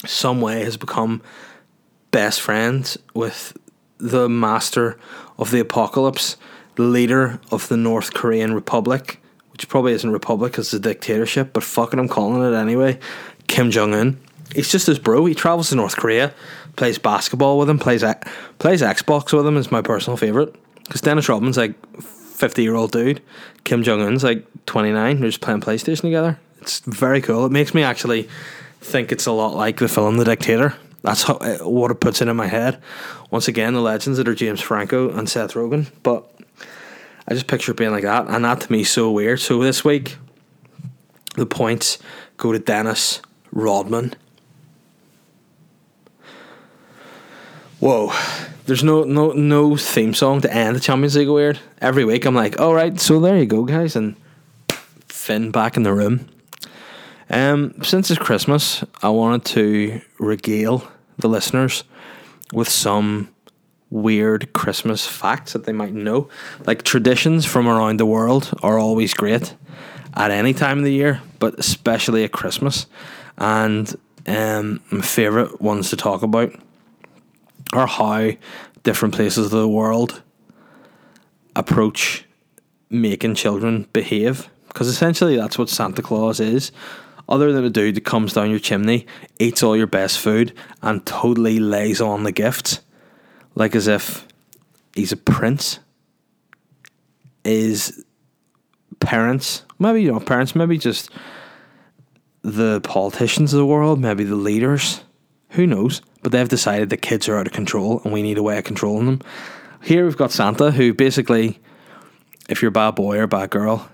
some 0.04 0.40
way 0.40 0.64
has 0.64 0.76
become 0.76 1.22
best 2.10 2.40
friends 2.40 2.98
with 3.14 3.56
the 3.98 4.28
master 4.28 4.98
of 5.38 5.50
the 5.50 5.60
apocalypse, 5.60 6.36
the 6.74 6.82
leader 6.82 7.40
of 7.50 7.68
the 7.68 7.76
North 7.76 8.12
Korean 8.12 8.54
Republic, 8.54 9.20
which 9.52 9.68
probably 9.68 9.92
isn't 9.92 10.10
a 10.10 10.12
republic 10.12 10.52
because 10.52 10.66
it's 10.66 10.74
a 10.74 10.80
dictatorship, 10.80 11.52
but 11.52 11.62
fucking 11.62 11.98
I'm 11.98 12.08
calling 12.08 12.42
it 12.42 12.56
anyway. 12.56 12.98
Kim 13.46 13.70
Jong 13.70 13.94
Un. 13.94 14.20
He's 14.54 14.70
just 14.70 14.86
his 14.86 14.98
bro. 14.98 15.24
He 15.24 15.34
travels 15.34 15.70
to 15.70 15.76
North 15.76 15.96
Korea, 15.96 16.34
plays 16.76 16.98
basketball 16.98 17.58
with 17.58 17.70
him, 17.70 17.78
plays 17.78 18.04
plays 18.58 18.82
Xbox 18.82 19.32
with 19.32 19.46
him. 19.46 19.56
Is 19.56 19.70
my 19.70 19.80
personal 19.80 20.16
favorite 20.16 20.54
because 20.84 21.00
Dennis 21.00 21.28
Rodman's 21.28 21.56
like 21.56 21.74
fifty 22.00 22.62
year 22.62 22.74
old 22.74 22.92
dude. 22.92 23.22
Kim 23.64 23.82
Jong 23.82 24.02
Un's 24.02 24.24
like 24.24 24.44
twenty 24.66 24.92
nine. 24.92 25.20
They're 25.20 25.28
just 25.28 25.40
playing 25.40 25.60
PlayStation 25.60 26.02
together. 26.02 26.38
It's 26.60 26.80
very 26.80 27.20
cool. 27.20 27.46
It 27.46 27.52
makes 27.52 27.74
me 27.74 27.82
actually 27.82 28.28
think 28.80 29.12
it's 29.12 29.26
a 29.26 29.32
lot 29.32 29.54
like 29.54 29.78
the 29.78 29.88
film 29.88 30.16
The 30.16 30.24
Dictator. 30.24 30.74
That's 31.02 31.24
how, 31.24 31.34
uh, 31.34 31.58
what 31.58 31.90
it 31.90 32.00
puts 32.00 32.22
it 32.22 32.28
in 32.28 32.36
my 32.36 32.46
head. 32.46 32.80
Once 33.30 33.48
again, 33.48 33.74
the 33.74 33.80
legends 33.80 34.18
that 34.18 34.28
are 34.28 34.34
James 34.34 34.60
Franco 34.60 35.10
and 35.10 35.28
Seth 35.28 35.54
Rogen, 35.54 35.86
but 36.04 36.28
I 37.26 37.34
just 37.34 37.48
picture 37.48 37.72
it 37.72 37.78
being 37.78 37.90
like 37.90 38.04
that, 38.04 38.28
and 38.28 38.44
that 38.44 38.60
to 38.60 38.72
me 38.72 38.82
is 38.82 38.90
so 38.90 39.10
weird. 39.10 39.40
So 39.40 39.62
this 39.62 39.84
week, 39.84 40.16
the 41.36 41.46
points 41.46 41.98
go 42.36 42.52
to 42.52 42.58
Dennis 42.58 43.20
Rodman. 43.50 44.14
Whoa, 47.80 48.12
there's 48.72 48.82
no 48.82 49.04
no 49.04 49.32
no 49.32 49.76
theme 49.76 50.14
song 50.14 50.40
to 50.40 50.50
end 50.50 50.74
the 50.74 50.80
Champions 50.80 51.14
League 51.14 51.28
weird. 51.28 51.60
Every 51.82 52.06
week 52.06 52.24
I'm 52.24 52.34
like, 52.34 52.58
all 52.58 52.72
right, 52.72 52.98
so 52.98 53.20
there 53.20 53.36
you 53.36 53.44
go, 53.44 53.64
guys, 53.64 53.96
and 53.96 54.16
Finn 55.08 55.50
back 55.50 55.76
in 55.76 55.82
the 55.82 55.92
room. 55.92 56.26
Um, 57.28 57.74
since 57.82 58.10
it's 58.10 58.18
Christmas, 58.18 58.82
I 59.02 59.10
wanted 59.10 59.44
to 59.52 60.00
regale 60.18 60.90
the 61.18 61.28
listeners 61.28 61.84
with 62.54 62.66
some 62.66 63.28
weird 63.90 64.54
Christmas 64.54 65.06
facts 65.06 65.52
that 65.52 65.64
they 65.64 65.74
might 65.74 65.92
know. 65.92 66.30
Like 66.64 66.82
traditions 66.82 67.44
from 67.44 67.68
around 67.68 68.00
the 68.00 68.06
world 68.06 68.54
are 68.62 68.78
always 68.78 69.12
great 69.12 69.54
at 70.14 70.30
any 70.30 70.54
time 70.54 70.78
of 70.78 70.84
the 70.84 70.94
year, 70.94 71.20
but 71.40 71.58
especially 71.58 72.24
at 72.24 72.32
Christmas. 72.32 72.86
And 73.36 73.94
um, 74.26 74.80
my 74.90 75.02
favourite 75.02 75.60
ones 75.60 75.90
to 75.90 75.96
talk 75.96 76.22
about 76.22 76.54
are 77.72 77.86
how 77.86 78.30
different 78.82 79.14
places 79.14 79.46
of 79.46 79.50
the 79.50 79.68
world 79.68 80.22
approach 81.54 82.24
making 82.90 83.34
children 83.34 83.86
behave. 83.92 84.48
Because 84.68 84.88
essentially, 84.88 85.36
that's 85.36 85.58
what 85.58 85.68
Santa 85.68 86.02
Claus 86.02 86.40
is 86.40 86.72
other 87.28 87.52
than 87.52 87.64
a 87.64 87.70
dude 87.70 87.94
that 87.94 88.04
comes 88.04 88.32
down 88.32 88.50
your 88.50 88.58
chimney, 88.58 89.06
eats 89.38 89.62
all 89.62 89.76
your 89.76 89.86
best 89.86 90.18
food, 90.18 90.52
and 90.82 91.04
totally 91.06 91.58
lays 91.58 92.00
on 92.00 92.24
the 92.24 92.32
gifts, 92.32 92.80
like 93.54 93.74
as 93.74 93.86
if 93.86 94.26
he's 94.94 95.12
a 95.12 95.16
prince, 95.16 95.78
is 97.44 98.04
parents, 99.00 99.64
maybe 99.78 100.02
you 100.02 100.12
know, 100.12 100.20
parents, 100.20 100.54
maybe 100.54 100.78
just 100.78 101.10
the 102.42 102.80
politicians 102.82 103.52
of 103.52 103.58
the 103.58 103.66
world, 103.66 104.00
maybe 104.00 104.24
the 104.24 104.36
leaders, 104.36 105.02
who 105.50 105.66
knows? 105.66 106.02
But 106.22 106.32
they've 106.32 106.48
decided 106.48 106.88
the 106.88 106.96
kids 106.96 107.28
are 107.28 107.36
out 107.36 107.46
of 107.46 107.52
control 107.52 108.00
and 108.04 108.12
we 108.12 108.22
need 108.22 108.38
a 108.38 108.42
way 108.42 108.56
of 108.56 108.64
controlling 108.64 109.06
them. 109.06 109.20
Here 109.82 110.04
we've 110.04 110.16
got 110.16 110.30
Santa, 110.30 110.70
who 110.70 110.94
basically, 110.94 111.58
if 112.48 112.62
you're 112.62 112.68
a 112.68 112.72
bad 112.72 112.94
boy 112.94 113.18
or 113.18 113.24
a 113.24 113.28
bad 113.28 113.50
girl, 113.50 113.90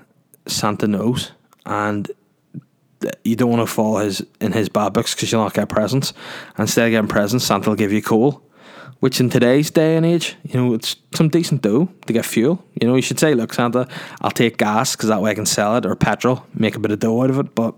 Santa 0.47 0.87
knows, 0.87 1.33
and 1.65 2.11
you 3.25 3.37
don't 3.37 3.51
want 3.51 3.67
to 3.67 3.73
fall 3.73 3.99
his 3.99 4.25
in 4.41 4.53
his 4.53 4.69
bad 4.69 4.93
books 4.93 5.15
because 5.15 5.31
you'll 5.31 5.43
not 5.43 5.55
get 5.55 5.69
presents. 5.69 6.13
Instead 6.59 6.87
of 6.87 6.91
getting 6.91 7.09
presents, 7.09 7.45
Santa 7.45 7.71
will 7.71 7.77
give 7.77 7.93
you 7.93 8.03
coal, 8.03 8.43
which 9.01 9.21
in 9.21 9.31
today's 9.31 9.71
day 9.71 9.97
and 9.97 10.05
age, 10.05 10.37
you 10.43 10.61
know, 10.61 10.75
it's 10.75 10.97
some 11.15 11.29
decent 11.29 11.63
dough 11.63 11.89
to 12.07 12.13
get 12.13 12.27
fuel. 12.27 12.65
You 12.81 12.89
know, 12.89 12.97
you 12.97 13.03
should 13.03 13.19
say, 13.19 13.35
look, 13.35 13.55
Santa, 13.55 13.89
I'll 14.21 14.31
take 14.31 14.59
gas 14.59 14.97
because 14.97 15.09
that 15.09 15.23
way 15.23 15.31
I 15.31 15.35
can 15.35 15.47
sell 15.47 15.77
it, 15.77 15.87
or 15.87 15.95
petrol, 15.97 16.45
make 16.55 16.77
a 16.77 16.81
bit 16.81 16.91
of 16.91 16.99
dough 16.99 17.23
out 17.23 17.31
of 17.31 17.39
it. 17.39 17.55
But 17.55 17.75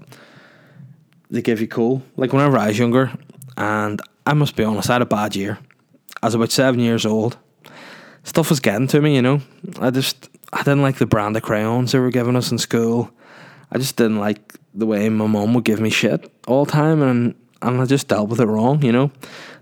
they 1.30 1.42
give 1.42 1.60
you 1.60 1.68
coal. 1.68 2.02
Like 2.16 2.32
whenever 2.32 2.56
I 2.58 2.68
was 2.68 2.78
younger, 2.78 3.12
and 3.56 4.00
I 4.26 4.35
must 4.35 4.56
be 4.56 4.64
honest, 4.64 4.90
I 4.90 4.94
had 4.94 5.02
a 5.02 5.06
bad 5.06 5.35
year. 5.35 5.59
I 6.22 6.26
was 6.26 6.35
about 6.35 6.50
seven 6.50 6.80
years 6.80 7.06
old. 7.06 7.38
Stuff 8.24 8.50
was 8.50 8.61
getting 8.61 8.87
to 8.88 9.00
me, 9.00 9.16
you 9.16 9.22
know. 9.22 9.40
I 9.80 9.90
just 9.90 10.28
I 10.52 10.59
didn't 10.59 10.83
like 10.83 10.96
the 10.96 11.06
brand 11.06 11.37
of 11.37 11.42
crayons 11.42 11.92
they 11.92 11.98
were 11.98 12.11
giving 12.11 12.37
us 12.37 12.50
in 12.50 12.59
school. 12.59 13.11
I 13.72 13.78
just 13.78 13.96
didn't 13.96 14.18
like 14.18 14.54
the 14.74 14.87
way 14.87 15.09
my 15.09 15.26
mom 15.26 15.54
would 15.54 15.64
give 15.64 15.80
me 15.80 15.90
shit 15.90 16.30
all 16.46 16.64
the 16.64 16.72
time, 16.72 17.02
and 17.02 17.35
and 17.62 17.80
I 17.80 17.87
just 17.87 18.09
dealt 18.09 18.28
with 18.28 18.40
it 18.40 18.46
wrong, 18.46 18.83
you 18.83 18.92
know. 18.92 19.11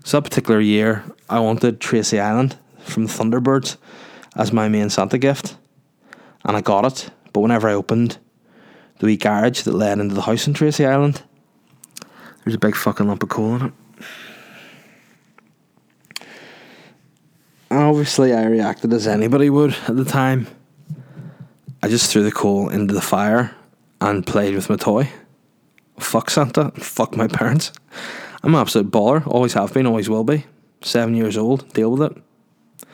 So 0.03 0.17
that 0.17 0.29
particular 0.29 0.59
year, 0.59 1.03
I 1.29 1.39
wanted 1.39 1.79
Tracy 1.79 2.19
Island 2.19 2.57
from 2.79 3.05
the 3.05 3.11
Thunderbirds 3.11 3.77
as 4.35 4.53
my 4.53 4.67
main 4.67 4.89
Santa 4.89 5.17
gift, 5.17 5.57
and 6.43 6.57
I 6.57 6.61
got 6.61 6.85
it. 6.85 7.09
But 7.33 7.41
whenever 7.41 7.69
I 7.69 7.73
opened 7.73 8.17
the 8.99 9.05
wee 9.05 9.17
garage 9.17 9.61
that 9.61 9.73
led 9.73 9.99
into 9.99 10.15
the 10.15 10.21
house 10.21 10.47
in 10.47 10.53
Tracy 10.53 10.85
Island, 10.85 11.21
there's 12.43 12.55
a 12.55 12.59
big 12.59 12.75
fucking 12.75 13.07
lump 13.07 13.23
of 13.23 13.29
coal 13.29 13.55
in 13.55 13.65
it. 13.67 13.73
Obviously, 17.71 18.33
I 18.33 18.45
reacted 18.45 18.91
as 18.93 19.05
anybody 19.05 19.49
would 19.49 19.75
at 19.87 19.95
the 19.95 20.05
time. 20.05 20.47
I 21.83 21.87
just 21.87 22.11
threw 22.11 22.23
the 22.23 22.31
coal 22.31 22.67
into 22.69 22.95
the 22.95 23.01
fire 23.01 23.55
and 24.01 24.25
played 24.25 24.55
with 24.55 24.69
my 24.69 24.75
toy. 24.75 25.09
Fuck 25.99 26.31
Santa, 26.31 26.71
fuck 26.71 27.15
my 27.15 27.27
parents. 27.27 27.71
I'm 28.41 28.55
an 28.55 28.61
absolute 28.61 28.89
baller, 28.89 29.25
always 29.27 29.53
have 29.53 29.73
been, 29.73 29.85
always 29.85 30.09
will 30.09 30.23
be. 30.23 30.45
Seven 30.81 31.13
years 31.13 31.37
old, 31.37 31.71
deal 31.73 31.91
with 31.91 32.11
it. 32.11 32.87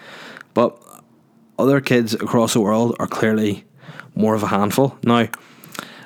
But 0.53 0.77
other 1.57 1.79
kids 1.79 2.13
across 2.13 2.53
the 2.53 2.61
world 2.61 2.97
are 2.99 3.07
clearly 3.07 3.63
more 4.13 4.35
of 4.35 4.43
a 4.43 4.47
handful. 4.47 4.97
Now, 5.03 5.29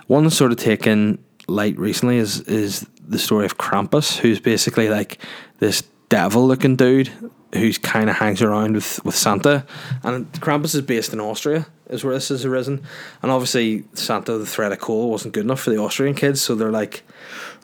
one 0.06 0.24
that's 0.24 0.36
sort 0.36 0.52
of 0.52 0.58
taken 0.58 1.24
light 1.48 1.78
recently 1.80 2.18
is 2.18 2.42
is 2.42 2.86
the 3.08 3.18
story 3.18 3.46
of 3.46 3.58
Krampus, 3.58 4.18
who's 4.18 4.40
basically 4.40 4.90
like 4.90 5.18
this 5.58 5.84
devil 6.10 6.46
looking 6.46 6.76
dude 6.76 7.12
who's 7.54 7.78
kind 7.78 8.10
of 8.10 8.18
hangs 8.18 8.42
around 8.42 8.76
with, 8.76 9.04
with 9.04 9.16
Santa. 9.16 9.66
And 10.04 10.32
Krampus 10.34 10.76
is 10.76 10.82
based 10.82 11.14
in 11.14 11.20
Austria, 11.20 11.68
is 11.90 12.04
where 12.04 12.14
this 12.14 12.30
has 12.30 12.46
arisen. 12.46 12.84
And 13.22 13.32
obviously, 13.32 13.86
Santa, 13.94 14.38
the 14.38 14.46
threat 14.46 14.72
of 14.72 14.80
coal, 14.80 15.10
wasn't 15.10 15.34
good 15.34 15.46
enough 15.46 15.62
for 15.62 15.72
the 15.72 15.78
Austrian 15.78 16.16
kids. 16.16 16.42
So 16.42 16.56
they're 16.56 16.72
like, 16.72 17.04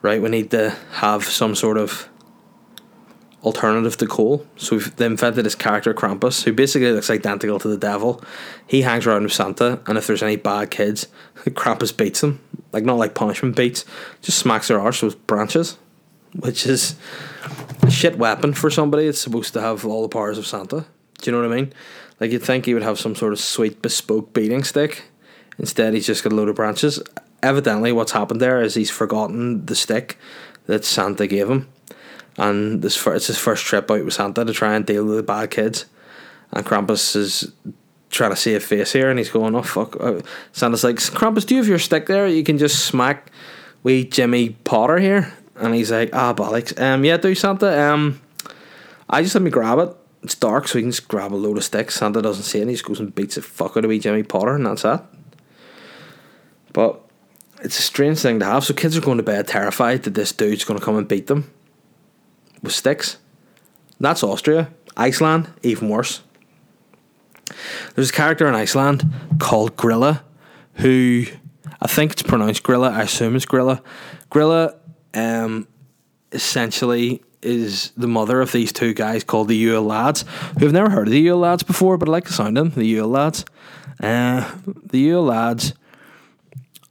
right, 0.02 0.22
we 0.22 0.30
need 0.30 0.52
to 0.52 0.76
have 0.94 1.24
some 1.24 1.56
sort 1.56 1.78
of 1.78 2.10
alternative 3.44 3.96
to 3.98 4.08
coal. 4.08 4.46
So 4.58 4.80
they 4.80 5.06
invented 5.06 5.46
this 5.46 5.56
character, 5.56 5.94
Krampus, 5.94 6.44
who 6.44 6.52
basically 6.52 6.92
looks 6.92 7.12
identical 7.12 7.60
to 7.60 7.68
the 7.68 7.78
devil. 7.78 8.24
He 8.66 8.82
hangs 8.82 9.06
around 9.06 9.24
with 9.24 9.34
Santa, 9.34 9.80
and 9.86 9.98
if 9.98 10.08
there's 10.08 10.24
any 10.24 10.36
bad 10.36 10.72
kids, 10.72 11.08
Krampus 11.46 11.96
beats 11.96 12.22
them. 12.22 12.42
Like, 12.72 12.84
not 12.84 12.98
like 12.98 13.14
punishment 13.14 13.56
beats, 13.56 13.86
just 14.22 14.40
smacks 14.40 14.68
their 14.68 14.82
arse 14.82 15.02
with 15.02 15.26
branches, 15.28 15.78
which 16.34 16.66
is 16.66 16.96
a 17.86 17.92
shit 17.92 18.18
weapon 18.18 18.54
for 18.54 18.70
somebody 18.72 19.06
that's 19.06 19.20
supposed 19.20 19.54
to 19.54 19.62
have 19.62 19.86
all 19.86 20.02
the 20.02 20.10
powers 20.10 20.38
of 20.38 20.48
Santa. 20.48 20.86
Do 21.20 21.26
you 21.26 21.32
know 21.32 21.48
what 21.48 21.52
I 21.52 21.56
mean? 21.56 21.74
Like 22.20 22.32
you'd 22.32 22.44
think 22.44 22.66
he 22.66 22.74
would 22.74 22.84
have 22.84 23.00
some 23.00 23.16
sort 23.16 23.34
of 23.34 23.40
sweet 23.40 23.82
bespoke 23.82 24.34
beating 24.34 24.64
stick. 24.64 25.04
Instead, 25.60 25.94
he's 25.94 26.08
just 26.08 26.24
got 26.24 26.34
a 26.34 26.36
load 26.36 26.50
of 26.50 26.56
branches. 26.56 27.02
Evidently, 27.44 27.92
what's 27.92 28.12
happened 28.12 28.42
there 28.42 28.62
is 28.62 28.76
he's 28.76 28.90
forgotten 28.90 29.66
the 29.68 29.76
stick 29.76 30.18
that 30.66 30.84
Santa 30.84 31.28
gave 31.28 31.50
him, 31.50 31.70
and 32.38 32.82
this 32.82 33.06
it's 33.06 33.28
his 33.28 33.38
first 33.38 33.64
trip 33.66 33.90
out 33.92 34.04
with 34.04 34.14
Santa 34.14 34.44
to 34.44 34.54
try 34.54 34.76
and 34.76 34.86
deal 34.86 35.06
with 35.06 35.18
the 35.18 35.24
bad 35.24 35.52
kids. 35.52 35.86
And 36.52 36.66
Krampus 36.66 37.16
is 37.16 37.52
trying 38.10 38.32
to 38.32 38.36
save 38.36 38.64
face 38.64 38.94
here, 38.94 39.10
and 39.10 39.20
he's 39.20 39.30
going, 39.30 39.56
"Oh 39.56 39.62
fuck!" 39.62 39.96
Uh, 40.00 40.22
Santa's 40.52 40.84
like, 40.84 40.96
"Krampus, 40.96 41.46
do 41.46 41.56
you 41.56 41.62
have 41.62 41.70
your 41.70 41.80
stick 41.80 42.08
there? 42.08 42.28
You 42.28 42.44
can 42.44 42.58
just 42.58 42.86
smack 42.86 43.32
wee 43.84 44.04
Jimmy 44.04 44.50
Potter 44.64 44.98
here." 44.98 45.34
And 45.58 45.74
he's 45.74 45.91
like, 45.91 46.10
ah, 46.14 46.34
bollocks. 46.34 46.80
Um, 46.80 47.06
yeah, 47.06 47.18
do 47.18 47.34
Santa. 47.34 47.82
Um, 47.82 48.22
I 49.10 49.22
just 49.22 49.36
let 49.36 49.41
me 49.41 49.51
grab 49.51 49.80
it. 49.80 49.95
It's 50.24 50.36
dark, 50.36 50.68
so 50.68 50.80
he 50.80 50.84
can 50.84 50.91
just 50.91 51.08
grab 51.08 51.34
a 51.34 51.36
load 51.36 51.58
of 51.58 51.64
sticks. 51.64 51.95
Santa 51.95 52.22
doesn't 52.22 52.43
see 52.43 52.58
it. 52.60 52.62
And 52.62 52.70
he 52.72 52.76
just 52.76 52.86
goes 52.86 52.99
and 52.99 53.14
beats 53.14 53.36
the 53.36 53.41
fuck 53.41 53.78
out 53.78 53.86
of 53.86 53.89
wee 53.89 53.99
Jimmy 53.99 54.24
Potter, 54.24 54.56
and 54.56 54.66
that's 54.66 54.82
that. 54.82 55.06
But 56.74 56.99
it's 57.62 57.80
a 57.80 57.82
strange 57.82 58.20
thing 58.20 58.39
to 58.39 58.45
have. 58.45 58.66
So 58.66 58.74
kids 58.74 58.97
are 58.97 59.01
going 59.01 59.18
to 59.18 59.24
bed 59.24 59.47
terrified 59.47 60.03
that 60.03 60.14
this 60.14 60.32
dude's 60.32 60.64
going 60.66 60.80
to 60.80 60.86
come 60.86 60.97
and 60.97 61.08
beat 61.08 61.28
them 61.28 61.51
with 62.62 62.74
sticks. 62.74 63.18
That's 63.99 64.24
Austria. 64.24 64.72
Iceland, 64.97 65.49
even 65.64 65.89
worse. 65.89 66.22
There's 67.93 68.10
a 68.10 68.14
character 68.14 68.47
in 68.47 68.56
Iceland 68.56 69.06
called 69.39 69.76
Grilla, 69.78 70.22
who 70.76 71.26
I 71.82 71.88
think 71.88 72.12
it's 72.12 72.24
pronounced 72.24 72.64
Grilla. 72.64 72.91
I 72.91 73.03
assume 73.03 73.36
it's 73.36 73.45
Grilla. 73.45 73.82
Grilla, 74.32 74.76
um, 75.16 75.68
essentially 76.32 77.24
is 77.41 77.91
the 77.95 78.07
mother 78.07 78.41
of 78.41 78.51
these 78.51 78.74
two 78.74 78.93
guys 78.93 79.24
called 79.24 79.47
the 79.47 79.55
Yule 79.55 79.84
lads, 79.84 80.26
who 80.57 80.66
have 80.66 80.74
never 80.74 80.89
heard 80.89 81.07
of 81.07 81.11
the 81.11 81.20
Yule 81.20 81.38
lads 81.38 81.63
before, 81.63 81.97
but 81.97 82.09
I 82.09 82.11
like 82.11 82.26
the 82.26 82.34
sound 82.34 82.57
of 82.57 82.74
them. 82.74 82.82
The 82.82 82.88
Yule 82.88 83.07
lads. 83.07 83.45
Uh, 84.01 84.51
the 84.66 84.99
Yule 84.99 85.24
lads 85.24 85.74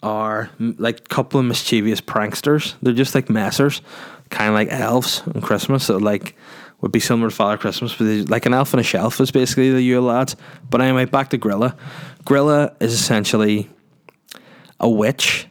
are 0.03 0.51
like 0.59 1.01
a 1.01 1.03
couple 1.03 1.41
of 1.41 1.47
mischievous 1.47 2.01
pranksters. 2.01 2.75
They're 2.83 2.95
just 2.95 3.15
like 3.15 3.27
messers, 3.27 3.81
kind 4.31 4.49
of 4.49 4.55
like 4.55 4.69
elves 4.71 5.23
on 5.35 5.41
Christmas. 5.41 5.87
So 5.87 5.97
like 5.97 6.37
would 6.81 6.93
be 6.93 7.01
similar 7.01 7.31
to 7.31 7.35
Father 7.35 7.57
Christmas, 7.57 7.95
but 7.95 8.05
like 8.29 8.47
an 8.47 8.55
elf 8.55 8.75
on 8.75 8.81
a 8.81 8.85
shelf 8.85 9.21
is 9.21 9.31
basically 9.31 9.71
the 9.71 9.83
Yule 9.83 10.03
lads. 10.03 10.37
But 10.71 10.83
anyway, 10.83 11.07
back 11.07 11.31
to 11.31 11.39
Grilla. 11.39 11.77
Grilla 12.25 12.75
is 12.81 12.93
essentially 12.93 13.71
a 14.79 14.89
witch 14.89 15.47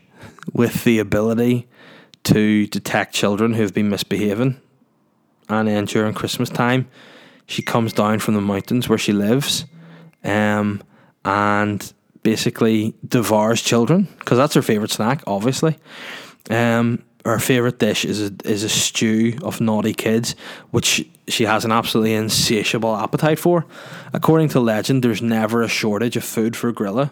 with 0.53 0.83
the 0.83 0.99
ability 0.99 1.67
to 2.23 2.67
detect 2.67 3.13
children 3.13 3.53
who 3.53 3.61
have 3.61 3.73
been 3.73 3.89
misbehaving. 3.89 4.59
And 5.49 5.67
then 5.67 5.85
during 5.85 6.13
Christmas 6.13 6.49
time, 6.49 6.87
she 7.45 7.61
comes 7.61 7.93
down 7.93 8.19
from 8.19 8.33
the 8.33 8.41
mountains 8.41 8.87
where 8.87 8.97
she 8.97 9.11
lives 9.11 9.65
um, 10.23 10.81
and 11.25 11.93
basically 12.23 12.93
devours 13.05 13.61
children 13.61 14.07
because 14.19 14.37
that's 14.37 14.53
her 14.53 14.61
favourite 14.61 14.91
snack, 14.91 15.21
obviously. 15.27 15.77
Um, 16.49 17.03
her 17.25 17.39
favourite 17.39 17.79
dish 17.79 18.03
is 18.03 18.21
a, 18.21 18.33
is 18.43 18.63
a 18.63 18.69
stew 18.69 19.37
of 19.43 19.61
naughty 19.61 19.93
kids, 19.93 20.35
which 20.71 21.07
she 21.27 21.45
has 21.45 21.63
an 21.63 21.71
absolutely 21.71 22.13
insatiable 22.13 22.95
appetite 22.95 23.39
for. 23.39 23.65
According 24.11 24.49
to 24.49 24.59
legend, 24.59 25.03
there's 25.03 25.21
never 25.21 25.61
a 25.61 25.69
shortage 25.69 26.17
of 26.17 26.23
food 26.23 26.55
for 26.55 26.73
Grilla. 26.73 27.11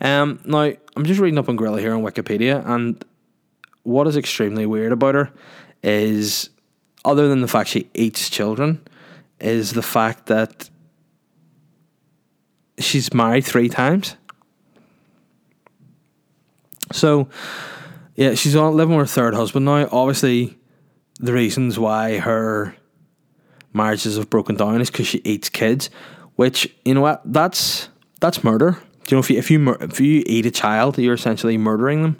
Um, 0.00 0.40
now, 0.44 0.72
I'm 0.96 1.04
just 1.04 1.20
reading 1.20 1.38
up 1.38 1.48
on 1.48 1.58
Grilla 1.58 1.78
here 1.78 1.92
on 1.92 2.02
Wikipedia, 2.02 2.66
and 2.66 3.04
what 3.88 4.06
is 4.06 4.16
extremely 4.16 4.66
weird 4.66 4.92
about 4.92 5.14
her 5.14 5.32
is, 5.82 6.50
other 7.04 7.26
than 7.28 7.40
the 7.40 7.48
fact 7.48 7.70
she 7.70 7.88
eats 7.94 8.28
children, 8.28 8.86
is 9.40 9.72
the 9.72 9.82
fact 9.82 10.26
that 10.26 10.68
she's 12.76 13.14
married 13.14 13.46
three 13.46 13.70
times. 13.70 14.16
So, 16.92 17.28
yeah, 18.14 18.34
she's 18.34 18.54
on 18.54 18.76
living 18.76 18.96
with 18.96 19.08
her 19.08 19.14
third 19.14 19.34
husband 19.34 19.64
now. 19.64 19.88
Obviously, 19.90 20.58
the 21.18 21.32
reasons 21.32 21.78
why 21.78 22.18
her 22.18 22.76
marriages 23.72 24.16
have 24.16 24.28
broken 24.28 24.56
down 24.56 24.80
is 24.82 24.90
because 24.90 25.06
she 25.06 25.22
eats 25.24 25.48
kids, 25.48 25.88
which 26.36 26.74
you 26.84 26.92
know 26.92 27.00
what 27.00 27.22
that's 27.24 27.88
that's 28.20 28.44
murder. 28.44 28.72
Do 29.04 29.14
you 29.14 29.16
know 29.16 29.20
if 29.20 29.30
you 29.30 29.38
if 29.38 29.50
you 29.50 29.70
if 29.80 30.00
you 30.00 30.22
eat 30.26 30.44
a 30.44 30.50
child, 30.50 30.98
you're 30.98 31.14
essentially 31.14 31.56
murdering 31.56 32.02
them. 32.02 32.18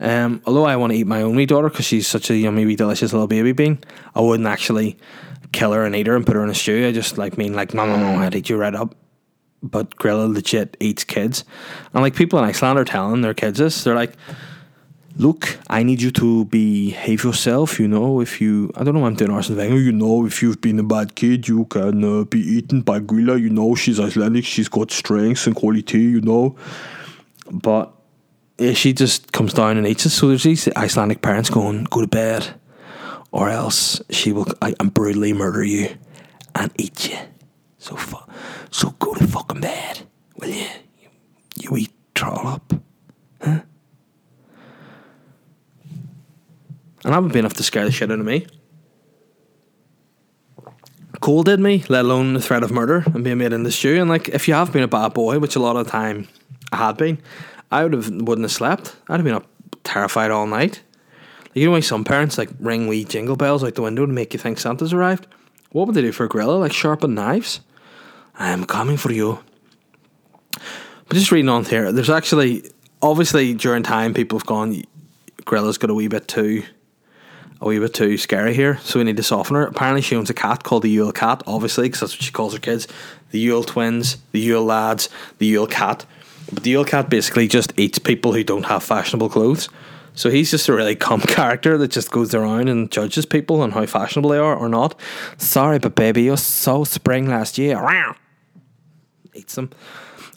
Um, 0.00 0.42
although 0.44 0.64
I 0.64 0.76
want 0.76 0.92
to 0.92 0.98
eat 0.98 1.06
my 1.06 1.22
only 1.22 1.46
daughter 1.46 1.68
because 1.68 1.86
she's 1.86 2.06
such 2.06 2.30
a 2.30 2.36
yummy, 2.36 2.66
wee, 2.66 2.76
delicious 2.76 3.12
little 3.12 3.28
baby 3.28 3.52
bean, 3.52 3.78
I 4.14 4.20
wouldn't 4.20 4.48
actually 4.48 4.98
kill 5.52 5.72
her 5.72 5.84
and 5.84 5.94
eat 5.94 6.06
her 6.06 6.16
and 6.16 6.26
put 6.26 6.36
her 6.36 6.42
in 6.42 6.50
a 6.50 6.54
stew. 6.54 6.86
I 6.86 6.92
just 6.92 7.16
like 7.16 7.38
mean 7.38 7.54
like 7.54 7.74
no 7.74 7.86
no 7.86 7.96
no, 7.96 8.20
I'd 8.20 8.34
eat 8.34 8.48
you 8.48 8.56
right 8.56 8.74
up. 8.74 8.94
But 9.62 9.96
Grilla 9.96 10.32
legit 10.32 10.76
eats 10.78 11.04
kids, 11.04 11.44
and 11.94 12.02
like 12.02 12.14
people 12.14 12.38
in 12.38 12.44
Iceland 12.44 12.78
are 12.78 12.84
telling 12.84 13.22
their 13.22 13.32
kids 13.32 13.58
this. 13.58 13.82
They're 13.82 13.94
like, 13.94 14.12
look, 15.16 15.58
I 15.70 15.82
need 15.82 16.02
you 16.02 16.10
to 16.10 16.44
behave 16.46 17.24
yourself. 17.24 17.80
You 17.80 17.88
know, 17.88 18.20
if 18.20 18.42
you, 18.42 18.70
I 18.74 18.84
don't 18.84 18.94
know, 18.94 19.06
I'm 19.06 19.14
doing 19.14 19.30
Arsene 19.30 19.56
Wenger. 19.56 19.80
You 19.80 19.92
know, 19.92 20.26
if 20.26 20.42
you've 20.42 20.60
been 20.60 20.78
a 20.78 20.82
bad 20.82 21.14
kid, 21.14 21.48
you 21.48 21.64
can 21.66 22.04
uh, 22.04 22.24
be 22.24 22.40
eaten 22.40 22.82
by 22.82 23.00
Grilla. 23.00 23.40
You 23.40 23.48
know, 23.48 23.74
she's 23.74 23.98
Icelandic. 23.98 24.44
She's 24.44 24.68
got 24.68 24.90
strengths 24.90 25.46
and 25.46 25.56
quality. 25.56 26.00
You 26.00 26.20
know, 26.20 26.56
but 27.50 27.93
yeah, 28.58 28.72
she 28.72 28.92
just 28.92 29.32
comes 29.32 29.52
down 29.52 29.76
and 29.76 29.86
eats 29.86 30.06
us. 30.06 30.14
So 30.14 30.28
there's 30.28 30.44
these 30.44 30.68
Icelandic 30.76 31.22
parents 31.22 31.50
going, 31.50 31.84
go 31.84 32.00
to 32.00 32.06
bed, 32.06 32.60
or 33.32 33.48
else 33.48 34.00
she 34.10 34.32
will, 34.32 34.46
I, 34.62 34.74
and 34.78 34.94
brutally 34.94 35.32
murder 35.32 35.64
you 35.64 35.96
and 36.54 36.70
eat 36.76 37.10
you. 37.10 37.18
So 37.78 37.96
fu- 37.96 38.30
so 38.70 38.90
go 38.98 39.14
to 39.14 39.26
fucking 39.26 39.60
bed, 39.60 40.06
will 40.36 40.48
you? 40.48 40.66
You, 41.00 41.08
you 41.56 41.76
eat 41.76 41.92
trollop, 42.14 42.80
huh? 43.42 43.60
And 47.04 47.12
I 47.12 47.16
haven't 47.16 47.32
been 47.32 47.40
enough 47.40 47.54
to 47.54 47.62
scare 47.62 47.84
the 47.84 47.92
shit 47.92 48.10
out 48.10 48.18
of 48.18 48.24
me. 48.24 48.46
Coal 51.20 51.42
did 51.42 51.60
me, 51.60 51.84
let 51.88 52.04
alone 52.04 52.34
the 52.34 52.40
threat 52.40 52.62
of 52.62 52.70
murder 52.70 53.04
and 53.14 53.24
being 53.24 53.38
made 53.38 53.52
in 53.52 53.62
the 53.62 53.72
stew. 53.72 54.00
And 54.00 54.08
like, 54.08 54.28
if 54.28 54.48
you 54.48 54.54
have 54.54 54.72
been 54.72 54.82
a 54.82 54.88
bad 54.88 55.12
boy, 55.12 55.38
which 55.38 55.56
a 55.56 55.58
lot 55.58 55.76
of 55.76 55.86
the 55.86 55.90
time 55.90 56.28
I 56.72 56.76
had 56.76 56.96
been, 56.96 57.18
I 57.70 57.82
would 57.82 57.92
have 57.92 58.08
wouldn't 58.08 58.44
have 58.44 58.52
slept. 58.52 58.96
I'd 59.08 59.16
have 59.16 59.24
been 59.24 59.34
up 59.34 59.46
terrified 59.82 60.30
all 60.30 60.46
night. 60.46 60.82
Like, 61.42 61.56
you 61.56 61.66
know 61.66 61.72
why 61.72 61.80
some 61.80 62.04
parents 62.04 62.38
like 62.38 62.50
ring 62.58 62.86
wee 62.88 63.04
jingle 63.04 63.36
bells 63.36 63.62
out 63.62 63.74
the 63.74 63.82
window 63.82 64.06
to 64.06 64.12
make 64.12 64.32
you 64.32 64.38
think 64.38 64.58
Santa's 64.58 64.92
arrived? 64.92 65.26
What 65.72 65.86
would 65.86 65.96
they 65.96 66.02
do 66.02 66.12
for 66.12 66.24
a 66.24 66.28
gorilla? 66.28 66.56
Like 66.56 66.72
sharpen 66.72 67.14
knives? 67.14 67.60
I'm 68.36 68.64
coming 68.64 68.96
for 68.96 69.12
you. 69.12 69.40
But 70.52 71.14
just 71.18 71.30
reading 71.30 71.48
on 71.48 71.64
here, 71.64 71.92
there's 71.92 72.10
actually 72.10 72.70
obviously 73.02 73.54
during 73.54 73.82
time 73.82 74.14
people 74.14 74.38
have 74.38 74.46
gone 74.46 74.82
Gorilla's 75.44 75.78
got 75.78 75.90
a 75.90 75.94
wee 75.94 76.08
bit 76.08 76.26
too 76.26 76.64
a 77.60 77.66
wee 77.66 77.78
bit 77.78 77.94
too 77.94 78.18
scary 78.18 78.54
here, 78.54 78.78
so 78.78 78.98
we 78.98 79.04
need 79.04 79.16
to 79.16 79.22
soften 79.22 79.56
her. 79.56 79.66
Apparently, 79.66 80.02
she 80.02 80.16
owns 80.16 80.28
a 80.28 80.34
cat 80.34 80.64
called 80.64 80.82
the 80.82 80.90
Yule 80.90 81.12
Cat, 81.12 81.42
obviously, 81.46 81.86
because 81.86 82.00
that's 82.00 82.12
what 82.14 82.22
she 82.22 82.32
calls 82.32 82.52
her 82.52 82.58
kids. 82.58 82.86
The 83.30 83.38
Yule 83.38 83.62
twins, 83.62 84.18
the 84.32 84.40
Yule 84.40 84.64
lads, 84.64 85.08
the 85.38 85.46
Yule 85.46 85.66
Cat. 85.66 86.04
The 86.52 86.70
Yule 86.70 86.84
Cat 86.84 87.10
basically 87.10 87.48
just 87.48 87.72
eats 87.78 87.98
people 87.98 88.32
who 88.32 88.44
don't 88.44 88.66
have 88.66 88.82
fashionable 88.82 89.28
clothes. 89.28 89.68
So 90.14 90.30
he's 90.30 90.50
just 90.50 90.68
a 90.68 90.72
really 90.72 90.94
calm 90.94 91.20
character 91.26 91.76
that 91.78 91.90
just 91.90 92.10
goes 92.10 92.34
around 92.34 92.68
and 92.68 92.90
judges 92.90 93.26
people 93.26 93.60
on 93.60 93.72
how 93.72 93.86
fashionable 93.86 94.30
they 94.30 94.38
are 94.38 94.56
or 94.56 94.68
not. 94.68 94.98
Sorry, 95.38 95.78
but 95.78 95.94
baby, 95.94 96.22
you're 96.22 96.36
so 96.36 96.84
spring 96.84 97.28
last 97.28 97.58
year. 97.58 97.78
Eats 99.34 99.56
them. 99.56 99.70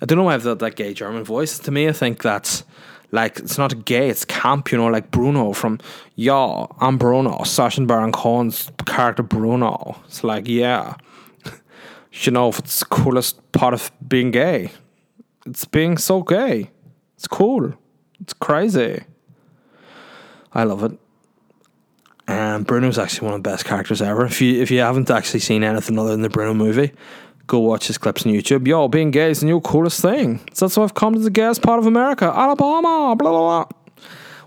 I 0.02 0.06
don't 0.06 0.18
know 0.18 0.24
why 0.24 0.34
I've 0.34 0.44
got 0.44 0.60
that 0.60 0.76
gay 0.76 0.94
German 0.94 1.24
voice. 1.24 1.60
To 1.60 1.72
me, 1.72 1.88
I 1.88 1.92
think 1.92 2.24
that's 2.24 2.64
like 3.12 3.40
it's 3.40 3.58
not 3.58 3.86
gay, 3.86 4.10
it's 4.10 4.26
camp, 4.26 4.72
you 4.72 4.78
know, 4.78 4.88
like 4.88 5.12
Bruno 5.12 5.54
from 5.54 5.80
Yeah, 6.16 6.66
I'm 6.80 6.98
Bruno, 6.98 7.44
Sacha 7.44 7.82
Baron 7.86 8.12
Cohen's 8.12 8.72
character 8.86 9.24
Bruno. 9.24 9.98
It's 10.06 10.24
like, 10.24 10.48
yeah. 10.48 10.96
you 12.12 12.32
know, 12.32 12.50
it's 12.50 12.80
the 12.80 12.86
coolest 12.86 13.52
part 13.52 13.74
of 13.74 13.92
being 14.08 14.32
gay. 14.32 14.72
It's 15.48 15.66
being 15.66 15.98
so 15.98 16.24
gay. 16.24 16.72
It's 17.16 17.28
cool. 17.28 17.74
It's 18.20 18.34
crazy. 18.34 19.04
I 20.54 20.64
love 20.64 20.84
it. 20.84 20.92
And 22.28 22.66
Bruno's 22.68 23.00
actually 23.00 23.28
one 23.28 23.36
of 23.36 23.44
the 23.44 23.50
best 23.50 23.64
characters 23.64 24.02
ever. 24.02 24.26
If 24.26 24.42
you 24.42 24.62
if 24.62 24.70
you 24.70 24.80
haven't 24.80 25.10
actually 25.10 25.40
seen 25.40 25.64
anything 25.64 25.98
other 25.98 26.12
than 26.12 26.22
the 26.22 26.30
Bruno 26.30 26.54
movie, 26.54 26.92
go 27.48 27.60
watch 27.60 27.88
his 27.88 27.98
clips 27.98 28.26
on 28.26 28.34
YouTube. 28.34 28.68
Yo, 28.68 28.90
being 28.90 29.12
gay 29.12 29.32
is 29.32 29.40
the 29.40 29.46
new 29.46 29.62
coolest 29.62 30.02
thing. 30.02 30.42
So 30.54 30.66
that's 30.66 30.76
why 30.76 30.84
I've 30.84 30.94
come 30.94 31.14
to 31.14 31.20
the 31.20 31.30
gayest 31.30 31.62
part 31.62 31.80
of 31.80 31.86
America, 31.86 32.26
Alabama, 32.26 33.16
blah, 33.16 33.32
blah, 33.32 33.64
blah. 33.64 33.66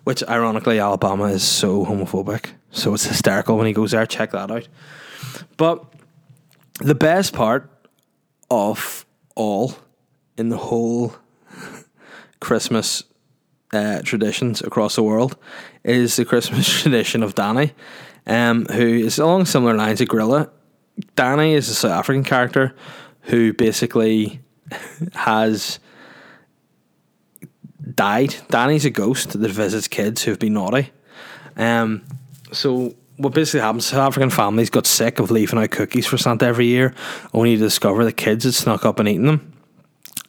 Which, 0.04 0.22
ironically, 0.28 0.78
Alabama 0.78 1.24
is 1.24 1.42
so 1.42 1.84
homophobic. 1.84 2.46
So 2.70 2.92
it's 2.94 3.06
hysterical 3.06 3.56
when 3.56 3.66
he 3.66 3.72
goes 3.72 3.92
there. 3.92 4.04
Check 4.06 4.32
that 4.32 4.50
out. 4.50 4.68
But 5.56 5.84
the 6.80 6.94
best 6.94 7.32
part 7.32 7.70
of 8.50 9.06
all 9.34 9.74
in 10.40 10.48
the 10.48 10.56
whole 10.56 11.14
Christmas 12.40 13.04
uh, 13.72 14.02
traditions 14.02 14.60
across 14.62 14.96
the 14.96 15.02
world 15.02 15.36
is 15.84 16.16
the 16.16 16.24
Christmas 16.24 16.68
tradition 16.82 17.22
of 17.22 17.36
Danny, 17.36 17.72
um, 18.26 18.66
who 18.66 18.86
is 18.86 19.18
along 19.18 19.44
similar 19.44 19.74
lines 19.74 20.00
of 20.00 20.08
Grilla 20.08 20.50
Danny 21.16 21.54
is 21.54 21.68
a 21.68 21.74
South 21.74 21.92
African 21.92 22.24
character 22.24 22.74
who 23.22 23.52
basically 23.52 24.40
has 25.14 25.78
died. 27.94 28.34
Danny's 28.48 28.84
a 28.84 28.90
ghost 28.90 29.40
that 29.40 29.50
visits 29.50 29.88
kids 29.88 30.22
who've 30.22 30.38
been 30.38 30.54
naughty. 30.54 30.92
Um, 31.56 32.02
so 32.52 32.94
what 33.16 33.34
basically 33.34 33.60
happens? 33.60 33.86
South 33.86 34.08
African 34.08 34.30
families 34.30 34.70
got 34.70 34.86
sick 34.86 35.18
of 35.18 35.30
leaving 35.30 35.58
out 35.58 35.70
cookies 35.70 36.06
for 36.06 36.16
Santa 36.16 36.46
every 36.46 36.66
year, 36.66 36.94
only 37.34 37.56
to 37.56 37.62
discover 37.62 38.04
the 38.04 38.12
kids 38.12 38.44
had 38.44 38.54
snuck 38.54 38.84
up 38.84 38.98
and 38.98 39.08
eaten 39.08 39.26
them. 39.26 39.49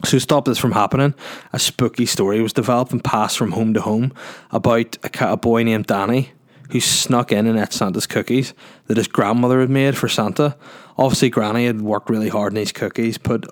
So 0.04 0.12
to 0.12 0.20
stop 0.20 0.45
this 0.45 0.58
from 0.58 0.72
happening, 0.72 1.14
a 1.54 1.60
spooky 1.60 2.06
story 2.06 2.41
was 2.41 2.54
developed 2.54 2.91
and 2.91 3.04
passed 3.04 3.38
from 3.38 3.52
home 3.52 3.74
to 3.76 3.82
home 3.82 4.14
about 4.52 4.97
a, 5.04 5.32
a 5.34 5.38
boy 5.38 5.64
named 5.64 5.88
Danny 5.88 6.32
who 6.72 6.80
snuck 6.80 7.32
in 7.32 7.47
and 7.47 7.60
ate 7.60 7.74
Santa's 7.74 8.08
cookies 8.08 8.54
that 8.88 8.97
his 8.97 9.08
grandmother 9.08 9.60
had 9.60 9.70
made 9.70 9.97
for 9.97 10.08
Santa. 10.08 10.56
Obviously, 10.97 11.30
Granny 11.30 11.66
had 11.66 11.82
worked 11.82 12.10
really 12.10 12.30
hard 12.30 12.54
on 12.54 12.56
these 12.56 12.72
cookies, 12.72 13.18
put 13.18 13.45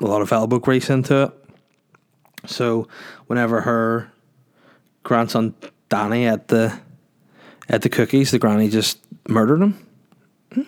a 0.00 0.06
lot 0.06 0.22
of 0.22 0.32
elbow 0.32 0.58
grease 0.58 0.88
into 0.88 1.24
it. 1.24 1.32
So, 2.46 2.88
whenever 3.26 3.60
her 3.60 4.10
grandson 5.02 5.54
Danny 5.88 6.26
ate 6.26 6.48
the 6.48 6.80
ate 7.70 7.82
the 7.82 7.88
cookies, 7.88 8.30
the 8.30 8.38
granny 8.38 8.68
just 8.68 8.98
murdered 9.28 9.62
him. 9.62 9.86
Hmm. 10.52 10.62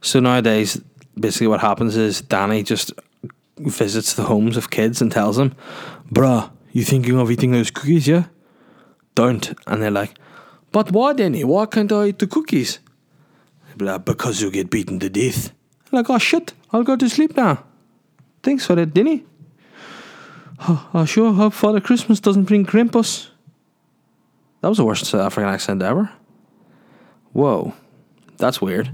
So 0.00 0.20
nowadays, 0.20 0.80
basically, 1.18 1.46
what 1.46 1.60
happens 1.60 1.96
is 1.96 2.20
Danny 2.22 2.62
just 2.62 2.92
visits 3.56 4.14
the 4.14 4.24
homes 4.24 4.56
of 4.56 4.70
kids 4.70 5.00
and 5.00 5.12
tells 5.12 5.36
them, 5.36 5.54
"Bruh, 6.12 6.50
you 6.72 6.84
thinking 6.84 7.18
of 7.18 7.30
eating 7.30 7.52
those 7.52 7.70
cookies? 7.70 8.06
Yeah, 8.06 8.24
don't." 9.14 9.52
And 9.66 9.82
they're 9.82 9.90
like, 9.90 10.18
"But 10.72 10.90
why, 10.92 11.12
Danny? 11.12 11.44
Why 11.44 11.66
can't 11.66 11.92
I 11.92 12.08
eat 12.08 12.18
the 12.18 12.26
cookies?" 12.26 12.80
Blah, 13.76 13.98
because 13.98 14.40
you 14.40 14.50
get 14.50 14.70
beaten 14.70 14.98
to 15.00 15.08
death. 15.08 15.52
Like, 15.90 16.10
oh 16.10 16.18
shit, 16.18 16.54
I'll 16.72 16.82
go 16.82 16.96
to 16.96 17.08
sleep 17.08 17.36
now. 17.36 17.64
Thanks 18.42 18.66
for 18.66 18.74
that, 18.74 18.94
Danny. 18.94 19.24
I 20.92 21.04
sure 21.04 21.32
hope 21.32 21.52
Father 21.52 21.80
Christmas 21.80 22.20
doesn't 22.20 22.44
bring 22.44 22.64
Krampus. 22.64 23.28
That 24.60 24.68
was 24.68 24.78
the 24.78 24.84
worst 24.84 25.04
South 25.04 25.20
African 25.20 25.52
accent 25.52 25.82
ever. 25.82 26.10
Whoa, 27.32 27.74
that's 28.38 28.60
weird. 28.60 28.90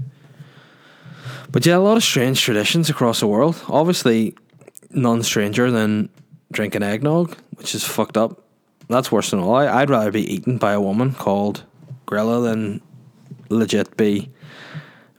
But 1.51 1.65
yeah, 1.65 1.77
a 1.77 1.79
lot 1.79 1.97
of 1.97 2.03
strange 2.03 2.41
traditions 2.41 2.89
across 2.89 3.19
the 3.19 3.27
world. 3.27 3.61
Obviously, 3.67 4.35
none 4.93 5.23
stranger 5.23 5.71
than 5.71 6.09
drinking 6.51 6.83
eggnog, 6.83 7.35
which 7.55 7.75
is 7.75 7.83
fucked 7.83 8.17
up. 8.17 8.43
That's 8.87 9.11
worse 9.11 9.31
than 9.31 9.39
all. 9.39 9.55
I, 9.55 9.81
I'd 9.81 9.89
rather 9.89 10.11
be 10.11 10.33
eaten 10.33 10.57
by 10.57 10.73
a 10.73 10.81
woman 10.81 11.13
called 11.13 11.63
Grilla 12.05 12.43
than 12.43 12.81
legit 13.49 13.95
be 13.95 14.29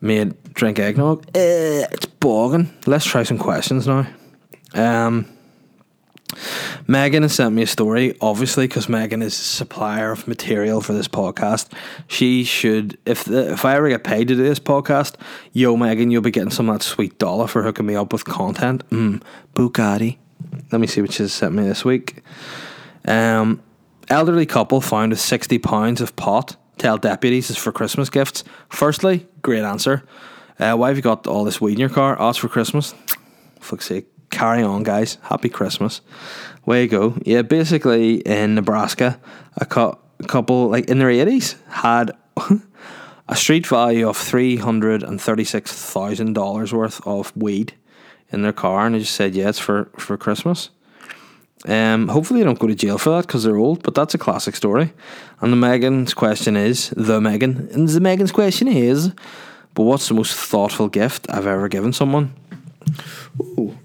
made 0.00 0.34
drink 0.52 0.78
eggnog. 0.78 1.24
Eh, 1.34 1.86
it's 1.90 2.06
bogging. 2.06 2.70
Let's 2.86 3.06
try 3.06 3.22
some 3.22 3.38
questions 3.38 3.86
now. 3.86 4.06
Um, 4.74 5.31
Megan 6.86 7.22
has 7.22 7.34
sent 7.34 7.54
me 7.54 7.62
a 7.62 7.66
story, 7.66 8.16
obviously, 8.20 8.66
because 8.66 8.88
Megan 8.88 9.22
is 9.22 9.38
a 9.38 9.42
supplier 9.42 10.12
of 10.12 10.26
material 10.26 10.80
for 10.80 10.92
this 10.92 11.08
podcast. 11.08 11.70
She 12.08 12.44
should, 12.44 12.98
if 13.06 13.24
the, 13.24 13.52
if 13.52 13.64
I 13.64 13.76
ever 13.76 13.88
get 13.88 14.04
paid 14.04 14.28
to 14.28 14.34
do 14.34 14.42
this 14.42 14.58
podcast, 14.58 15.14
yo, 15.52 15.76
Megan, 15.76 16.10
you'll 16.10 16.22
be 16.22 16.30
getting 16.30 16.50
some 16.50 16.68
of 16.68 16.78
that 16.78 16.84
sweet 16.84 17.18
dollar 17.18 17.46
for 17.46 17.62
hooking 17.62 17.86
me 17.86 17.94
up 17.94 18.12
with 18.12 18.24
content. 18.24 18.88
Mm, 18.90 19.22
Bugatti. 19.54 20.18
Let 20.70 20.80
me 20.80 20.86
see 20.86 21.00
what 21.00 21.12
she's 21.12 21.32
sent 21.32 21.54
me 21.54 21.62
this 21.64 21.84
week. 21.84 22.22
Um, 23.06 23.62
elderly 24.08 24.46
couple 24.46 24.80
found 24.80 25.10
with 25.10 25.20
60 25.20 25.58
pounds 25.58 26.00
of 26.00 26.16
pot. 26.16 26.56
Tell 26.78 26.98
deputies 26.98 27.50
is 27.50 27.56
for 27.56 27.72
Christmas 27.72 28.10
gifts. 28.10 28.44
Firstly, 28.68 29.26
great 29.42 29.62
answer. 29.62 30.02
Uh, 30.58 30.74
why 30.74 30.88
have 30.88 30.96
you 30.96 31.02
got 31.02 31.26
all 31.26 31.44
this 31.44 31.60
weed 31.60 31.74
in 31.74 31.80
your 31.80 31.88
car? 31.88 32.16
Oh, 32.18 32.30
it's 32.30 32.38
for 32.38 32.48
Christmas. 32.48 32.94
Fuck's 33.60 33.86
sake 33.86 34.11
carry 34.32 34.64
on, 34.64 34.82
guys. 34.82 35.18
Happy 35.22 35.48
Christmas. 35.48 36.00
Way 36.66 36.82
you 36.82 36.88
go. 36.88 37.16
Yeah, 37.24 37.42
basically 37.42 38.16
in 38.16 38.56
Nebraska, 38.56 39.20
a, 39.56 39.64
a 39.64 39.96
couple, 40.26 40.68
like 40.68 40.86
in 40.86 40.98
their 40.98 41.10
80s, 41.10 41.54
had 41.68 42.10
a 43.28 43.36
street 43.36 43.64
value 43.66 44.08
of 44.08 44.18
$336,000 44.18 46.72
worth 46.72 47.06
of 47.06 47.36
weed 47.36 47.74
in 48.32 48.42
their 48.42 48.52
car, 48.52 48.86
and 48.86 48.96
they 48.96 49.00
just 49.00 49.14
said, 49.14 49.34
yeah, 49.34 49.50
it's 49.50 49.60
for, 49.60 49.90
for 49.98 50.16
Christmas. 50.16 50.70
Um, 51.66 52.08
hopefully, 52.08 52.40
they 52.40 52.44
don't 52.44 52.58
go 52.58 52.66
to 52.66 52.74
jail 52.74 52.98
for 52.98 53.10
that 53.10 53.28
because 53.28 53.44
they're 53.44 53.56
old, 53.56 53.84
but 53.84 53.94
that's 53.94 54.14
a 54.14 54.18
classic 54.18 54.56
story. 54.56 54.92
And 55.40 55.52
the 55.52 55.56
Megan's 55.56 56.12
question 56.12 56.56
is 56.56 56.90
the 56.96 57.20
Megan, 57.20 57.68
and 57.72 57.88
the 57.88 58.00
Megan's 58.00 58.32
question 58.32 58.66
is, 58.66 59.12
but 59.74 59.84
what's 59.84 60.08
the 60.08 60.14
most 60.14 60.34
thoughtful 60.34 60.88
gift 60.88 61.28
I've 61.30 61.46
ever 61.46 61.68
given 61.68 61.92
someone? 61.92 62.34
Ooh. 63.40 63.78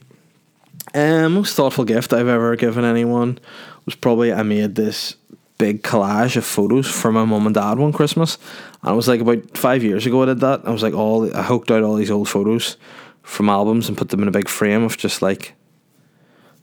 Um, 0.93 1.33
most 1.33 1.55
thoughtful 1.55 1.85
gift 1.85 2.13
I've 2.13 2.27
ever 2.27 2.55
given 2.55 2.85
anyone 2.85 3.39
was 3.85 3.95
probably 3.95 4.31
I 4.31 4.43
made 4.43 4.75
this 4.75 5.15
big 5.57 5.81
collage 5.81 6.35
of 6.37 6.45
photos 6.45 6.87
for 6.87 7.11
my 7.11 7.25
mum 7.25 7.45
and 7.45 7.55
dad 7.55 7.79
one 7.79 7.91
Christmas. 7.91 8.37
And 8.83 8.93
it 8.93 8.95
was 8.95 9.07
like 9.07 9.21
about 9.21 9.57
five 9.57 9.83
years 9.83 10.05
ago 10.05 10.23
I 10.23 10.27
did 10.27 10.39
that. 10.41 10.61
I 10.65 10.71
was 10.71 10.83
like 10.83 10.93
all 10.93 11.33
I 11.35 11.43
hooked 11.43 11.71
out 11.71 11.83
all 11.83 11.95
these 11.95 12.11
old 12.11 12.29
photos 12.29 12.77
from 13.23 13.49
albums 13.49 13.89
and 13.89 13.97
put 13.97 14.09
them 14.09 14.21
in 14.21 14.27
a 14.27 14.31
big 14.31 14.47
frame 14.47 14.83
of 14.83 14.97
just 14.97 15.21
like 15.21 15.53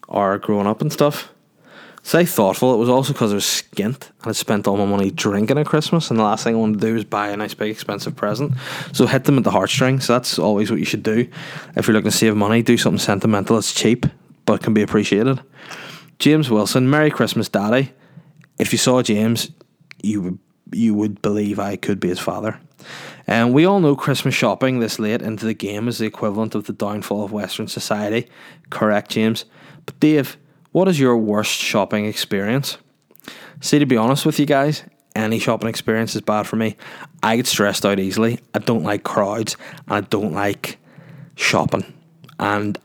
our 0.09 0.39
growing 0.39 0.67
up 0.67 0.81
and 0.81 0.93
stuff. 0.93 1.34
Say 2.07 2.27
thoughtful. 2.27 2.75
It 2.75 2.77
was 2.77 2.91
also 2.91 3.15
because 3.15 3.33
I 3.33 3.37
was 3.37 3.45
skint 3.45 4.11
and 4.21 4.27
I'd 4.27 4.37
spent 4.37 4.69
all 4.69 4.77
my 4.77 4.85
money 4.85 5.11
drinking 5.11 5.57
at 5.57 5.65
Christmas, 5.65 6.11
and 6.11 6.21
the 6.21 6.23
last 6.23 6.45
thing 6.45 6.55
I 6.55 6.59
wanted 6.59 6.81
to 6.81 6.87
do 6.87 6.95
was 6.95 7.05
buy 7.05 7.31
a 7.31 7.37
nice 7.37 7.55
big 7.55 7.71
expensive 7.71 8.15
present. 8.15 8.53
So 8.93 9.07
hit 9.07 9.25
them 9.25 9.39
at 9.39 9.45
the 9.45 9.51
heartstrings. 9.51 10.07
That's 10.07 10.39
always 10.39 10.71
what 10.71 10.79
you 10.79 10.85
should 10.85 11.03
do. 11.03 11.27
If 11.77 11.87
you're 11.89 11.95
looking 11.95 12.11
to 12.11 12.17
save 12.17 12.37
money, 12.37 12.63
do 12.63 12.77
something 12.77 12.99
sentimental. 12.99 13.57
It's 13.57 13.73
cheap 13.73 14.05
but 14.45 14.63
can 14.63 14.75
be 14.75 14.83
appreciated. 14.83 15.41
James 16.19 16.51
Wilson, 16.51 16.91
Merry 16.91 17.11
Christmas, 17.11 17.49
Daddy. 17.49 17.95
If 18.59 18.71
you 18.73 18.79
saw 18.79 19.01
James, 19.03 19.51
you 20.03 20.21
would 20.21 20.39
you 20.73 20.95
would 20.95 21.23
believe 21.23 21.59
I 21.59 21.77
could 21.77 22.01
be 22.01 22.09
his 22.09 22.21
father. 22.21 22.61
And 23.27 23.55
we 23.55 23.65
all 23.65 23.81
know 23.81 23.97
Christmas 23.97 24.35
shopping 24.35 24.79
this 24.79 24.99
late 24.99 25.23
into 25.23 25.47
the 25.47 25.55
game 25.55 25.89
is 25.89 25.97
the 25.97 26.07
equivalent 26.07 26.55
of 26.55 26.67
the 26.67 26.75
downfall 26.75 27.25
of 27.25 27.33
Western 27.33 27.67
society. 27.67 28.29
Correct, 28.69 29.11
James. 29.11 29.47
But 29.87 29.99
Dave, 30.01 30.37
what 30.75 30.89
is 30.89 30.99
your 30.99 31.17
worst 31.17 31.53
shopping 31.53 32.05
experience? 32.05 32.79
See, 33.61 33.79
to 33.79 33.87
be 33.87 33.97
honest 33.97 34.27
with 34.27 34.41
you 34.41 34.45
guys, 34.45 34.83
any 35.15 35.39
shopping 35.39 35.69
experience 35.69 36.17
is 36.17 36.21
bad 36.21 36.49
for 36.49 36.57
me. 36.57 36.77
I 37.23 37.37
get 37.37 37.47
stressed 37.47 37.87
out 37.87 38.01
easily. 38.01 38.41
I 38.55 38.59
don't 38.59 38.83
like 38.83 39.05
crowds 39.05 39.57
and 39.87 39.95
I 39.95 40.01
don't 40.01 40.33
like 40.33 40.79
shopping. 41.37 41.85
And 42.41 42.77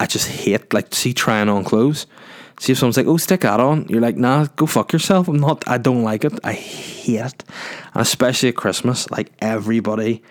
I 0.00 0.06
just 0.06 0.26
hate 0.26 0.74
like 0.74 0.92
see 0.92 1.12
trying 1.12 1.48
on 1.48 1.62
clothes. 1.62 2.08
See 2.58 2.72
if 2.72 2.78
someone's 2.78 2.96
like, 2.96 3.06
"Oh, 3.06 3.18
stick 3.18 3.42
that 3.42 3.60
on," 3.60 3.86
you're 3.88 4.00
like, 4.00 4.16
"Nah, 4.16 4.48
go 4.56 4.66
fuck 4.66 4.92
yourself." 4.92 5.28
I'm 5.28 5.36
not. 5.36 5.62
I 5.68 5.78
don't 5.78 6.02
like 6.02 6.24
it. 6.24 6.32
I 6.42 6.54
hate 6.54 7.20
it, 7.20 7.44
and 7.94 8.02
especially 8.02 8.48
at 8.48 8.56
Christmas, 8.56 9.08
like 9.12 9.30
everybody 9.38 10.24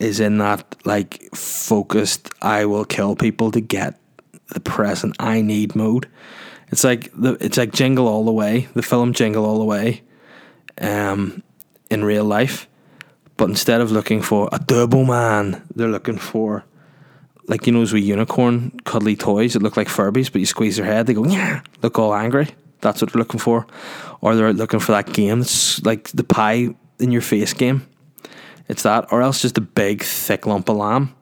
is 0.00 0.18
in 0.18 0.38
that 0.38 0.74
like 0.84 1.32
focused. 1.36 2.30
I 2.42 2.64
will 2.64 2.84
kill 2.84 3.14
people 3.14 3.52
to 3.52 3.60
get 3.60 4.01
the 4.52 4.60
present 4.60 5.16
I 5.18 5.40
need 5.40 5.74
mode. 5.74 6.08
It's 6.68 6.84
like 6.84 7.12
the 7.14 7.36
it's 7.40 7.58
like 7.58 7.72
Jingle 7.72 8.08
All 8.08 8.24
the 8.24 8.32
Way, 8.32 8.68
the 8.74 8.82
film 8.82 9.12
Jingle 9.12 9.44
All 9.44 9.58
the 9.58 9.64
Way, 9.64 10.02
um, 10.80 11.42
in 11.90 12.04
real 12.04 12.24
life. 12.24 12.68
But 13.36 13.48
instead 13.50 13.80
of 13.80 13.90
looking 13.90 14.22
for 14.22 14.48
a 14.52 14.58
Turbo 14.58 15.04
Man, 15.04 15.62
they're 15.74 15.88
looking 15.88 16.18
for 16.18 16.64
like 17.46 17.66
you 17.66 17.72
know 17.72 17.80
those 17.80 17.92
wee 17.92 18.00
unicorn 18.00 18.70
cuddly 18.84 19.16
toys 19.16 19.52
that 19.52 19.62
look 19.62 19.76
like 19.76 19.88
Furbies, 19.88 20.30
but 20.30 20.40
you 20.40 20.46
squeeze 20.46 20.76
their 20.76 20.86
head, 20.86 21.06
they 21.06 21.14
go 21.14 21.26
yeah, 21.26 21.62
look 21.82 21.98
all 21.98 22.14
angry. 22.14 22.48
That's 22.80 23.00
what 23.00 23.12
they're 23.12 23.20
looking 23.20 23.40
for, 23.40 23.66
or 24.20 24.34
they're 24.34 24.52
looking 24.52 24.80
for 24.80 24.92
that 24.92 25.12
game 25.12 25.40
that's 25.40 25.82
like 25.84 26.08
the 26.08 26.24
pie 26.24 26.74
in 26.98 27.12
your 27.12 27.22
face 27.22 27.52
game. 27.52 27.86
It's 28.68 28.84
that, 28.84 29.12
or 29.12 29.22
else 29.22 29.42
just 29.42 29.58
a 29.58 29.60
big 29.60 30.02
thick 30.02 30.46
lump 30.46 30.68
of 30.68 30.76
lamb. 30.76 31.14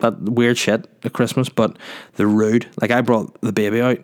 That 0.00 0.20
weird 0.20 0.58
shit 0.58 0.86
at 1.04 1.12
Christmas, 1.12 1.48
but 1.48 1.76
they're 2.14 2.26
rude. 2.26 2.68
Like 2.80 2.90
I 2.90 3.00
brought 3.00 3.40
the 3.40 3.52
baby 3.52 3.80
out 3.80 3.98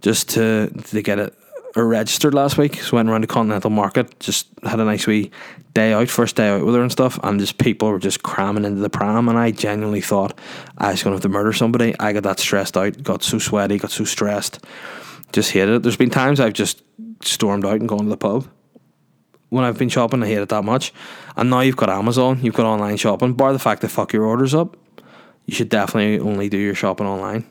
just 0.00 0.30
to 0.30 0.68
to 0.68 1.02
get 1.02 1.18
it 1.18 1.34
registered 1.76 2.34
last 2.34 2.58
week. 2.58 2.82
So 2.82 2.96
went 2.96 3.08
around 3.08 3.22
the 3.22 3.26
Continental 3.26 3.70
Market, 3.70 4.18
just 4.20 4.48
had 4.64 4.80
a 4.80 4.84
nice 4.84 5.06
wee 5.06 5.30
day 5.74 5.92
out, 5.92 6.08
first 6.08 6.36
day 6.36 6.48
out 6.48 6.64
with 6.64 6.74
her 6.74 6.82
and 6.82 6.92
stuff, 6.92 7.18
and 7.22 7.38
just 7.38 7.58
people 7.58 7.90
were 7.90 7.98
just 7.98 8.22
cramming 8.22 8.64
into 8.64 8.80
the 8.80 8.90
pram, 8.90 9.28
and 9.28 9.38
I 9.38 9.50
genuinely 9.50 10.00
thought 10.00 10.38
ah, 10.78 10.88
I 10.88 10.90
was 10.92 11.02
going 11.02 11.12
to 11.12 11.16
have 11.16 11.22
to 11.22 11.28
murder 11.28 11.52
somebody. 11.52 11.94
I 12.00 12.12
got 12.12 12.24
that 12.24 12.40
stressed 12.40 12.76
out, 12.76 13.02
got 13.02 13.22
so 13.22 13.38
sweaty, 13.38 13.78
got 13.78 13.90
so 13.90 14.04
stressed, 14.04 14.64
just 15.32 15.52
hated 15.52 15.76
it. 15.76 15.82
There's 15.82 15.96
been 15.96 16.10
times 16.10 16.40
I've 16.40 16.52
just 16.52 16.82
stormed 17.22 17.64
out 17.64 17.80
and 17.80 17.88
gone 17.88 18.04
to 18.04 18.08
the 18.08 18.16
pub. 18.16 18.48
When 19.50 19.64
I've 19.64 19.78
been 19.78 19.88
shopping, 19.88 20.22
I 20.22 20.26
hate 20.26 20.38
it 20.38 20.50
that 20.50 20.64
much. 20.64 20.92
And 21.36 21.48
now 21.48 21.60
you've 21.60 21.76
got 21.76 21.88
Amazon, 21.88 22.40
you've 22.42 22.54
got 22.54 22.66
online 22.66 22.98
shopping. 22.98 23.32
Bar 23.32 23.52
the 23.52 23.58
fact 23.58 23.80
that 23.80 23.88
fuck 23.88 24.12
your 24.12 24.24
orders 24.24 24.54
up, 24.54 24.76
you 25.48 25.54
should 25.54 25.70
definitely 25.70 26.20
only 26.20 26.50
do 26.50 26.58
your 26.58 26.74
shopping 26.74 27.06
online. 27.06 27.46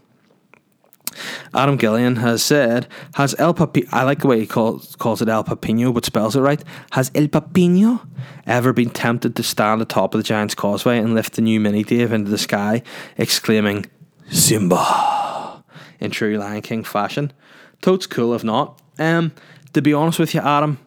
Adam 1.51 1.79
Gillian 1.79 2.17
has 2.17 2.43
said, 2.43 2.87
has 3.15 3.33
El 3.39 3.55
Papino, 3.55 3.87
I 3.91 4.03
like 4.03 4.19
the 4.19 4.27
way 4.27 4.39
he 4.39 4.45
calls, 4.45 4.95
calls 4.97 5.19
it 5.19 5.27
El 5.27 5.43
Papino, 5.43 5.91
but 5.91 6.05
spells 6.05 6.35
it 6.35 6.41
right. 6.41 6.63
Has 6.91 7.09
El 7.15 7.25
Papino 7.27 8.07
ever 8.45 8.71
been 8.71 8.91
tempted 8.91 9.35
to 9.35 9.41
stand 9.41 9.81
atop 9.81 10.13
of 10.13 10.19
the 10.19 10.23
Giant's 10.23 10.53
Causeway 10.53 10.99
and 10.99 11.15
lift 11.15 11.33
the 11.33 11.41
new 11.41 11.59
Mini 11.59 11.83
Dave 11.83 12.13
into 12.13 12.29
the 12.29 12.37
sky, 12.37 12.83
exclaiming, 13.17 13.87
Simba, 14.29 15.63
in 15.99 16.11
true 16.11 16.37
Lion 16.37 16.61
King 16.61 16.83
fashion? 16.83 17.33
Totes 17.81 18.05
cool 18.05 18.35
if 18.35 18.43
not. 18.43 18.79
Um, 18.99 19.31
to 19.73 19.81
be 19.81 19.91
honest 19.91 20.19
with 20.19 20.35
you, 20.35 20.41
Adam, 20.41 20.77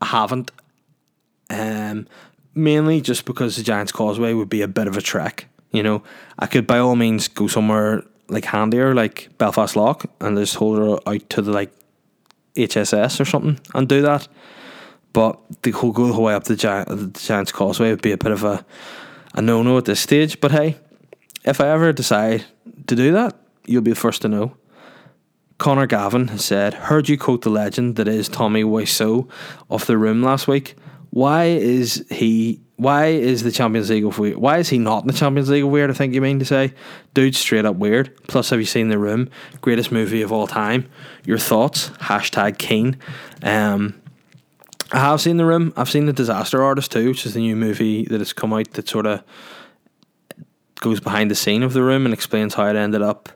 I 0.00 0.06
haven't. 0.06 0.50
Um, 1.48 2.08
mainly 2.56 3.00
just 3.00 3.24
because 3.24 3.54
the 3.54 3.62
Giant's 3.62 3.92
Causeway 3.92 4.32
would 4.32 4.48
be 4.48 4.62
a 4.62 4.68
bit 4.68 4.88
of 4.88 4.96
a 4.96 5.00
trek. 5.00 5.46
You 5.74 5.82
know, 5.82 6.02
I 6.38 6.46
could 6.46 6.66
by 6.66 6.78
all 6.78 6.94
means 6.94 7.26
go 7.26 7.48
somewhere 7.48 8.04
like 8.28 8.44
handier, 8.44 8.94
like 8.94 9.28
Belfast 9.38 9.74
Lough, 9.74 9.98
and 10.20 10.38
just 10.38 10.54
hold 10.54 10.78
her 10.78 10.98
out 11.06 11.28
to 11.30 11.42
the 11.42 11.50
like 11.50 11.72
HSS 12.54 13.20
or 13.20 13.24
something 13.24 13.58
and 13.74 13.88
do 13.88 14.00
that. 14.02 14.28
But 15.12 15.62
to 15.62 15.72
go 15.72 15.90
go 15.90 16.06
the 16.06 16.12
whole 16.12 16.24
way 16.24 16.34
up 16.34 16.44
the, 16.44 16.56
Gi- 16.56 16.94
the 16.94 17.10
Giants 17.14 17.52
Causeway 17.52 17.90
would 17.90 18.02
be 18.02 18.12
a 18.12 18.16
bit 18.16 18.32
of 18.32 18.44
a 18.44 18.64
a 19.34 19.42
no 19.42 19.62
no 19.62 19.76
at 19.76 19.84
this 19.84 20.00
stage. 20.00 20.40
But 20.40 20.52
hey, 20.52 20.76
if 21.44 21.60
I 21.60 21.68
ever 21.68 21.92
decide 21.92 22.44
to 22.86 22.94
do 22.94 23.10
that, 23.12 23.36
you'll 23.66 23.82
be 23.82 23.90
the 23.90 23.96
first 23.96 24.22
to 24.22 24.28
know. 24.28 24.56
Connor 25.58 25.86
Gavin 25.86 26.28
has 26.28 26.44
said, 26.44 26.74
Heard 26.74 27.08
you 27.08 27.18
quote 27.18 27.42
the 27.42 27.50
legend 27.50 27.96
that 27.96 28.08
is 28.08 28.28
Tommy 28.28 28.62
Wiseau 28.62 29.28
of 29.70 29.86
the 29.86 29.98
room 29.98 30.22
last 30.22 30.46
week. 30.46 30.76
Why 31.10 31.44
is 31.44 32.04
he 32.10 32.60
why 32.76 33.06
is 33.06 33.42
the 33.42 33.52
Champions 33.52 33.88
League 33.90 34.04
of 34.04 34.18
weird? 34.18 34.36
Why 34.36 34.58
is 34.58 34.68
he 34.68 34.78
not 34.78 35.02
in 35.02 35.06
the 35.06 35.12
Champions 35.12 35.48
League 35.48 35.64
of 35.64 35.70
weird? 35.70 35.90
I 35.90 35.94
think 35.94 36.12
you 36.12 36.20
mean 36.20 36.40
to 36.40 36.44
say, 36.44 36.74
dude, 37.14 37.36
straight 37.36 37.64
up 37.64 37.76
weird. 37.76 38.16
Plus, 38.26 38.50
have 38.50 38.58
you 38.58 38.66
seen 38.66 38.88
the 38.88 38.98
room? 38.98 39.30
Greatest 39.60 39.92
movie 39.92 40.22
of 40.22 40.32
all 40.32 40.46
time. 40.46 40.88
Your 41.24 41.38
thoughts? 41.38 41.90
Hashtag 41.90 42.58
keen. 42.58 42.98
Um, 43.42 44.00
I 44.92 44.98
have 44.98 45.20
seen 45.20 45.36
the 45.36 45.44
room. 45.44 45.72
I've 45.76 45.90
seen 45.90 46.06
the 46.06 46.12
Disaster 46.12 46.62
Artist 46.62 46.90
too, 46.90 47.08
which 47.08 47.26
is 47.26 47.34
the 47.34 47.40
new 47.40 47.56
movie 47.56 48.04
that 48.06 48.20
has 48.20 48.32
come 48.32 48.52
out 48.52 48.72
that 48.72 48.88
sort 48.88 49.06
of 49.06 49.22
goes 50.80 51.00
behind 51.00 51.30
the 51.30 51.34
scene 51.34 51.62
of 51.62 51.72
the 51.72 51.82
room 51.82 52.04
and 52.04 52.12
explains 52.12 52.54
how 52.54 52.66
it 52.66 52.76
ended 52.76 53.02
up 53.02 53.28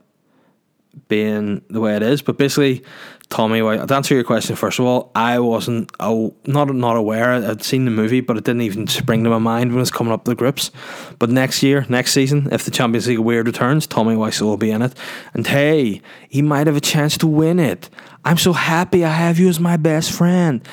being 1.07 1.62
the 1.70 1.80
way 1.80 1.97
it 1.97 2.03
is. 2.03 2.22
But 2.22 2.39
basically, 2.39 2.84
Tommy, 3.31 3.59
Wi- 3.59 3.85
to 3.85 3.95
answer 3.95 4.14
your 4.14 4.24
question, 4.24 4.57
first 4.57 4.79
of 4.79 4.87
all, 4.87 5.11
I 5.14 5.39
wasn't 5.39 5.93
oh, 6.01 6.35
not 6.47 6.74
not 6.74 6.97
aware. 6.97 7.35
I'd 7.35 7.62
seen 7.62 7.85
the 7.85 7.91
movie, 7.91 8.22
but 8.22 8.39
it 8.39 8.45
didn't 8.45 8.62
even 8.62 8.87
spring 8.87 9.22
to 9.24 9.31
my 9.31 9.39
mind 9.39 9.70
when 9.70 9.79
it 9.79 9.81
was 9.81 9.91
coming 9.91 10.12
up 10.12 10.24
the 10.24 10.35
grips. 10.35 10.70
But 11.18 11.29
next 11.29 11.62
year, 11.62 11.85
next 11.91 12.12
season, 12.12 12.49
if 12.53 12.64
the 12.64 12.70
Champions 12.70 13.07
League 13.07 13.18
Weird 13.18 13.47
returns, 13.47 13.87
Tommy 13.87 14.14
Wiseau 14.14 14.43
will 14.43 14.57
be 14.57 14.70
in 14.70 14.81
it. 14.81 14.95
And 15.35 15.47
hey, 15.47 16.01
he 16.31 16.41
might 16.41 16.66
have 16.66 16.76
a 16.76 16.81
chance 16.81 17.18
to 17.18 17.26
win 17.26 17.61
it. 17.61 17.91
I'm 18.24 18.39
so 18.39 18.55
happy 18.55 19.05
I 19.05 19.12
have 19.12 19.39
you 19.39 19.49
as 19.49 19.61
my 19.61 19.76
best 19.76 20.11
friend. 20.11 20.66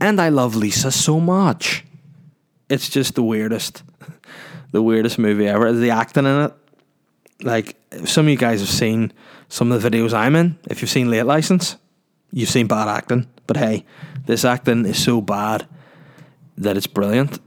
And 0.00 0.20
I 0.20 0.28
love 0.28 0.54
Lisa 0.54 0.90
so 0.90 1.18
much. 1.18 1.84
It's 2.68 2.90
just 2.90 3.14
the 3.14 3.22
weirdest, 3.22 3.82
the 4.72 4.82
weirdest 4.82 5.18
movie 5.18 5.48
ever. 5.48 5.72
The 5.72 5.90
acting 5.90 6.26
in 6.26 6.42
it, 6.42 6.52
like 7.42 7.76
some 8.04 8.26
of 8.26 8.30
you 8.30 8.36
guys 8.36 8.60
have 8.60 8.68
seen 8.68 9.12
some 9.48 9.72
of 9.72 9.80
the 9.80 9.88
videos 9.88 10.12
I'm 10.12 10.36
in. 10.36 10.58
If 10.68 10.82
you've 10.82 10.90
seen 10.90 11.10
Late 11.10 11.22
License, 11.22 11.76
you've 12.34 12.50
seen 12.50 12.66
bad 12.66 12.88
acting. 12.88 13.26
But 13.46 13.56
hey, 13.56 13.86
this 14.26 14.44
acting 14.44 14.84
is 14.84 15.02
so 15.02 15.20
bad 15.20 15.66
that 16.58 16.76
it's 16.76 16.86
brilliant. 16.86 17.40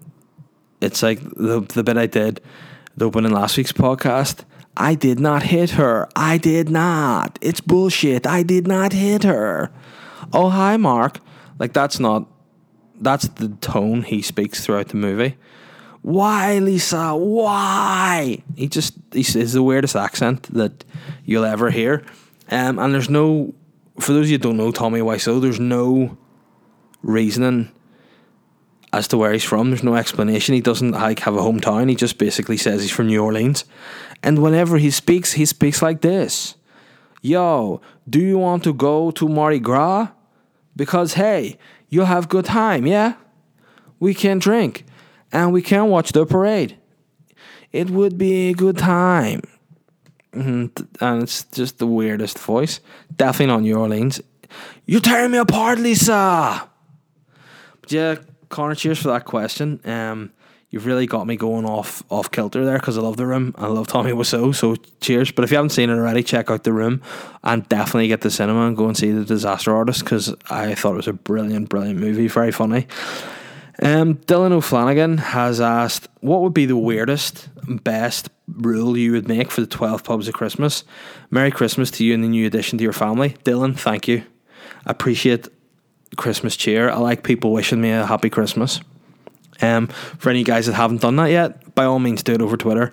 It's 0.81 1.03
like 1.03 1.19
the 1.21 1.61
the 1.73 1.83
bit 1.83 1.97
I 1.97 2.07
did, 2.07 2.41
the 2.95 3.05
opening 3.05 3.31
last 3.31 3.57
week's 3.57 3.73
podcast. 3.73 4.43
I 4.75 4.95
did 4.95 5.19
not 5.19 5.43
hit 5.43 5.71
her. 5.71 6.07
I 6.15 6.37
did 6.37 6.69
not. 6.69 7.39
It's 7.41 7.61
bullshit. 7.61 8.27
I 8.27 8.43
did 8.43 8.67
not 8.67 8.93
hit 8.93 9.23
her. 9.23 9.71
Oh 10.33 10.49
hi, 10.49 10.77
Mark. 10.77 11.19
Like 11.59 11.73
that's 11.73 11.99
not. 11.99 12.27
That's 12.99 13.27
the 13.27 13.49
tone 13.61 14.03
he 14.03 14.21
speaks 14.21 14.65
throughout 14.65 14.87
the 14.89 14.97
movie. 14.97 15.37
Why, 16.01 16.59
Lisa? 16.59 17.15
Why? 17.15 18.41
He 18.55 18.67
just 18.67 18.93
he 19.11 19.23
says 19.23 19.53
the 19.53 19.63
weirdest 19.63 19.95
accent 19.95 20.43
that 20.53 20.85
you'll 21.25 21.45
ever 21.45 21.69
hear. 21.69 22.03
Um, 22.49 22.79
and 22.79 22.93
there's 22.93 23.09
no, 23.09 23.53
for 23.99 24.13
those 24.13 24.25
of 24.25 24.29
you 24.29 24.37
who 24.37 24.43
don't 24.43 24.57
know 24.57 24.71
Tommy 24.71 24.99
Wiseau, 24.99 25.41
there's 25.41 25.59
no 25.59 26.17
reasoning 27.01 27.71
as 28.93 29.07
to 29.09 29.17
where 29.17 29.33
he's 29.33 29.43
from. 29.43 29.69
There's 29.69 29.83
no 29.83 29.95
explanation. 29.95 30.55
He 30.55 30.61
doesn't 30.61 30.91
like 30.91 31.19
have 31.19 31.35
a 31.35 31.41
hometown. 31.41 31.89
He 31.89 31.95
just 31.95 32.17
basically 32.17 32.57
says 32.57 32.81
he's 32.81 32.91
from 32.91 33.07
New 33.07 33.23
Orleans. 33.23 33.65
And 34.23 34.41
whenever 34.41 34.77
he 34.77 34.91
speaks, 34.91 35.33
he 35.33 35.45
speaks 35.45 35.81
like 35.81 36.01
this. 36.01 36.55
Yo, 37.21 37.81
do 38.09 38.19
you 38.19 38.37
want 38.37 38.63
to 38.63 38.73
go 38.73 39.11
to 39.11 39.27
Mardi 39.27 39.59
Gras? 39.59 40.09
Because 40.75 41.15
hey, 41.15 41.57
you'll 41.89 42.05
have 42.05 42.29
good 42.29 42.45
time, 42.45 42.85
yeah? 42.85 43.15
We 43.99 44.13
can 44.13 44.39
drink 44.39 44.85
and 45.31 45.51
we 45.51 45.61
can 45.61 45.89
watch 45.89 46.11
the 46.11 46.25
parade. 46.25 46.77
It 47.71 47.89
would 47.89 48.17
be 48.17 48.49
a 48.49 48.53
good 48.53 48.77
time. 48.77 49.41
Mhm, 50.37 50.87
And 51.01 51.23
it's 51.23 51.43
just 51.45 51.79
the 51.79 51.87
weirdest 51.87 52.37
voice. 52.39 52.79
Definitely 53.15 53.47
not 53.47 53.61
New 53.61 53.75
Orleans. 53.77 54.21
You're 54.85 55.01
tearing 55.01 55.31
me 55.31 55.37
apart, 55.39 55.79
Lisa. 55.79 56.67
But 57.81 57.91
yeah, 57.91 58.15
Connor, 58.49 58.75
cheers 58.75 58.99
for 58.99 59.09
that 59.09 59.25
question. 59.25 59.79
Um, 59.85 60.31
you've 60.69 60.85
really 60.85 61.05
got 61.07 61.25
me 61.27 61.35
going 61.35 61.65
off 61.65 62.03
off 62.09 62.31
kilter 62.31 62.63
there 62.65 62.77
because 62.77 62.97
I 62.97 63.01
love 63.01 63.17
the 63.17 63.25
room. 63.25 63.53
I 63.57 63.67
love 63.67 63.87
Tommy 63.87 64.11
Wiseau, 64.11 64.53
so 64.55 64.75
cheers. 65.01 65.31
But 65.31 65.43
if 65.43 65.51
you 65.51 65.57
haven't 65.57 65.71
seen 65.71 65.89
it 65.89 65.93
already, 65.93 66.23
check 66.23 66.49
out 66.49 66.63
the 66.63 66.73
room 66.73 67.01
and 67.43 67.67
definitely 67.69 68.07
get 68.07 68.21
to 68.21 68.31
cinema 68.31 68.67
and 68.67 68.77
go 68.77 68.87
and 68.87 68.95
see 68.97 69.11
the 69.11 69.25
Disaster 69.25 69.75
Artist 69.75 70.03
because 70.03 70.33
I 70.49 70.75
thought 70.75 70.93
it 70.93 70.97
was 70.97 71.07
a 71.07 71.13
brilliant, 71.13 71.69
brilliant 71.69 71.99
movie. 71.99 72.27
Very 72.27 72.51
funny. 72.51 72.87
Um, 73.81 74.15
Dylan 74.15 74.51
O'Flanagan 74.51 75.19
has 75.19 75.61
asked, 75.61 76.07
"What 76.21 76.41
would 76.41 76.53
be 76.53 76.65
the 76.65 76.77
weirdest, 76.77 77.49
and 77.67 77.83
best 77.83 78.29
rule 78.47 78.97
you 78.97 79.11
would 79.11 79.27
make 79.27 79.51
for 79.51 79.61
the 79.61 79.67
twelve 79.67 80.03
pubs 80.03 80.27
of 80.27 80.33
Christmas? 80.33 80.83
Merry 81.29 81.51
Christmas 81.51 81.91
to 81.91 82.05
you 82.05 82.13
and 82.13 82.23
the 82.23 82.27
new 82.27 82.47
addition 82.47 82.77
to 82.79 82.83
your 82.83 82.93
family, 82.93 83.35
Dylan. 83.43 83.77
Thank 83.77 84.07
you. 84.07 84.23
I 84.85 84.91
appreciate 84.91 85.47
Christmas 86.15 86.55
cheer. 86.55 86.89
I 86.89 86.97
like 86.97 87.23
people 87.23 87.51
wishing 87.51 87.81
me 87.81 87.91
a 87.91 88.05
happy 88.05 88.29
Christmas. 88.29 88.79
Um, 89.61 89.87
for 89.87 90.29
any 90.29 90.43
guys 90.43 90.65
that 90.67 90.73
haven't 90.73 91.01
done 91.01 91.15
that 91.17 91.31
yet, 91.31 91.75
by 91.75 91.85
all 91.85 91.99
means, 91.99 92.23
do 92.23 92.33
it 92.33 92.41
over 92.41 92.57
Twitter. 92.57 92.91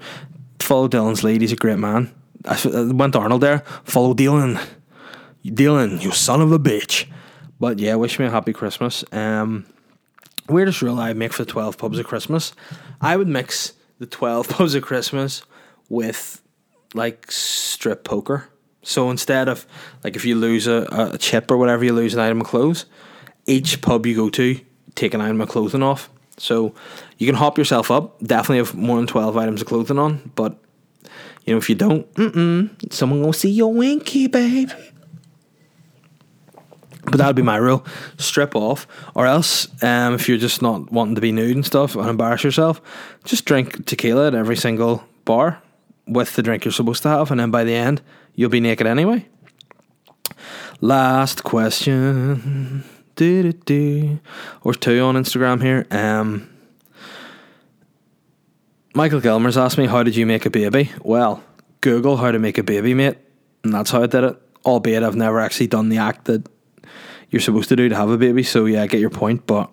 Follow 0.59 0.89
Dylan's 0.89 1.23
lead. 1.23 1.41
He's 1.41 1.53
a 1.53 1.57
great 1.57 1.79
man. 1.79 2.13
I 2.47 2.61
I 2.75 2.93
went 2.93 3.13
to 3.15 3.21
Arnold 3.21 3.41
there. 3.41 3.61
Follow 3.85 4.15
Dylan. 4.15 4.61
Dylan, 5.45 6.03
you 6.03 6.11
son 6.13 6.41
of 6.41 6.53
a 6.53 6.59
bitch. 6.59 7.07
But 7.61 7.79
yeah, 7.79 7.95
wish 7.95 8.19
me 8.19 8.27
a 8.27 8.31
happy 8.31 8.53
Christmas. 8.53 9.05
Um, 9.13 9.67
weirdest 10.49 10.83
rule 10.83 10.99
I 10.99 11.13
make 11.13 11.33
for 11.33 11.45
the 11.45 11.51
12 11.51 11.79
pubs 11.79 11.99
of 11.99 12.07
Christmas. 12.07 12.53
I 13.01 13.17
would 13.17 13.29
mix 13.29 13.73
the 13.99 14.07
12 14.07 14.49
pubs 14.51 14.75
of 14.75 14.83
Christmas 14.83 15.43
with 15.89 16.41
like 16.95 17.31
strip 17.31 18.05
poker. 18.05 18.49
So 18.83 19.11
instead 19.11 19.49
of 19.49 19.67
like 20.03 20.17
if 20.17 20.25
you 20.25 20.37
lose 20.37 20.67
a, 20.67 20.87
a 20.91 21.19
chip 21.19 21.51
or 21.51 21.57
whatever, 21.57 21.85
you 21.85 21.93
lose 21.93 22.15
an 22.15 22.21
item 22.21 22.41
of 22.41 22.47
clothes, 22.47 22.87
each 23.47 23.81
pub 23.81 24.07
you 24.07 24.15
go 24.15 24.31
to, 24.31 24.61
take 24.95 25.15
an 25.15 25.21
item 25.21 25.41
of 25.41 25.49
clothing 25.49 25.83
off. 25.83 26.11
So 26.37 26.75
you 27.19 27.27
can 27.27 27.37
hop 27.37 27.59
yourself 27.59 27.91
up, 27.91 28.19
definitely 28.21 28.59
have 28.59 28.75
more 28.75 28.97
than 28.97 29.07
12 29.07 29.37
items 29.37 29.61
of 29.61 29.69
clothing 29.69 29.99
on, 29.99 30.33
but 30.35 30.59
you 31.45 31.53
know, 31.53 31.59
if 31.59 31.69
you 31.69 31.75
don't, 31.75 32.07
someone 32.93 33.23
will 33.23 33.33
see 33.33 33.51
your 33.51 33.73
winky, 33.73 34.27
babe. 34.27 34.71
But 37.05 37.19
that 37.19 37.27
would 37.27 37.37
be 37.37 37.43
my 37.43 37.57
rule. 37.57 37.85
Strip 38.19 38.55
off. 38.57 38.87
Or 39.15 39.27
else, 39.27 39.69
um, 39.83 40.15
if 40.15 40.29
you're 40.29 40.39
just 40.39 40.63
not 40.63 40.91
wanting 40.91 41.15
to 41.15 41.21
be 41.21 41.33
nude 41.33 41.57
and 41.57 41.67
stuff 41.67 41.97
and 41.97 42.09
embarrass 42.09 42.45
yourself, 42.45 42.81
just 43.25 43.45
drink 43.45 43.87
tequila 43.87 44.29
at 44.29 44.35
every 44.35 44.57
single 44.57 45.05
bar 45.25 45.63
with 46.07 46.35
the 46.37 46.43
drink 46.43 46.65
you're 46.65 46.73
supposed 46.73 47.03
to 47.03 47.09
have. 47.09 47.31
And 47.31 47.41
then 47.41 47.51
by 47.51 47.65
the 47.65 47.75
end, 47.75 48.03
you'll 48.35 48.51
be 48.51 48.61
naked 48.61 48.87
anyway. 48.87 49.27
Last 50.81 51.45
question. 51.45 52.85
Do, 53.17 53.43
do, 53.43 53.53
do. 53.53 54.21
Or 54.63 54.75
two 54.75 55.01
on 55.03 55.15
Instagram 55.15 55.63
here. 55.63 55.87
Um, 55.91 56.49
Michael 58.95 59.21
Gilmer's 59.21 59.57
asked 59.57 59.79
me, 59.79 59.87
How 59.87 60.03
did 60.03 60.17
you 60.17 60.27
make 60.27 60.47
a 60.47 60.51
baby? 60.51 60.91
Well, 61.03 61.43
Google 61.81 62.17
how 62.17 62.31
to 62.31 62.39
make 62.39 62.59
a 62.59 62.63
baby, 62.63 62.95
mate. 62.95 63.19
And 63.63 63.73
that's 63.73 63.91
how 63.91 64.03
I 64.03 64.07
did 64.07 64.25
it. 64.25 64.41
Albeit 64.65 65.03
I've 65.03 65.17
never 65.17 65.41
actually 65.41 65.67
done 65.67 65.91
the 65.91 65.99
act 65.99 66.25
that 66.27 66.49
you're 67.35 67.41
supposed 67.41 67.69
to 67.69 67.75
do 67.75 67.89
to 67.89 67.97
have 67.97 68.11
a 68.11 68.17
baby. 68.17 68.45
So 68.45 68.65
yeah, 68.65 68.85
I 68.85 68.87
get 68.87 69.01
your 69.01 69.11
point, 69.11 69.45
but 69.45 69.69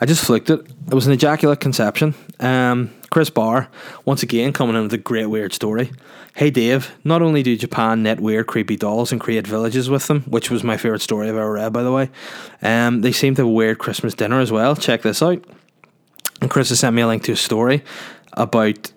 I 0.00 0.06
just 0.06 0.24
flicked 0.24 0.48
it. 0.48 0.60
It 0.86 0.94
was 0.94 1.06
an 1.06 1.12
ejaculate 1.12 1.60
conception. 1.60 2.14
Um, 2.40 2.90
Chris 3.10 3.28
Barr, 3.28 3.68
once 4.06 4.22
again, 4.22 4.54
coming 4.54 4.74
in 4.74 4.84
with 4.84 4.94
a 4.94 4.98
great 4.98 5.26
weird 5.26 5.52
story. 5.52 5.92
Hey 6.34 6.50
Dave, 6.50 6.96
not 7.04 7.20
only 7.20 7.42
do 7.42 7.54
Japan 7.54 8.02
knit 8.02 8.18
weird, 8.18 8.46
creepy 8.46 8.76
dolls 8.76 9.12
and 9.12 9.20
create 9.20 9.46
villages 9.46 9.90
with 9.90 10.06
them, 10.06 10.22
which 10.22 10.50
was 10.50 10.64
my 10.64 10.78
favourite 10.78 11.02
story 11.02 11.28
I've 11.28 11.36
ever 11.36 11.52
read, 11.52 11.74
by 11.74 11.82
the 11.82 11.92
way, 11.92 12.08
um, 12.62 13.02
they 13.02 13.12
seem 13.12 13.34
to 13.34 13.42
have 13.42 13.46
a 13.46 13.52
weird 13.52 13.78
Christmas 13.78 14.14
dinner 14.14 14.40
as 14.40 14.50
well. 14.50 14.74
Check 14.74 15.02
this 15.02 15.20
out. 15.20 15.44
And 16.40 16.50
Chris 16.50 16.70
has 16.70 16.80
sent 16.80 16.96
me 16.96 17.02
a 17.02 17.06
link 17.06 17.24
to 17.24 17.32
a 17.32 17.36
story 17.36 17.84
about 18.32 18.90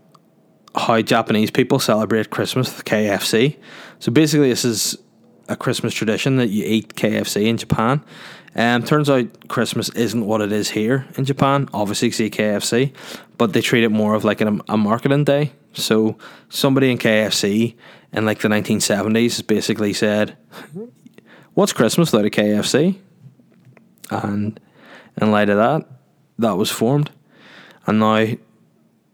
how 0.74 1.02
Japanese 1.02 1.52
people 1.52 1.80
celebrate 1.80 2.30
Christmas 2.30 2.74
with 2.74 2.86
KFC. 2.86 3.58
So 4.00 4.10
basically, 4.12 4.50
this 4.50 4.64
is 4.64 4.98
a 5.48 5.56
Christmas 5.56 5.94
tradition 5.94 6.38
that 6.38 6.48
you 6.48 6.66
eat 6.66 6.96
KFC 6.96 7.46
in 7.46 7.58
Japan. 7.58 8.04
Um, 8.56 8.84
turns 8.84 9.10
out 9.10 9.48
Christmas 9.48 9.90
isn't 9.90 10.26
what 10.26 10.42
it 10.42 10.52
is 10.52 10.72
here 10.72 11.06
in 11.16 11.26
Japan. 11.26 11.70
Obviously, 11.74 12.12
see 12.12 12.30
KFC, 12.30 12.92
but 13.38 13.54
they 13.54 13.62
treat 13.62 13.84
it 13.84 13.90
more 13.90 14.16
of 14.16 14.24
like 14.24 14.42
a 14.42 14.78
marketing 14.78 15.26
day. 15.26 15.52
So 15.74 16.18
somebody 16.50 16.92
in 16.92 16.98
KFC 16.98 17.76
in 18.12 18.26
like 18.26 18.40
the 18.40 18.48
1970s 18.48 19.46
basically 19.46 19.94
said, 19.94 20.36
"What's 21.54 21.74
Christmas 21.74 22.12
without 22.12 22.26
a 22.26 22.32
KFC?" 22.32 22.96
And 24.10 24.60
in 25.22 25.32
light 25.32 25.50
of 25.50 25.58
that, 25.58 25.88
that 26.40 26.58
was 26.58 26.72
formed, 26.72 27.12
and 27.86 28.00
now 28.00 28.26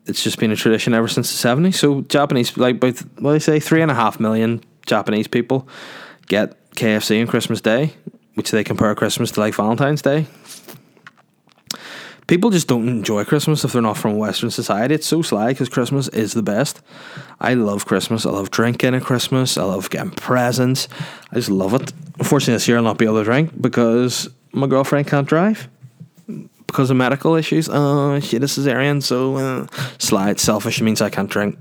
it's 0.06 0.24
just 0.24 0.40
been 0.40 0.52
a 0.52 0.56
tradition 0.56 0.94
ever 0.94 1.08
since 1.08 1.32
the 1.32 1.50
70s. 1.50 1.76
So 1.76 2.02
Japanese, 2.02 2.56
like 2.58 2.76
about 2.76 2.98
what 3.20 3.32
do 3.32 3.34
they 3.34 3.40
say, 3.40 3.60
three 3.60 3.82
and 3.82 3.92
a 3.92 3.96
half 3.96 4.20
million 4.22 4.62
Japanese 4.86 5.28
people 5.28 5.68
get 6.28 6.72
KFC 6.74 7.22
on 7.22 7.28
Christmas 7.28 7.62
Day, 7.62 7.94
which 8.36 8.52
they 8.52 8.64
compare 8.64 8.94
Christmas 8.96 9.32
to 9.32 9.40
like 9.40 9.54
Valentine's 9.54 10.02
Day. 10.02 10.28
people 12.28 12.50
just 12.50 12.68
don't 12.68 12.88
enjoy 12.88 13.24
Christmas 13.24 13.64
if 13.64 13.74
they're 13.74 13.82
not 13.82 13.98
from 13.98 14.18
Western 14.18 14.50
society. 14.50 14.96
It's 14.96 15.08
so 15.08 15.22
sly 15.22 15.50
because 15.50 15.70
Christmas 15.70 16.08
is 16.10 16.34
the 16.34 16.44
best. 16.44 16.82
I 17.40 17.54
love 17.54 17.86
Christmas. 17.86 18.26
I 18.26 18.32
love 18.32 18.52
drinking 18.52 18.96
at 18.96 19.04
Christmas. 19.04 19.58
I 19.58 19.64
love 19.64 19.90
getting 19.90 20.12
presents. 20.12 20.88
I 21.32 21.36
just 21.36 21.50
love 21.50 21.74
it. 21.74 21.94
Unfortunately, 22.20 22.56
this 22.56 22.68
year 22.68 22.78
I'll 22.78 22.84
not 22.84 22.98
be 22.98 23.06
able 23.06 23.18
to 23.20 23.24
drink 23.24 23.62
because 23.62 24.30
my 24.52 24.68
girlfriend 24.68 25.08
can't 25.08 25.28
drive 25.28 25.68
because 26.68 26.90
of 26.90 26.98
medical 26.98 27.36
issues. 27.36 27.70
Oh, 27.72 28.20
she 28.20 28.36
had 28.36 28.44
a 28.44 28.48
cesarean, 28.48 29.04
so 29.04 29.36
uh, 29.38 29.68
sly. 30.00 30.34
selfish. 30.34 30.82
It 30.82 30.84
means 30.84 31.02
I 31.02 31.10
can't 31.10 31.30
drink. 31.30 31.58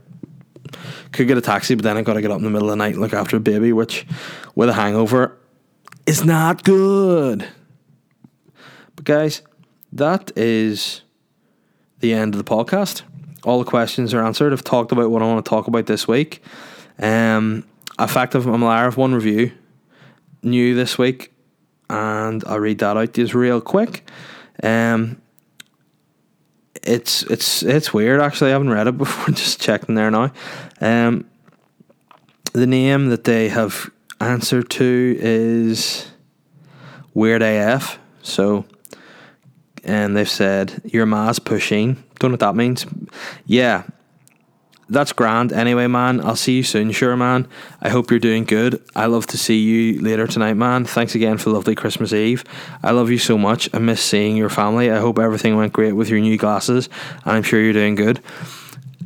Could 1.13 1.29
get 1.29 1.39
a 1.39 1.43
taxi, 1.43 1.75
but 1.75 1.85
then 1.85 1.97
I 1.97 2.03
got 2.03 2.15
to 2.15 2.23
get 2.23 2.31
up 2.31 2.39
in 2.39 2.45
the 2.45 2.51
middle 2.51 2.69
of 2.69 2.73
the 2.73 2.77
night 2.77 2.93
and 2.93 3.01
look 3.01 3.13
after 3.13 3.37
a 3.37 3.41
baby, 3.41 3.73
which 3.73 4.07
with 4.55 4.69
a 4.69 4.73
hangover 4.73 5.37
is 6.07 6.25
not 6.25 6.65
good. 6.65 7.49
But 8.97 9.05
guys, 9.05 9.43
that 9.93 10.33
is 10.37 11.03
the 12.01 12.13
end 12.13 12.35
of 12.35 12.45
the 12.45 12.51
podcast. 12.51 13.03
All 13.45 13.59
the 13.59 13.65
questions 13.65 14.13
are 14.15 14.23
answered. 14.23 14.53
I've 14.53 14.65
talked 14.65 14.93
about 14.93 15.11
what 15.11 15.23
I 15.23 15.27
want 15.27 15.45
to 15.45 15.49
talk 15.49 15.67
about 15.67 15.87
this 15.87 16.07
week. 16.07 16.43
Um, 16.99 17.65
effective 17.99 18.47
of 18.47 18.97
one 18.97 19.15
review 19.15 19.53
new 20.43 20.75
this 20.75 20.99
week, 20.99 21.33
and 21.89 22.43
I'll 22.47 22.59
read 22.59 22.79
that 22.79 22.97
out 22.97 23.13
just 23.13 23.35
real 23.35 23.61
quick. 23.61 24.09
Um, 24.63 25.22
it's 26.83 27.23
it's 27.25 27.63
it's 27.63 27.95
weird 27.95 28.21
actually. 28.21 28.51
I 28.51 28.53
haven't 28.53 28.71
read 28.71 28.87
it 28.87 28.99
before. 28.99 29.35
Just 29.35 29.61
checking 29.61 29.95
there 29.95 30.11
now. 30.11 30.33
Um, 30.81 31.27
the 32.53 32.67
name 32.67 33.09
that 33.09 33.25
they 33.25 33.49
have 33.49 33.91
answered 34.21 34.71
to 34.71 35.17
is 35.21 36.13
Weird 37.15 37.43
AF. 37.43 37.99
So, 38.23 38.65
and 39.85 40.17
they've 40.17 40.29
said 40.29 40.81
your 40.85 41.07
ma's 41.07 41.39
pushing. 41.39 42.03
Don't 42.19 42.31
know 42.31 42.35
what 42.35 42.41
that 42.41 42.57
means. 42.57 42.87
Yeah, 43.47 43.85
that's 44.93 45.13
grand. 45.13 45.53
Anyway, 45.53 45.87
man, 45.87 46.21
I'll 46.21 46.37
see 46.37 46.57
you 46.57 46.63
soon. 46.63 46.93
Sure, 46.93 47.17
man. 47.17 47.49
I 47.81 47.89
hope 47.89 48.11
you're 48.11 48.21
doing 48.21 48.45
good. 48.45 48.83
I 48.95 49.07
love 49.07 49.27
to 49.29 49.39
see 49.39 49.59
you 49.59 50.01
later 50.01 50.27
tonight, 50.27 50.55
man. 50.55 50.85
Thanks 50.85 51.15
again 51.15 51.39
for 51.39 51.51
lovely 51.51 51.75
Christmas 51.75 52.13
Eve. 52.13 52.45
I 52.83 52.91
love 52.93 53.11
you 53.11 53.19
so 53.19 53.37
much. 53.39 53.69
I 53.75 53.79
miss 53.79 54.03
seeing 54.03 54.37
your 54.37 54.51
family. 54.51 54.91
I 54.91 54.99
hope 54.99 55.19
everything 55.19 55.57
went 55.57 55.73
great 55.73 55.93
with 55.93 56.09
your 56.09 56.21
new 56.21 56.37
glasses, 56.37 56.89
and 57.25 57.33
I'm 57.33 57.43
sure 57.43 57.61
you're 57.61 57.73
doing 57.73 57.95
good. 57.95 58.21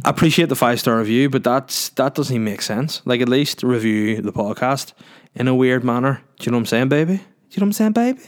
I 0.04 0.10
appreciate 0.10 0.48
the 0.48 0.56
five 0.56 0.78
star 0.78 0.98
review, 0.98 1.30
but 1.30 1.42
that's 1.42 1.88
that 1.90 2.14
doesn't 2.14 2.34
even 2.34 2.44
make 2.44 2.62
sense. 2.62 3.02
Like 3.04 3.20
at 3.20 3.28
least 3.28 3.62
review 3.62 4.20
the 4.22 4.32
podcast 4.32 4.92
in 5.34 5.48
a 5.48 5.54
weird 5.54 5.84
manner. 5.84 6.22
Do 6.38 6.44
you 6.44 6.52
know 6.52 6.58
what 6.58 6.62
I'm 6.62 6.66
saying, 6.66 6.88
baby? 6.88 7.16
Do 7.16 7.22
you 7.22 7.60
know 7.60 7.64
what 7.64 7.66
I'm 7.66 7.72
saying, 7.72 7.92
baby? 7.92 8.20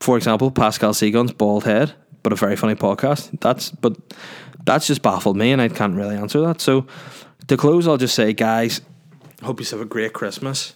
For 0.00 0.16
example, 0.16 0.50
Pascal 0.50 0.94
Seagun's 0.94 1.32
bald 1.32 1.64
head, 1.64 1.94
but 2.22 2.32
a 2.32 2.36
very 2.36 2.56
funny 2.56 2.74
podcast. 2.74 3.40
That's 3.40 3.70
but 3.70 3.96
that's 4.64 4.86
just 4.86 5.02
baffled 5.02 5.36
me, 5.36 5.52
and 5.52 5.60
I 5.60 5.68
can't 5.68 5.94
really 5.94 6.16
answer 6.16 6.40
that. 6.42 6.60
So, 6.60 6.86
to 7.48 7.56
close, 7.56 7.88
I'll 7.88 7.96
just 7.96 8.14
say, 8.14 8.32
guys, 8.32 8.80
hope 9.42 9.60
you 9.60 9.66
have 9.66 9.80
a 9.80 9.84
great 9.84 10.12
Christmas. 10.12 10.74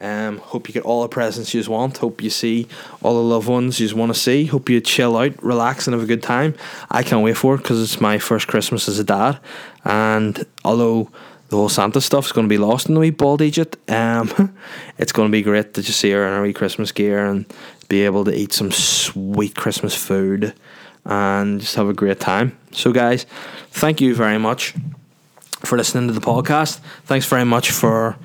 Um, 0.00 0.38
hope 0.38 0.66
you 0.68 0.74
get 0.74 0.82
all 0.82 1.02
the 1.02 1.08
presents 1.08 1.54
you 1.54 1.62
want. 1.70 1.98
Hope 1.98 2.20
you 2.20 2.30
see 2.30 2.66
all 3.02 3.14
the 3.14 3.22
loved 3.22 3.46
ones 3.46 3.78
you 3.78 3.94
want 3.94 4.12
to 4.12 4.18
see. 4.18 4.44
Hope 4.46 4.68
you 4.68 4.80
chill 4.80 5.16
out, 5.16 5.40
relax, 5.42 5.86
and 5.86 5.94
have 5.94 6.02
a 6.02 6.06
good 6.06 6.22
time. 6.22 6.54
I 6.90 7.04
can't 7.04 7.22
wait 7.22 7.36
for 7.36 7.54
it 7.54 7.58
because 7.58 7.80
it's 7.80 8.00
my 8.00 8.18
first 8.18 8.48
Christmas 8.48 8.88
as 8.88 8.98
a 8.98 9.04
dad. 9.04 9.38
And 9.84 10.44
although 10.64 11.10
the 11.48 11.56
whole 11.56 11.68
Santa 11.68 12.00
stuff 12.00 12.26
is 12.26 12.32
going 12.32 12.48
to 12.48 12.52
be 12.52 12.58
lost 12.58 12.88
in 12.88 12.94
the 12.94 13.00
wee 13.00 13.10
bald 13.10 13.40
Egypt, 13.40 13.76
um, 13.88 14.56
it's 14.98 15.12
going 15.12 15.28
to 15.28 15.32
be 15.32 15.42
great 15.42 15.74
to 15.74 15.82
just 15.82 16.00
see 16.00 16.10
her 16.10 16.26
in 16.26 16.32
her 16.32 16.42
wee 16.42 16.52
Christmas 16.52 16.90
gear 16.90 17.24
and 17.24 17.46
be 17.88 18.04
able 18.04 18.24
to 18.24 18.36
eat 18.36 18.52
some 18.52 18.72
sweet 18.72 19.54
Christmas 19.54 19.94
food 19.94 20.54
and 21.04 21.60
just 21.60 21.74
have 21.76 21.88
a 21.88 21.94
great 21.94 22.20
time. 22.20 22.56
So, 22.72 22.92
guys, 22.92 23.26
thank 23.70 24.00
you 24.00 24.14
very 24.14 24.38
much 24.38 24.74
for 25.64 25.76
listening 25.76 26.08
to 26.08 26.14
the 26.14 26.20
podcast. 26.20 26.78
Thanks 27.04 27.26
very 27.26 27.44
much 27.44 27.70
for 27.70 28.16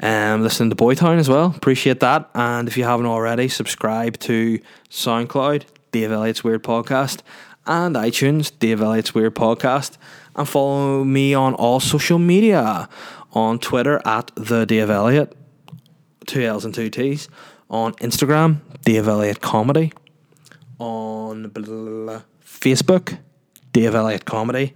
um, 0.00 0.42
listening 0.42 0.70
to 0.70 0.76
Boytown 0.76 1.18
as 1.18 1.28
well. 1.28 1.52
Appreciate 1.56 2.00
that. 2.00 2.30
And 2.34 2.68
if 2.68 2.76
you 2.76 2.84
haven't 2.84 3.06
already, 3.06 3.48
subscribe 3.48 4.18
to 4.20 4.60
SoundCloud, 4.90 5.64
Dave 5.92 6.12
Elliott's 6.12 6.44
Weird 6.44 6.62
Podcast, 6.62 7.20
and 7.66 7.96
iTunes, 7.96 8.52
Dave 8.58 8.80
Elliott's 8.80 9.14
Weird 9.14 9.34
Podcast. 9.34 9.96
And 10.36 10.48
follow 10.48 11.04
me 11.04 11.32
on 11.34 11.54
all 11.54 11.80
social 11.80 12.18
media 12.18 12.88
on 13.32 13.58
Twitter 13.58 14.00
at 14.04 14.30
the 14.34 14.64
Dave 14.64 14.90
Elliott, 14.90 15.36
two 16.26 16.42
L's 16.42 16.64
and 16.64 16.74
two 16.74 16.90
T's. 16.90 17.28
On 17.70 17.92
Instagram, 17.94 18.60
Dave 18.84 19.08
Elliott 19.08 19.40
Comedy 19.40 19.92
on 20.78 21.50
Facebook, 22.44 23.18
Dave 23.72 23.94
Elliott 23.94 24.24
Comedy. 24.24 24.74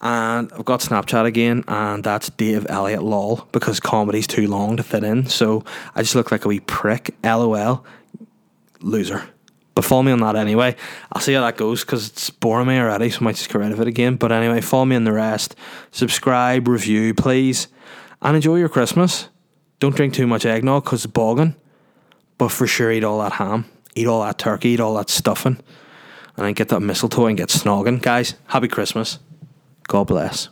And 0.00 0.52
I've 0.52 0.66
got 0.66 0.80
Snapchat 0.80 1.24
again, 1.24 1.64
and 1.66 2.04
that's 2.04 2.28
Dave 2.28 2.66
Elliott 2.68 3.02
LOL 3.02 3.48
because 3.52 3.80
comedy's 3.80 4.26
too 4.26 4.46
long 4.46 4.76
to 4.76 4.82
fit 4.82 5.02
in. 5.02 5.26
So 5.26 5.64
I 5.94 6.02
just 6.02 6.14
look 6.14 6.30
like 6.30 6.44
a 6.44 6.48
wee 6.48 6.60
prick. 6.60 7.14
LOL. 7.24 7.84
Loser. 8.80 9.26
But 9.74 9.84
follow 9.84 10.02
me 10.02 10.12
on 10.12 10.20
that 10.20 10.36
anyway. 10.36 10.76
I'll 11.10 11.22
see 11.22 11.32
how 11.32 11.40
that 11.40 11.56
goes 11.56 11.80
because 11.80 12.08
it's 12.08 12.28
boring 12.28 12.68
me 12.68 12.78
already, 12.78 13.08
so 13.08 13.20
I 13.20 13.24
might 13.24 13.36
just 13.36 13.48
get 13.48 13.58
rid 13.58 13.72
of 13.72 13.80
it 13.80 13.88
again. 13.88 14.16
But 14.16 14.30
anyway, 14.30 14.60
follow 14.60 14.84
me 14.84 14.94
on 14.94 15.04
the 15.04 15.12
rest. 15.12 15.56
Subscribe, 15.90 16.68
review, 16.68 17.14
please. 17.14 17.68
And 18.20 18.36
enjoy 18.36 18.56
your 18.56 18.68
Christmas. 18.68 19.30
Don't 19.80 19.96
drink 19.96 20.12
too 20.14 20.26
much 20.26 20.44
eggnog 20.44 20.84
because 20.84 21.04
it's 21.04 21.12
bogging. 21.12 21.56
But 22.36 22.48
for 22.50 22.66
sure, 22.66 22.92
eat 22.92 23.04
all 23.04 23.20
that 23.20 23.32
ham 23.32 23.64
eat 23.94 24.06
all 24.06 24.22
that 24.22 24.38
turkey, 24.38 24.70
eat 24.70 24.80
all 24.80 24.94
that 24.94 25.10
stuffing, 25.10 25.58
and 26.36 26.46
then 26.46 26.52
get 26.52 26.68
that 26.68 26.80
mistletoe 26.80 27.26
and 27.26 27.36
get 27.36 27.48
snogging. 27.48 28.00
Guys, 28.02 28.34
happy 28.46 28.68
Christmas. 28.68 29.18
God 29.86 30.06
bless. 30.06 30.48